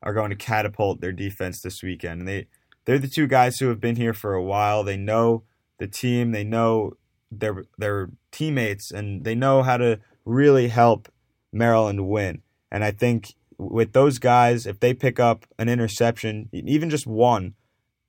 are 0.04 0.14
going 0.14 0.30
to 0.30 0.36
catapult 0.36 1.00
their 1.00 1.14
defense 1.14 1.62
this 1.62 1.82
weekend. 1.82 2.28
They 2.28 2.48
they're 2.86 3.00
the 3.00 3.08
two 3.08 3.28
guys 3.28 3.58
who 3.58 3.70
have 3.70 3.80
been 3.80 3.96
here 3.96 4.14
for 4.14 4.34
a 4.34 4.44
while. 4.44 4.84
They 4.84 4.98
know 4.98 5.44
the 5.78 5.88
team, 5.88 6.32
they 6.32 6.44
know 6.44 6.98
their 7.32 7.64
their 7.78 8.10
teammates, 8.32 8.92
and 8.92 9.24
they 9.24 9.36
know 9.36 9.64
how 9.64 9.78
to 9.78 10.00
really 10.26 10.68
help 10.68 11.08
Maryland 11.54 12.10
win. 12.10 12.42
And 12.70 12.84
I 12.84 12.92
think 12.92 13.36
with 13.58 13.94
those 13.94 14.20
guys, 14.20 14.66
if 14.66 14.82
they 14.82 14.94
pick 14.94 15.18
up 15.18 15.46
an 15.58 15.70
interception, 15.70 16.50
even 16.52 16.90
just 16.90 17.08
one, 17.08 17.56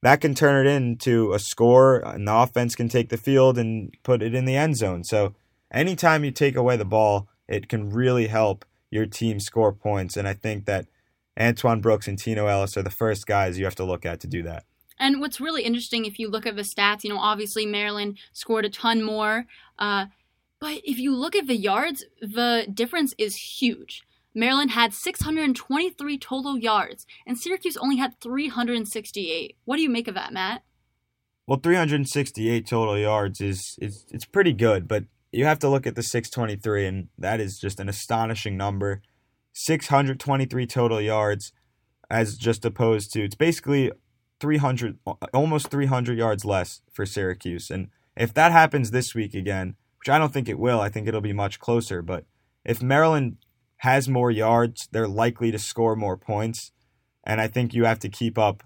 that 0.03 0.21
can 0.21 0.35
turn 0.35 0.67
it 0.67 0.71
into 0.71 1.33
a 1.33 1.39
score, 1.39 2.01
and 2.01 2.27
the 2.27 2.35
offense 2.35 2.75
can 2.75 2.89
take 2.89 3.11
the 3.11 3.17
field 3.17 3.57
and 3.57 3.95
put 4.03 4.23
it 4.23 4.35
in 4.35 4.45
the 4.45 4.57
end 4.57 4.77
zone. 4.77 5.05
So 5.05 5.37
anytime 5.73 6.25
you 6.25 6.33
take 6.33 6.57
away 6.57 6.77
the 6.77 6.85
ball, 6.85 7.29
it 7.47 7.69
can 7.69 7.91
really 7.91 8.27
help 8.27 8.65
your 8.91 9.07
team 9.07 9.41
score 9.41 9.73
points. 9.73 10.17
And 10.17 10.27
I 10.27 10.35
think 10.35 10.65
that 10.67 10.87
Antoine 11.39 11.81
Brooks 11.81 12.09
and 12.09 12.19
Tino 12.19 12.47
Ellis 12.47 12.77
are 12.77 12.83
the 12.83 12.91
first 12.91 13.27
guys 13.27 13.59
you 13.59 13.65
have 13.65 13.75
to 13.77 13.85
look 13.85 14.05
at 14.05 14.21
to 14.21 14.27
do 14.27 14.43
that. 14.43 14.65
And 14.99 15.21
what's 15.21 15.41
really 15.41 15.63
interesting, 15.63 16.05
if 16.05 16.19
you 16.19 16.29
look 16.29 16.47
at 16.47 16.57
the 16.57 16.63
stats, 16.63 17.05
you 17.05 17.11
know, 17.11 17.19
obviously 17.19 17.67
Maryland 17.67 18.19
scored 18.33 18.65
a 18.65 18.71
ton 18.71 19.03
more. 19.03 19.47
Uh, 19.79 20.07
but 20.61 20.81
if 20.85 20.99
you 20.99 21.15
look 21.15 21.37
at 21.37 21.47
the 21.47 21.57
yards, 21.57 22.05
the 22.21 22.67
difference 22.73 23.15
is 23.17 23.37
huge. 23.37 24.03
Maryland 24.35 24.73
had 24.73 24.93
623 24.93 26.19
total 26.19 26.59
yards, 26.59 27.07
and 27.27 27.39
Syracuse 27.39 27.77
only 27.77 27.97
had 27.97 28.21
368. 28.21 29.57
What 29.65 29.77
do 29.77 29.83
you 29.83 29.89
make 29.89 30.09
of 30.09 30.15
that, 30.15 30.33
Matt? 30.33 30.63
Well, 31.47 31.61
368 31.63 32.67
total 32.67 32.99
yards 32.99 33.41
is, 33.41 33.79
is 33.81 34.05
it's 34.11 34.27
pretty 34.27 34.53
good, 34.53 34.87
but 34.87 35.05
you 35.33 35.45
have 35.45 35.59
to 35.61 35.69
look 35.69 35.87
at 35.87 35.95
the 35.95 36.03
623, 36.03 36.87
and 36.87 37.09
that 37.19 37.41
is 37.41 37.59
just 37.59 37.81
an 37.81 37.89
astonishing 37.89 38.57
number. 38.57 39.03
623 39.53 40.67
total 40.67 41.01
yards, 41.01 41.53
as 42.11 42.37
just 42.37 42.65
opposed 42.65 43.13
to 43.13 43.25
it's 43.25 43.35
basically 43.35 43.91
300, 44.41 44.99
almost 45.35 45.69
300 45.69 46.17
yards 46.17 46.45
less 46.45 46.81
for 46.93 47.05
Syracuse. 47.05 47.71
And 47.71 47.89
if 48.17 48.33
that 48.35 48.53
happens 48.53 48.91
this 48.91 49.15
week 49.15 49.35
again, 49.35 49.75
which 49.99 50.09
I 50.09 50.19
don't 50.19 50.33
think 50.33 50.49
it 50.49 50.59
will, 50.59 50.81
I 50.81 50.89
think 50.89 51.09
it'll 51.09 51.21
be 51.21 51.33
much 51.33 51.59
closer. 51.59 52.03
But 52.03 52.25
if 52.65 52.83
Maryland 52.83 53.37
has 53.79 54.09
more 54.09 54.31
yards, 54.31 54.89
they're 54.93 55.09
likely 55.09 55.51
to 55.51 55.59
score 55.59 55.97
more 55.97 56.17
points. 56.17 56.73
And 57.25 57.41
I 57.41 57.49
think 57.49 57.75
you 57.75 57.85
have 57.85 57.99
to 58.01 58.09
keep 58.09 58.39
up. 58.39 58.63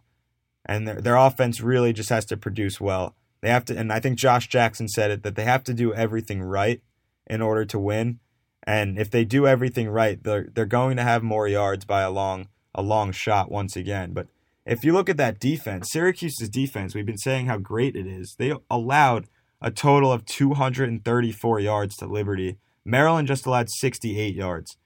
And 0.65 0.87
their, 0.87 1.01
their 1.01 1.17
offense 1.17 1.61
really 1.61 1.93
just 1.93 2.11
has 2.11 2.25
to 2.27 2.37
produce 2.37 2.81
well. 2.81 3.17
They 3.43 3.51
have 3.51 3.65
to, 3.67 3.77
and 3.77 3.93
I 3.93 4.01
think 4.01 4.19
Josh 4.19 4.49
Jackson 4.49 4.89
said 4.89 5.11
it 5.11 5.23
that 5.25 5.35
they 5.35 5.45
have 5.45 5.65
to 5.65 5.75
do 5.75 5.93
everything 5.93 6.43
right 6.43 6.81
in 7.27 7.43
order 7.43 7.65
to 7.67 7.79
win. 7.79 8.21
And 8.63 8.99
if 8.99 9.11
they 9.11 9.25
do 9.25 9.47
everything 9.47 9.89
right, 9.89 10.23
they're 10.23 10.49
they're 10.55 10.67
going 10.67 10.97
to 10.97 11.03
have 11.03 11.23
more 11.23 11.49
yards 11.49 11.85
by 11.85 12.03
a 12.03 12.11
long 12.11 12.49
a 12.75 12.83
long 12.83 13.11
shot 13.11 13.51
once 13.51 13.77
again. 13.77 14.13
But 14.13 14.29
if 14.65 14.85
you 14.85 14.93
look 14.93 15.09
at 15.09 15.17
that 15.17 15.41
defense, 15.41 15.91
Syracuse's 15.91 16.49
defense, 16.49 16.95
we've 16.95 17.05
been 17.05 17.19
saying 17.19 17.47
how 17.47 17.59
great 17.59 17.97
it 17.97 18.07
is. 18.07 18.37
They 18.39 18.55
allowed 18.71 19.27
a 19.61 19.73
total 19.73 20.13
of 20.13 20.25
234 20.25 21.61
yards 21.61 21.97
to 21.97 22.07
Liberty. 22.07 22.59
Maryland 22.85 23.29
just 23.29 23.47
allowed 23.47 23.71
68 23.71 24.35
yards 24.35 24.77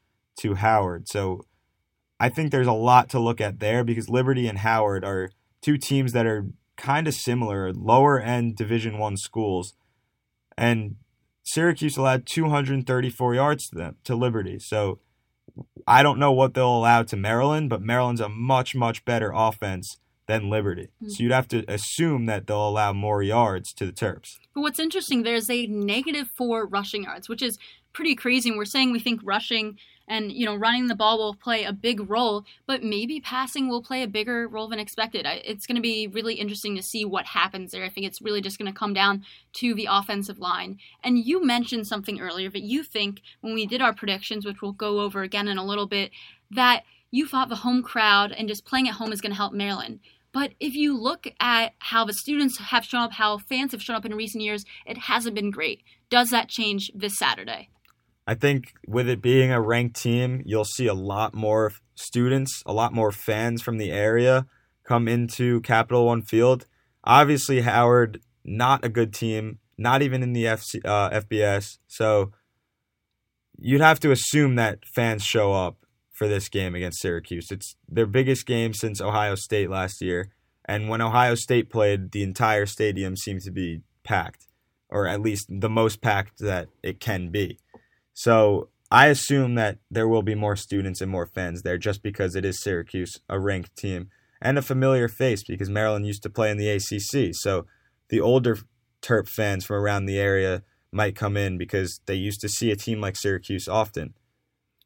to 0.40 0.54
Howard. 0.54 1.08
So 1.08 1.42
I 2.18 2.30
think 2.30 2.50
there's 2.50 2.66
a 2.66 2.72
lot 2.72 3.10
to 3.10 3.18
look 3.18 3.40
at 3.40 3.60
there 3.60 3.84
because 3.84 4.08
Liberty 4.08 4.48
and 4.48 4.58
Howard 4.58 5.04
are 5.04 5.30
two 5.60 5.76
teams 5.76 6.12
that 6.12 6.26
are 6.26 6.46
kind 6.76 7.08
of 7.08 7.14
similar, 7.14 7.72
lower 7.72 8.20
end 8.20 8.56
Division 8.56 8.98
One 8.98 9.16
schools, 9.16 9.74
and 10.56 10.96
Syracuse 11.42 11.96
allowed 11.96 12.26
234 12.26 13.34
yards 13.34 13.68
to 13.68 13.76
them 13.76 13.96
to 14.04 14.16
Liberty. 14.16 14.58
So 14.58 14.98
I 15.86 16.02
don't 16.02 16.18
know 16.18 16.32
what 16.32 16.54
they'll 16.54 16.76
allow 16.76 17.02
to 17.04 17.16
Maryland, 17.16 17.70
but 17.70 17.82
Maryland's 17.82 18.20
a 18.20 18.28
much 18.28 18.74
much 18.74 19.04
better 19.04 19.32
offense 19.34 19.98
than 20.26 20.50
Liberty. 20.50 20.88
Mm-hmm. 21.02 21.08
So 21.10 21.22
you'd 21.22 21.32
have 21.32 21.48
to 21.48 21.64
assume 21.72 22.26
that 22.26 22.46
they'll 22.46 22.68
allow 22.68 22.92
more 22.92 23.22
yards 23.22 23.72
to 23.74 23.86
the 23.86 23.92
Terps. 23.92 24.38
But 24.54 24.62
what's 24.62 24.80
interesting, 24.80 25.22
there's 25.22 25.48
a 25.48 25.66
negative 25.66 26.28
four 26.36 26.66
rushing 26.66 27.04
yards, 27.04 27.28
which 27.28 27.42
is 27.42 27.58
pretty 27.92 28.14
crazy. 28.14 28.48
And 28.48 28.58
we're 28.58 28.64
saying 28.64 28.92
we 28.92 28.98
think 28.98 29.20
rushing 29.22 29.78
and 30.08 30.32
you 30.32 30.44
know 30.44 30.54
running 30.54 30.86
the 30.86 30.94
ball 30.94 31.18
will 31.18 31.34
play 31.34 31.64
a 31.64 31.72
big 31.72 32.08
role 32.08 32.44
but 32.66 32.82
maybe 32.82 33.20
passing 33.20 33.68
will 33.68 33.82
play 33.82 34.02
a 34.02 34.08
bigger 34.08 34.46
role 34.48 34.68
than 34.68 34.78
expected 34.78 35.26
it's 35.44 35.66
going 35.66 35.76
to 35.76 35.82
be 35.82 36.06
really 36.06 36.34
interesting 36.34 36.76
to 36.76 36.82
see 36.82 37.04
what 37.04 37.26
happens 37.26 37.72
there 37.72 37.84
i 37.84 37.88
think 37.88 38.06
it's 38.06 38.22
really 38.22 38.40
just 38.40 38.58
going 38.58 38.70
to 38.70 38.78
come 38.78 38.92
down 38.92 39.24
to 39.52 39.74
the 39.74 39.88
offensive 39.90 40.38
line 40.38 40.78
and 41.02 41.18
you 41.18 41.44
mentioned 41.44 41.86
something 41.86 42.20
earlier 42.20 42.50
that 42.50 42.62
you 42.62 42.82
think 42.82 43.20
when 43.40 43.54
we 43.54 43.66
did 43.66 43.82
our 43.82 43.94
predictions 43.94 44.44
which 44.44 44.62
we'll 44.62 44.72
go 44.72 45.00
over 45.00 45.22
again 45.22 45.48
in 45.48 45.58
a 45.58 45.64
little 45.64 45.86
bit 45.86 46.10
that 46.50 46.82
you 47.10 47.26
thought 47.26 47.48
the 47.48 47.56
home 47.56 47.82
crowd 47.82 48.32
and 48.32 48.48
just 48.48 48.64
playing 48.64 48.88
at 48.88 48.94
home 48.94 49.12
is 49.12 49.20
going 49.20 49.32
to 49.32 49.36
help 49.36 49.52
maryland 49.52 50.00
but 50.32 50.52
if 50.60 50.74
you 50.74 50.94
look 50.94 51.28
at 51.40 51.72
how 51.78 52.04
the 52.04 52.12
students 52.12 52.58
have 52.58 52.84
shown 52.84 53.04
up, 53.04 53.12
how 53.12 53.38
fans 53.38 53.72
have 53.72 53.80
shown 53.80 53.96
up 53.96 54.04
in 54.04 54.14
recent 54.14 54.44
years, 54.44 54.66
it 54.84 54.98
hasn't 54.98 55.34
been 55.34 55.50
great. 55.50 55.80
Does 56.10 56.28
that 56.28 56.50
change 56.50 56.90
this 56.94 57.16
Saturday? 57.16 57.70
I 58.26 58.34
think 58.34 58.74
with 58.86 59.08
it 59.08 59.22
being 59.22 59.52
a 59.52 59.60
ranked 59.60 59.96
team, 59.96 60.42
you'll 60.44 60.64
see 60.64 60.86
a 60.86 60.94
lot 60.94 61.34
more 61.34 61.72
students, 61.94 62.62
a 62.66 62.72
lot 62.72 62.92
more 62.92 63.12
fans 63.12 63.62
from 63.62 63.78
the 63.78 63.92
area 63.92 64.46
come 64.84 65.08
into 65.08 65.60
Capital 65.60 66.06
One 66.06 66.22
Field. 66.22 66.66
Obviously, 67.04 67.60
Howard, 67.60 68.20
not 68.44 68.84
a 68.84 68.88
good 68.88 69.12
team, 69.12 69.58
not 69.78 70.02
even 70.02 70.22
in 70.22 70.32
the 70.32 70.44
FC, 70.44 70.80
uh, 70.84 71.10
FBS. 71.10 71.78
So 71.86 72.32
you'd 73.58 73.80
have 73.80 74.00
to 74.00 74.10
assume 74.10 74.56
that 74.56 74.84
fans 74.84 75.22
show 75.22 75.52
up 75.52 75.76
for 76.12 76.26
this 76.26 76.48
game 76.48 76.74
against 76.74 77.00
Syracuse. 77.00 77.50
It's 77.50 77.76
their 77.88 78.06
biggest 78.06 78.46
game 78.46 78.72
since 78.72 79.00
Ohio 79.00 79.34
State 79.34 79.70
last 79.70 80.00
year. 80.00 80.30
And 80.64 80.88
when 80.88 81.00
Ohio 81.00 81.34
State 81.34 81.70
played, 81.70 82.12
the 82.12 82.22
entire 82.22 82.66
stadium 82.66 83.16
seemed 83.16 83.42
to 83.42 83.50
be 83.50 83.82
packed, 84.02 84.46
or 84.88 85.06
at 85.06 85.20
least 85.20 85.46
the 85.48 85.68
most 85.68 86.00
packed 86.00 86.38
that 86.38 86.68
it 86.82 86.98
can 87.00 87.30
be. 87.30 87.58
So 88.16 88.70
I 88.90 89.08
assume 89.08 89.56
that 89.56 89.76
there 89.90 90.08
will 90.08 90.22
be 90.22 90.34
more 90.34 90.56
students 90.56 91.02
and 91.02 91.10
more 91.10 91.26
fans 91.26 91.60
there 91.60 91.76
just 91.76 92.02
because 92.02 92.34
it 92.34 92.46
is 92.46 92.62
Syracuse, 92.62 93.20
a 93.28 93.38
ranked 93.38 93.76
team, 93.76 94.08
and 94.40 94.56
a 94.56 94.62
familiar 94.62 95.06
face 95.06 95.44
because 95.44 95.68
Maryland 95.68 96.06
used 96.06 96.22
to 96.22 96.30
play 96.30 96.50
in 96.50 96.56
the 96.56 96.70
ACC. 96.70 97.34
So 97.34 97.66
the 98.08 98.22
older 98.22 98.56
Terp 99.02 99.28
fans 99.28 99.66
from 99.66 99.76
around 99.76 100.06
the 100.06 100.18
area 100.18 100.62
might 100.90 101.14
come 101.14 101.36
in 101.36 101.58
because 101.58 102.00
they 102.06 102.14
used 102.14 102.40
to 102.40 102.48
see 102.48 102.70
a 102.70 102.76
team 102.76 103.02
like 103.02 103.16
Syracuse 103.16 103.68
often. 103.68 104.14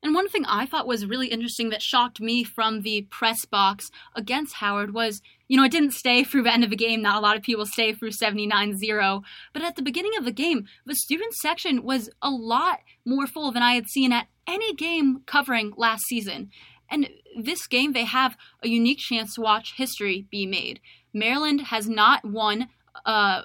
And 0.02 0.14
one 0.14 0.28
thing 0.28 0.46
I 0.46 0.64
thought 0.64 0.86
was 0.86 1.04
really 1.04 1.28
interesting 1.28 1.68
that 1.70 1.82
shocked 1.82 2.20
me 2.20 2.42
from 2.42 2.82
the 2.82 3.02
press 3.10 3.44
box 3.44 3.90
against 4.14 4.54
Howard 4.54 4.94
was, 4.94 5.20
you 5.46 5.58
know, 5.58 5.64
it 5.64 5.72
didn't 5.72 5.92
stay 5.92 6.24
through 6.24 6.44
the 6.44 6.52
end 6.52 6.64
of 6.64 6.70
the 6.70 6.76
game. 6.76 7.02
Not 7.02 7.16
a 7.16 7.20
lot 7.20 7.36
of 7.36 7.42
people 7.42 7.66
stay 7.66 7.92
through 7.92 8.12
79 8.12 8.78
0. 8.78 9.22
But 9.52 9.62
at 9.62 9.76
the 9.76 9.82
beginning 9.82 10.12
of 10.16 10.24
the 10.24 10.32
game, 10.32 10.66
the 10.86 10.94
student 10.94 11.34
section 11.34 11.82
was 11.82 12.08
a 12.22 12.30
lot 12.30 12.80
more 13.04 13.26
full 13.26 13.52
than 13.52 13.62
I 13.62 13.74
had 13.74 13.88
seen 13.88 14.10
at 14.10 14.28
any 14.46 14.74
game 14.74 15.22
covering 15.26 15.74
last 15.76 16.04
season. 16.06 16.50
And 16.88 17.10
this 17.38 17.66
game, 17.66 17.92
they 17.92 18.04
have 18.04 18.36
a 18.62 18.68
unique 18.68 18.98
chance 18.98 19.34
to 19.34 19.42
watch 19.42 19.74
history 19.76 20.26
be 20.30 20.46
made. 20.46 20.80
Maryland 21.12 21.60
has 21.62 21.88
not 21.88 22.24
won 22.24 22.68
uh, 23.04 23.42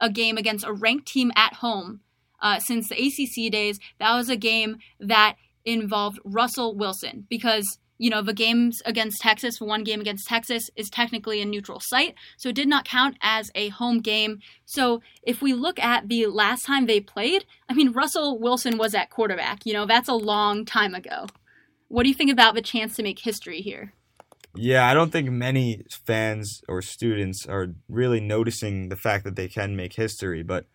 a 0.00 0.10
game 0.10 0.36
against 0.36 0.66
a 0.66 0.72
ranked 0.72 1.06
team 1.06 1.32
at 1.36 1.54
home 1.54 2.00
uh, 2.42 2.58
since 2.58 2.88
the 2.88 2.96
ACC 2.96 3.50
days. 3.50 3.78
That 3.98 4.14
was 4.14 4.28
a 4.28 4.36
game 4.36 4.78
that 5.00 5.36
involved 5.64 6.18
Russell 6.24 6.76
Wilson 6.76 7.26
because 7.28 7.78
you 7.98 8.10
know, 8.10 8.22
the 8.22 8.34
games 8.34 8.82
against 8.84 9.20
Texas, 9.20 9.60
one 9.60 9.84
game 9.84 10.00
against 10.00 10.26
Texas 10.26 10.68
is 10.76 10.90
technically 10.90 11.40
a 11.40 11.44
neutral 11.44 11.80
site, 11.80 12.14
so 12.36 12.48
it 12.48 12.54
did 12.54 12.68
not 12.68 12.84
count 12.84 13.16
as 13.22 13.50
a 13.54 13.68
home 13.68 14.00
game. 14.00 14.40
So 14.64 15.00
if 15.22 15.40
we 15.40 15.52
look 15.52 15.78
at 15.78 16.08
the 16.08 16.26
last 16.26 16.64
time 16.64 16.86
they 16.86 17.00
played, 17.00 17.44
I 17.68 17.74
mean, 17.74 17.92
Russell 17.92 18.38
Wilson 18.38 18.78
was 18.78 18.94
at 18.94 19.10
quarterback. 19.10 19.64
You 19.64 19.74
know, 19.74 19.86
that's 19.86 20.08
a 20.08 20.14
long 20.14 20.64
time 20.64 20.94
ago. 20.94 21.26
What 21.88 22.02
do 22.02 22.08
you 22.08 22.14
think 22.14 22.32
about 22.32 22.54
the 22.54 22.62
chance 22.62 22.96
to 22.96 23.02
make 23.02 23.20
history 23.20 23.60
here? 23.60 23.92
Yeah, 24.56 24.86
I 24.86 24.94
don't 24.94 25.10
think 25.10 25.30
many 25.30 25.84
fans 25.88 26.62
or 26.68 26.80
students 26.82 27.46
are 27.46 27.74
really 27.88 28.20
noticing 28.20 28.88
the 28.88 28.96
fact 28.96 29.24
that 29.24 29.36
they 29.36 29.48
can 29.48 29.76
make 29.76 29.94
history, 29.94 30.42
but 30.42 30.66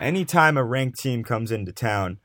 anytime 0.00 0.56
a 0.56 0.64
ranked 0.64 0.98
team 0.98 1.24
comes 1.24 1.50
into 1.50 1.72
town, 1.72 2.18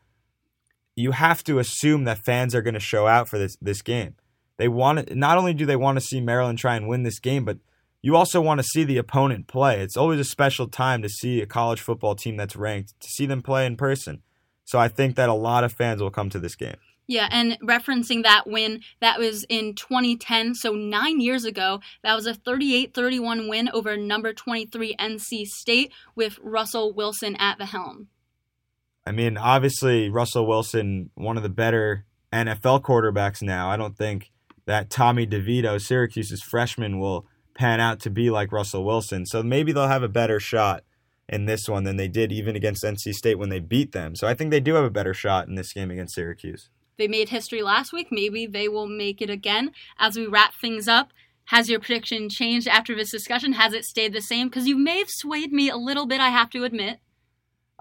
you 0.99 1.11
have 1.11 1.43
to 1.45 1.59
assume 1.59 2.03
that 2.03 2.17
fans 2.17 2.53
are 2.53 2.61
going 2.61 2.73
to 2.73 2.79
show 2.79 3.07
out 3.07 3.29
for 3.29 3.37
this 3.37 3.57
this 3.61 3.81
game. 3.81 4.15
They 4.57 4.67
want 4.67 5.15
not 5.15 5.37
only 5.37 5.53
do 5.53 5.65
they 5.65 5.77
want 5.77 5.97
to 5.97 6.05
see 6.05 6.19
Maryland 6.19 6.59
try 6.59 6.75
and 6.75 6.89
win 6.89 7.03
this 7.03 7.19
game, 7.19 7.45
but 7.45 7.57
you 8.01 8.17
also 8.17 8.41
want 8.41 8.59
to 8.59 8.67
see 8.67 8.83
the 8.83 8.97
opponent 8.97 9.47
play. 9.47 9.79
It's 9.79 9.95
always 9.95 10.19
a 10.19 10.25
special 10.25 10.67
time 10.67 11.01
to 11.01 11.09
see 11.09 11.41
a 11.41 11.45
college 11.45 11.79
football 11.79 12.15
team 12.15 12.35
that's 12.35 12.55
ranked, 12.55 12.99
to 12.99 13.07
see 13.07 13.25
them 13.25 13.41
play 13.41 13.65
in 13.65 13.77
person. 13.77 14.21
So 14.65 14.77
I 14.77 14.89
think 14.89 15.15
that 15.15 15.29
a 15.29 15.33
lot 15.33 15.63
of 15.63 15.71
fans 15.71 16.01
will 16.01 16.11
come 16.11 16.29
to 16.31 16.39
this 16.39 16.55
game. 16.55 16.77
Yeah, 17.07 17.27
and 17.31 17.57
referencing 17.63 18.23
that 18.23 18.45
win, 18.45 18.81
that 18.99 19.17
was 19.17 19.43
in 19.49 19.73
2010, 19.75 20.53
so 20.53 20.73
nine 20.73 21.21
years 21.21 21.43
ago. 21.43 21.79
That 22.03 22.13
was 22.13 22.27
a 22.27 22.35
38 22.35 22.93
31 22.93 23.47
win 23.47 23.69
over 23.73 23.97
number 23.97 24.33
23 24.33 24.95
NC 24.99 25.45
State 25.45 25.91
with 26.13 26.37
Russell 26.43 26.93
Wilson 26.93 27.35
at 27.37 27.57
the 27.57 27.65
helm. 27.65 28.09
I 29.09 29.11
mean, 29.11 29.37
obviously, 29.37 30.07
Russell 30.07 30.45
Wilson, 30.45 31.09
one 31.15 31.35
of 31.35 31.41
the 31.41 31.49
better 31.49 32.05
NFL 32.31 32.83
quarterbacks 32.83 33.41
now. 33.41 33.67
I 33.67 33.75
don't 33.75 33.97
think 33.97 34.29
that 34.67 34.91
Tommy 34.91 35.25
DeVito, 35.25 35.81
Syracuse's 35.81 36.43
freshman, 36.43 36.99
will 36.99 37.25
pan 37.55 37.79
out 37.79 37.99
to 38.01 38.11
be 38.11 38.29
like 38.29 38.51
Russell 38.51 38.85
Wilson. 38.85 39.25
So 39.25 39.41
maybe 39.41 39.71
they'll 39.71 39.87
have 39.87 40.03
a 40.03 40.07
better 40.07 40.39
shot 40.39 40.83
in 41.27 41.45
this 41.45 41.67
one 41.67 41.85
than 41.85 41.97
they 41.97 42.07
did 42.07 42.31
even 42.31 42.55
against 42.55 42.83
NC 42.83 43.15
State 43.15 43.39
when 43.39 43.49
they 43.49 43.59
beat 43.59 43.93
them. 43.93 44.15
So 44.15 44.27
I 44.27 44.35
think 44.35 44.51
they 44.51 44.59
do 44.59 44.75
have 44.75 44.85
a 44.85 44.91
better 44.91 45.15
shot 45.15 45.47
in 45.47 45.55
this 45.55 45.73
game 45.73 45.89
against 45.89 46.13
Syracuse. 46.13 46.69
They 46.99 47.07
made 47.07 47.29
history 47.29 47.63
last 47.63 47.91
week. 47.91 48.09
Maybe 48.11 48.45
they 48.45 48.67
will 48.67 48.87
make 48.87 49.23
it 49.23 49.31
again. 49.31 49.71
As 49.97 50.17
we 50.17 50.27
wrap 50.27 50.53
things 50.53 50.87
up, 50.87 51.13
has 51.45 51.67
your 51.67 51.79
prediction 51.79 52.29
changed 52.29 52.67
after 52.67 52.95
this 52.95 53.09
discussion? 53.09 53.53
Has 53.53 53.73
it 53.73 53.85
stayed 53.85 54.13
the 54.13 54.21
same? 54.21 54.49
Because 54.49 54.67
you 54.67 54.77
may 54.77 54.99
have 54.99 55.09
swayed 55.09 55.51
me 55.51 55.67
a 55.67 55.77
little 55.77 56.05
bit, 56.05 56.21
I 56.21 56.29
have 56.29 56.51
to 56.51 56.63
admit. 56.63 56.99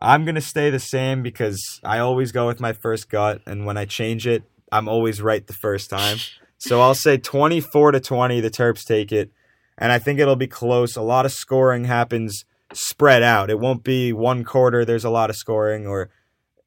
I'm 0.01 0.25
going 0.25 0.37
to 0.37 0.41
stay 0.41 0.71
the 0.71 0.79
same 0.79 1.23
because 1.23 1.81
I 1.83 1.99
always 1.99 2.33
go 2.33 2.47
with 2.47 2.61
my 2.61 2.73
first 2.73 3.09
gut. 3.09 3.43
And 3.47 3.67
when 3.67 3.77
I 3.77 3.85
change 3.85 4.27
it, 4.27 4.45
I'm 4.71 4.89
always 4.89 5.21
right 5.21 5.47
the 5.47 5.55
first 5.55 5.91
time. 5.91 6.19
So 6.61 6.81
I'll 6.81 6.97
say 6.97 7.19
24 7.19 7.93
to 7.93 8.01
20, 8.01 8.41
the 8.41 8.51
Terps 8.51 8.85
take 8.85 9.13
it. 9.13 9.31
And 9.79 9.93
I 9.93 10.01
think 10.01 10.19
it'll 10.19 10.35
be 10.35 10.49
close. 10.49 10.97
A 10.97 11.03
lot 11.03 11.25
of 11.25 11.31
scoring 11.31 11.85
happens 11.85 12.45
spread 12.73 13.23
out. 13.23 13.49
It 13.49 13.61
won't 13.61 13.85
be 13.85 14.13
one 14.13 14.43
quarter, 14.43 14.85
there's 14.85 15.05
a 15.05 15.09
lot 15.09 15.31
of 15.31 15.37
scoring, 15.37 15.87
or 15.87 16.11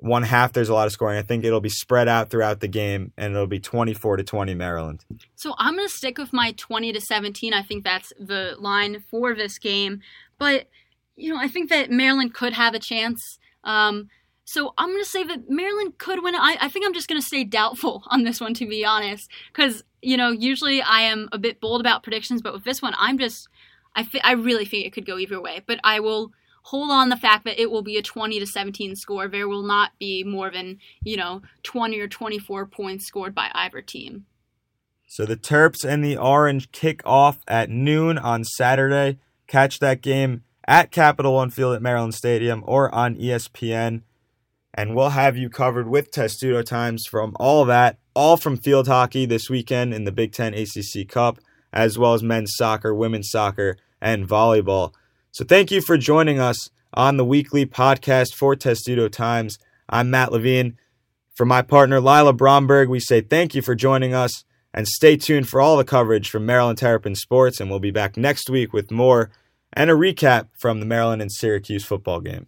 one 0.01 0.23
half 0.23 0.51
there's 0.53 0.69
a 0.69 0.73
lot 0.73 0.87
of 0.87 0.93
scoring. 0.93 1.17
I 1.17 1.21
think 1.21 1.43
it'll 1.43 1.61
be 1.61 1.69
spread 1.69 2.07
out 2.07 2.29
throughout 2.29 2.59
the 2.59 2.67
game 2.67 3.11
and 3.17 3.33
it'll 3.35 3.47
be 3.47 3.59
24 3.59 4.17
to 4.17 4.23
20 4.23 4.55
Maryland. 4.55 5.05
So 5.35 5.53
I'm 5.59 5.75
going 5.75 5.87
to 5.87 5.93
stick 5.93 6.17
with 6.17 6.33
my 6.33 6.53
20 6.53 6.91
to 6.93 7.01
17. 7.01 7.53
I 7.53 7.61
think 7.61 7.83
that's 7.83 8.11
the 8.19 8.55
line 8.59 9.03
for 9.11 9.35
this 9.35 9.59
game. 9.59 10.01
But 10.39 10.67
you 11.21 11.33
know, 11.33 11.39
I 11.39 11.47
think 11.47 11.69
that 11.69 11.91
Maryland 11.91 12.33
could 12.33 12.53
have 12.53 12.73
a 12.73 12.79
chance. 12.79 13.39
Um, 13.63 14.09
so 14.43 14.73
I'm 14.77 14.89
going 14.89 15.03
to 15.03 15.09
say 15.09 15.23
that 15.23 15.49
Maryland 15.49 15.97
could 15.97 16.23
win. 16.23 16.35
I, 16.35 16.57
I 16.59 16.67
think 16.67 16.85
I'm 16.85 16.93
just 16.93 17.07
going 17.07 17.21
to 17.21 17.25
stay 17.25 17.43
doubtful 17.43 18.03
on 18.07 18.23
this 18.23 18.41
one, 18.41 18.53
to 18.55 18.67
be 18.67 18.83
honest, 18.83 19.29
because 19.53 19.83
you 20.01 20.17
know 20.17 20.31
usually 20.31 20.81
I 20.81 21.01
am 21.01 21.29
a 21.31 21.37
bit 21.37 21.61
bold 21.61 21.79
about 21.79 22.03
predictions, 22.03 22.41
but 22.41 22.53
with 22.53 22.63
this 22.63 22.81
one, 22.81 22.93
I'm 22.97 23.17
just 23.17 23.47
I 23.95 24.03
fi- 24.03 24.21
I 24.23 24.33
really 24.33 24.65
think 24.65 24.85
it 24.85 24.93
could 24.93 25.05
go 25.05 25.17
either 25.17 25.39
way. 25.39 25.61
But 25.65 25.79
I 25.83 25.99
will 25.99 26.31
hold 26.63 26.91
on 26.91 27.09
the 27.09 27.17
fact 27.17 27.45
that 27.45 27.59
it 27.59 27.71
will 27.71 27.81
be 27.81 27.97
a 27.97 28.01
20 28.01 28.39
to 28.39 28.45
17 28.45 28.95
score. 28.95 29.27
There 29.27 29.47
will 29.47 29.63
not 29.63 29.91
be 29.99 30.23
more 30.23 30.51
than, 30.51 30.77
you 31.03 31.17
know, 31.17 31.41
20 31.63 31.99
or 31.99 32.07
24 32.07 32.67
points 32.67 33.05
scored 33.05 33.33
by 33.33 33.49
either 33.53 33.81
team. 33.81 34.25
So 35.07 35.25
the 35.25 35.35
Terps 35.35 35.83
and 35.83 36.03
the 36.03 36.17
Orange 36.17 36.71
kick 36.71 37.01
off 37.03 37.39
at 37.47 37.69
noon 37.69 38.17
on 38.17 38.43
Saturday. 38.43 39.17
Catch 39.47 39.79
that 39.79 40.01
game 40.01 40.43
at 40.67 40.91
Capital 40.91 41.33
One 41.33 41.49
Field 41.49 41.75
at 41.75 41.81
Maryland 41.81 42.13
Stadium 42.13 42.63
or 42.65 42.93
on 42.93 43.15
ESPN. 43.15 44.01
And 44.73 44.95
we'll 44.95 45.09
have 45.09 45.35
you 45.35 45.49
covered 45.49 45.87
with 45.87 46.11
Testudo 46.11 46.61
Times 46.61 47.05
from 47.05 47.35
all 47.39 47.65
that, 47.65 47.97
all 48.13 48.37
from 48.37 48.57
field 48.57 48.87
hockey 48.87 49.25
this 49.25 49.49
weekend 49.49 49.93
in 49.93 50.05
the 50.05 50.11
Big 50.11 50.31
Ten 50.31 50.53
ACC 50.53 51.07
Cup, 51.09 51.39
as 51.73 51.97
well 51.97 52.13
as 52.13 52.23
men's 52.23 52.53
soccer, 52.55 52.95
women's 52.95 53.29
soccer, 53.29 53.77
and 53.99 54.27
volleyball. 54.27 54.93
So 55.31 55.43
thank 55.43 55.71
you 55.71 55.81
for 55.81 55.97
joining 55.97 56.39
us 56.39 56.69
on 56.93 57.17
the 57.17 57.25
weekly 57.25 57.65
podcast 57.65 58.33
for 58.33 58.55
Testudo 58.55 59.07
Times. 59.07 59.57
I'm 59.89 60.09
Matt 60.09 60.31
Levine. 60.31 60.77
For 61.35 61.45
my 61.45 61.61
partner 61.61 61.99
Lila 61.99 62.33
Bromberg, 62.33 62.89
we 62.89 62.99
say 62.99 63.21
thank 63.21 63.55
you 63.55 63.61
for 63.61 63.75
joining 63.75 64.13
us 64.13 64.43
and 64.73 64.87
stay 64.87 65.17
tuned 65.17 65.49
for 65.49 65.59
all 65.59 65.77
the 65.77 65.83
coverage 65.83 66.29
from 66.29 66.45
Maryland 66.45 66.77
Terrapin 66.77 67.15
Sports. 67.15 67.59
And 67.59 67.69
we'll 67.69 67.79
be 67.79 67.91
back 67.91 68.15
next 68.15 68.49
week 68.49 68.73
with 68.73 68.91
more 68.91 69.31
and 69.73 69.89
a 69.89 69.93
recap 69.93 70.47
from 70.57 70.79
the 70.79 70.85
Maryland 70.85 71.21
and 71.21 71.31
Syracuse 71.31 71.85
football 71.85 72.21
game. 72.21 72.47